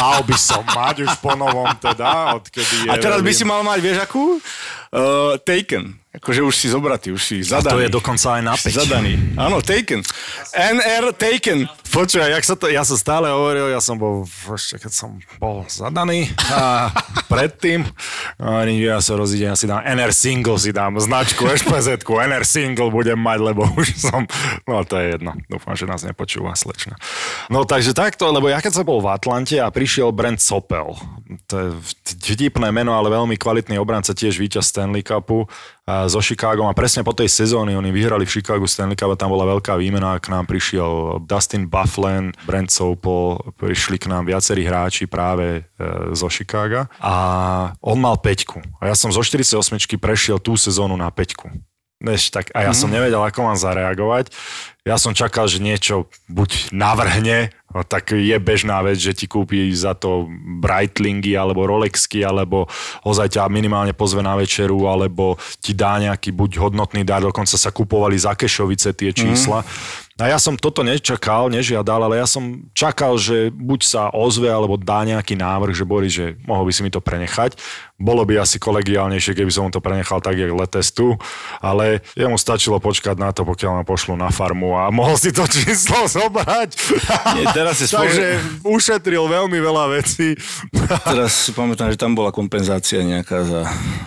mal 0.00 0.22
by 0.22 0.36
som 0.38 0.62
mať 0.62 1.04
už 1.04 1.12
po 1.18 1.34
novom 1.34 1.68
teda, 1.82 2.38
odkedy 2.38 2.86
je... 2.86 2.90
A 2.90 2.96
teraz 2.96 3.20
by 3.20 3.32
si 3.34 3.42
mal 3.42 3.60
mať, 3.66 3.78
vieš 3.82 3.98
akú? 4.06 4.38
Uh, 4.94 5.34
taken. 5.42 5.99
Akože 6.10 6.42
už 6.42 6.54
si 6.58 6.66
zobratý, 6.66 7.14
už 7.14 7.22
si 7.22 7.36
zadaný. 7.46 7.70
A 7.70 7.74
to 7.74 7.78
je 7.86 7.90
dokonca 7.94 8.28
aj 8.34 8.42
na 8.42 8.54
Zadaný. 8.58 9.14
Áno, 9.38 9.62
Taken. 9.62 10.02
NR 10.50 11.14
Taken. 11.14 11.70
Počuj, 11.90 12.22
jak 12.22 12.46
sa 12.46 12.54
to, 12.54 12.70
ja 12.70 12.86
som 12.86 12.94
stále 12.94 13.26
hovoril, 13.30 13.70
ja 13.70 13.82
som 13.82 13.98
bol, 13.98 14.22
ešte 14.26 14.78
keď 14.78 14.92
som 14.94 15.18
bol 15.42 15.66
zadaný 15.66 16.30
a 16.54 16.90
predtým, 17.32 17.82
a 18.38 18.62
ja 18.70 19.02
sa 19.02 19.18
rozídem, 19.18 19.50
ja 19.50 19.58
si 19.58 19.66
dám 19.66 19.82
NR 19.82 20.14
Single, 20.14 20.54
si 20.54 20.70
dám 20.70 21.02
značku 21.02 21.50
špz 21.50 22.06
NR 22.06 22.46
Single 22.46 22.94
budem 22.94 23.18
mať, 23.18 23.38
lebo 23.42 23.66
už 23.80 23.98
som, 23.98 24.22
no 24.70 24.86
to 24.86 25.02
je 25.02 25.18
jedno, 25.18 25.34
dúfam, 25.50 25.74
že 25.74 25.90
nás 25.90 26.06
nepočúva 26.06 26.54
slečna. 26.54 26.94
No 27.50 27.66
takže 27.66 27.90
takto, 27.90 28.30
lebo 28.30 28.46
ja 28.46 28.62
keď 28.62 28.82
som 28.82 28.86
bol 28.86 29.02
v 29.02 29.10
Atlante 29.10 29.58
a 29.58 29.66
prišiel 29.66 30.14
Brent 30.14 30.38
Sopel, 30.38 30.94
to 31.50 31.54
je 31.58 31.68
vtipné 32.22 32.70
meno, 32.70 32.94
ale 32.94 33.10
veľmi 33.10 33.34
kvalitný 33.34 33.82
obranca, 33.82 34.14
tiež 34.14 34.38
víťaz 34.38 34.70
Stanley 34.70 35.02
Cupu, 35.02 35.50
so 36.08 36.20
Chicagom 36.20 36.68
a 36.68 36.76
presne 36.76 37.02
po 37.06 37.14
tej 37.16 37.30
sezóny 37.30 37.74
oni 37.74 37.90
vyhrali 37.90 38.24
v 38.26 38.32
Chicagu 38.38 38.66
Stanley 38.66 38.98
Cup 38.98 39.12
a 39.12 39.18
tam 39.18 39.32
bola 39.32 39.46
veľká 39.56 39.76
výmena, 39.78 40.18
k 40.22 40.30
nám 40.30 40.46
prišiel 40.46 41.22
Dustin 41.24 41.66
Bufflin, 41.66 42.34
Brent 42.44 42.70
Soupol, 42.70 43.40
prišli 43.56 43.96
k 43.98 44.10
nám 44.10 44.28
viacerí 44.28 44.66
hráči 44.66 45.08
práve 45.10 45.62
e, 45.62 45.82
zo 46.14 46.28
Chicaga 46.30 46.86
a 47.00 47.14
on 47.80 47.98
mal 47.98 48.18
peťku 48.18 48.60
a 48.80 48.90
ja 48.90 48.94
som 48.94 49.10
zo 49.10 49.22
48 49.24 49.56
prešiel 50.00 50.38
tú 50.40 50.56
sezónu 50.56 50.96
na 50.96 51.08
peťku. 51.08 51.50
Než, 52.00 52.32
tak, 52.32 52.48
a 52.56 52.64
ja 52.64 52.72
mm. 52.72 52.78
som 52.80 52.88
mhm. 52.88 52.96
nevedel, 52.96 53.20
ako 53.20 53.38
mám 53.44 53.58
zareagovať. 53.60 54.32
Ja 54.88 54.96
som 54.96 55.12
čakal, 55.12 55.44
že 55.44 55.60
niečo 55.60 56.08
buď 56.32 56.72
navrhne, 56.72 57.52
tak 57.86 58.10
je 58.18 58.34
bežná 58.42 58.82
vec, 58.82 58.98
že 58.98 59.14
ti 59.14 59.30
kúpi 59.30 59.70
za 59.70 59.94
to 59.94 60.26
Breitlingy 60.58 61.38
alebo 61.38 61.66
Rolexky, 61.70 62.26
alebo 62.26 62.66
ozaj 63.06 63.38
ťa 63.38 63.46
minimálne 63.46 63.94
pozve 63.94 64.20
na 64.26 64.34
večeru, 64.34 64.90
alebo 64.90 65.38
ti 65.62 65.70
dá 65.70 66.02
nejaký 66.02 66.34
buď 66.34 66.58
hodnotný 66.58 67.06
dar, 67.06 67.22
dokonca 67.22 67.54
sa 67.54 67.70
kupovali 67.70 68.18
za 68.18 68.34
Kešovice 68.34 68.90
tie 68.90 69.14
čísla. 69.14 69.62
Mm. 69.62 69.68
A 70.20 70.28
ja 70.28 70.36
som 70.36 70.52
toto 70.52 70.84
nečakal, 70.84 71.48
nežiadal, 71.48 72.04
ale 72.04 72.20
ja 72.20 72.28
som 72.28 72.60
čakal, 72.76 73.16
že 73.16 73.48
buď 73.48 73.80
sa 73.80 74.02
ozve, 74.12 74.52
alebo 74.52 74.76
dá 74.76 75.00
nejaký 75.00 75.32
návrh, 75.32 75.72
že 75.72 75.88
Boris, 75.88 76.12
že 76.12 76.36
mohol 76.44 76.68
by 76.68 76.72
si 76.76 76.84
mi 76.84 76.92
to 76.92 77.00
prenechať. 77.00 77.56
Bolo 78.00 78.24
by 78.24 78.40
asi 78.40 78.56
kolegiálnejšie, 78.56 79.36
keby 79.36 79.52
som 79.52 79.68
mu 79.68 79.70
to 79.70 79.84
prenechal 79.84 80.24
tak, 80.24 80.40
jak 80.40 80.48
letestu, 80.48 81.20
ale 81.60 82.00
jemu 82.16 82.40
stačilo 82.40 82.80
počkať 82.80 83.20
na 83.20 83.30
to, 83.36 83.44
pokiaľ 83.44 83.80
ma 83.80 83.84
pošlu 83.84 84.16
na 84.16 84.32
farmu 84.32 84.72
a 84.80 84.88
mohol 84.88 85.20
si 85.20 85.30
to 85.30 85.44
číslo 85.44 86.08
zobrať. 86.16 86.70
Nie, 87.36 87.44
teraz 87.52 87.84
si 87.84 87.86
Takže 87.92 88.40
ušetril 88.64 89.28
veľmi 89.28 89.58
veľa 89.60 90.00
vecí. 90.00 90.32
teraz 91.12 91.46
si 91.46 91.52
pamätám, 91.52 91.92
že 91.92 92.00
tam 92.00 92.16
bola 92.16 92.32
kompenzácia 92.32 93.04
nejaká 93.04 93.44
za 93.44 93.62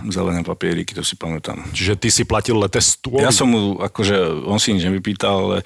zelené 0.10 0.42
papieriky, 0.42 0.98
to 0.98 1.06
si 1.06 1.14
pamätám. 1.14 1.62
Čiže 1.72 1.94
ty 1.94 2.10
si 2.10 2.26
platil 2.26 2.58
letestu? 2.58 3.14
Ja 3.22 3.30
som 3.30 3.54
mu, 3.54 3.78
akože 3.78 4.50
on 4.50 4.58
si 4.58 4.74
nič 4.74 4.90
nevypýtal, 4.90 5.36
ale 5.38 5.58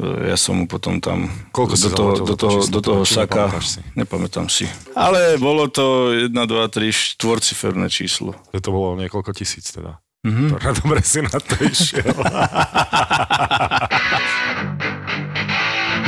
ja 0.00 0.36
som 0.40 0.56
mu 0.56 0.64
potom 0.64 1.04
tam 1.04 1.28
Koľko 1.52 1.74
do, 1.76 1.88
toho, 1.92 2.12
do, 2.24 2.36
toho, 2.36 2.58
do 2.64 2.80
toho 2.80 3.02
saka, 3.04 3.52
si? 3.60 3.84
nepamätám 3.92 4.48
si. 4.48 4.64
Ale 4.96 5.36
bolo 5.36 5.68
to 5.68 6.16
1, 6.16 6.32
2, 6.32 6.32
3, 6.32 7.20
štvorciferné 7.20 7.92
číslo. 7.92 8.32
To 8.56 8.70
bolo 8.72 8.96
niekoľko 8.96 9.36
tisíc 9.36 9.68
teda. 9.68 10.00
Mm-hmm. 10.24 10.48
Dobre 10.80 11.04
si 11.04 11.20
na 11.20 11.36
to 11.36 11.60
išiel. 11.60 12.08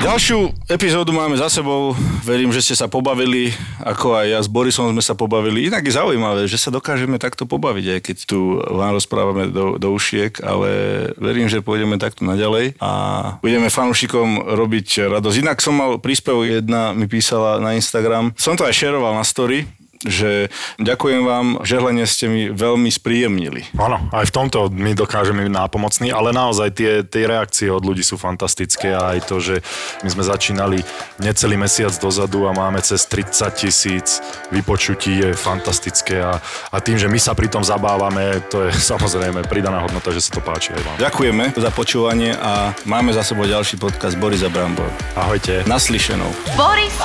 Ďalšiu 0.05 0.53
epizódu 0.69 1.17
máme 1.17 1.33
za 1.33 1.49
sebou. 1.49 1.97
Verím, 2.29 2.53
že 2.53 2.61
ste 2.61 2.77
sa 2.77 2.93
pobavili, 2.93 3.57
ako 3.81 4.21
aj 4.21 4.27
ja 4.37 4.40
s 4.45 4.53
Borisom 4.53 4.93
sme 4.93 5.01
sa 5.01 5.17
pobavili. 5.17 5.64
Inak 5.64 5.81
je 5.81 5.97
zaujímavé, 5.97 6.45
že 6.45 6.61
sa 6.61 6.69
dokážeme 6.69 7.17
takto 7.17 7.49
pobaviť, 7.49 7.97
aj 7.97 8.01
keď 8.05 8.17
tu 8.29 8.61
vám 8.61 8.93
rozprávame 8.93 9.49
do, 9.49 9.81
do 9.81 9.88
ušiek, 9.97 10.45
ale 10.45 10.69
verím, 11.17 11.49
že 11.49 11.64
pôjdeme 11.64 11.97
takto 11.97 12.29
naďalej 12.29 12.77
a 12.85 12.93
budeme 13.40 13.73
fanúšikom 13.73 14.45
robiť 14.45 15.09
radosť. 15.09 15.40
Inak 15.40 15.64
som 15.64 15.73
mal 15.73 15.97
príspevok, 15.97 16.61
jedna 16.61 16.93
mi 16.93 17.09
písala 17.09 17.57
na 17.57 17.73
Instagram. 17.73 18.37
Som 18.37 18.61
to 18.61 18.69
aj 18.69 18.77
šeroval 18.77 19.17
na 19.17 19.25
story, 19.25 19.64
že 20.05 20.53
ďakujem 20.77 21.22
vám, 21.24 21.47
žehlenie 21.64 22.05
ste 22.05 22.28
mi 22.28 22.43
veľmi 22.53 22.93
spríjemnili. 22.93 23.72
Áno, 23.81 24.09
aj 24.12 24.28
v 24.28 24.35
tomto 24.37 24.68
my 24.68 24.93
dokážeme 24.93 25.45
byť 25.49 25.53
nápomocní, 25.53 26.09
ale 26.12 26.37
naozaj 26.37 26.76
tie, 26.76 26.93
tie 27.03 27.24
reakcie 27.24 27.72
od 27.72 27.83
ľudí 27.83 28.05
sú 28.05 28.20
fantastické 28.20 28.93
a 28.93 29.16
aj 29.16 29.18
to, 29.26 29.41
že 29.41 29.64
my 30.05 30.09
sme 30.12 30.24
začínali 30.24 30.78
necelý 31.18 31.57
mesiac 31.57 31.93
dozadu 31.97 32.45
a 32.45 32.53
máme 32.53 32.85
cez 32.85 33.09
30 33.09 33.49
tisíc 33.57 34.20
vypočutí 34.53 35.24
je 35.24 35.31
fantastické 35.33 36.20
a, 36.20 36.37
a 36.70 36.76
tým, 36.85 37.01
že 37.01 37.09
my 37.09 37.16
sa 37.16 37.33
pri 37.33 37.49
tom 37.49 37.64
zabávame, 37.64 38.45
to 38.53 38.68
je 38.68 38.70
samozrejme 38.93 39.49
pridaná 39.49 39.81
hodnota, 39.81 40.12
že 40.12 40.20
sa 40.20 40.37
to 40.37 40.41
páči 40.45 40.76
aj 40.76 40.83
vám. 40.85 40.97
Ďakujeme 41.01 41.45
za 41.57 41.70
počúvanie 41.72 42.37
a 42.37 42.76
máme 42.85 43.11
za 43.16 43.24
sebou 43.24 43.49
ďalší 43.49 43.81
podcast 43.81 44.20
Boris 44.20 44.45
a 44.45 44.53
Brambor. 44.53 44.89
Ahojte. 45.16 45.64
Naslyšenou. 45.64 46.28
Boris 46.55 46.97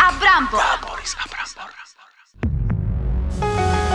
a 0.00 0.08
Brambor. 0.16 0.64
Boris 0.80 1.12
a 1.20 1.24
Thank 3.40 3.82
you. 3.82 3.87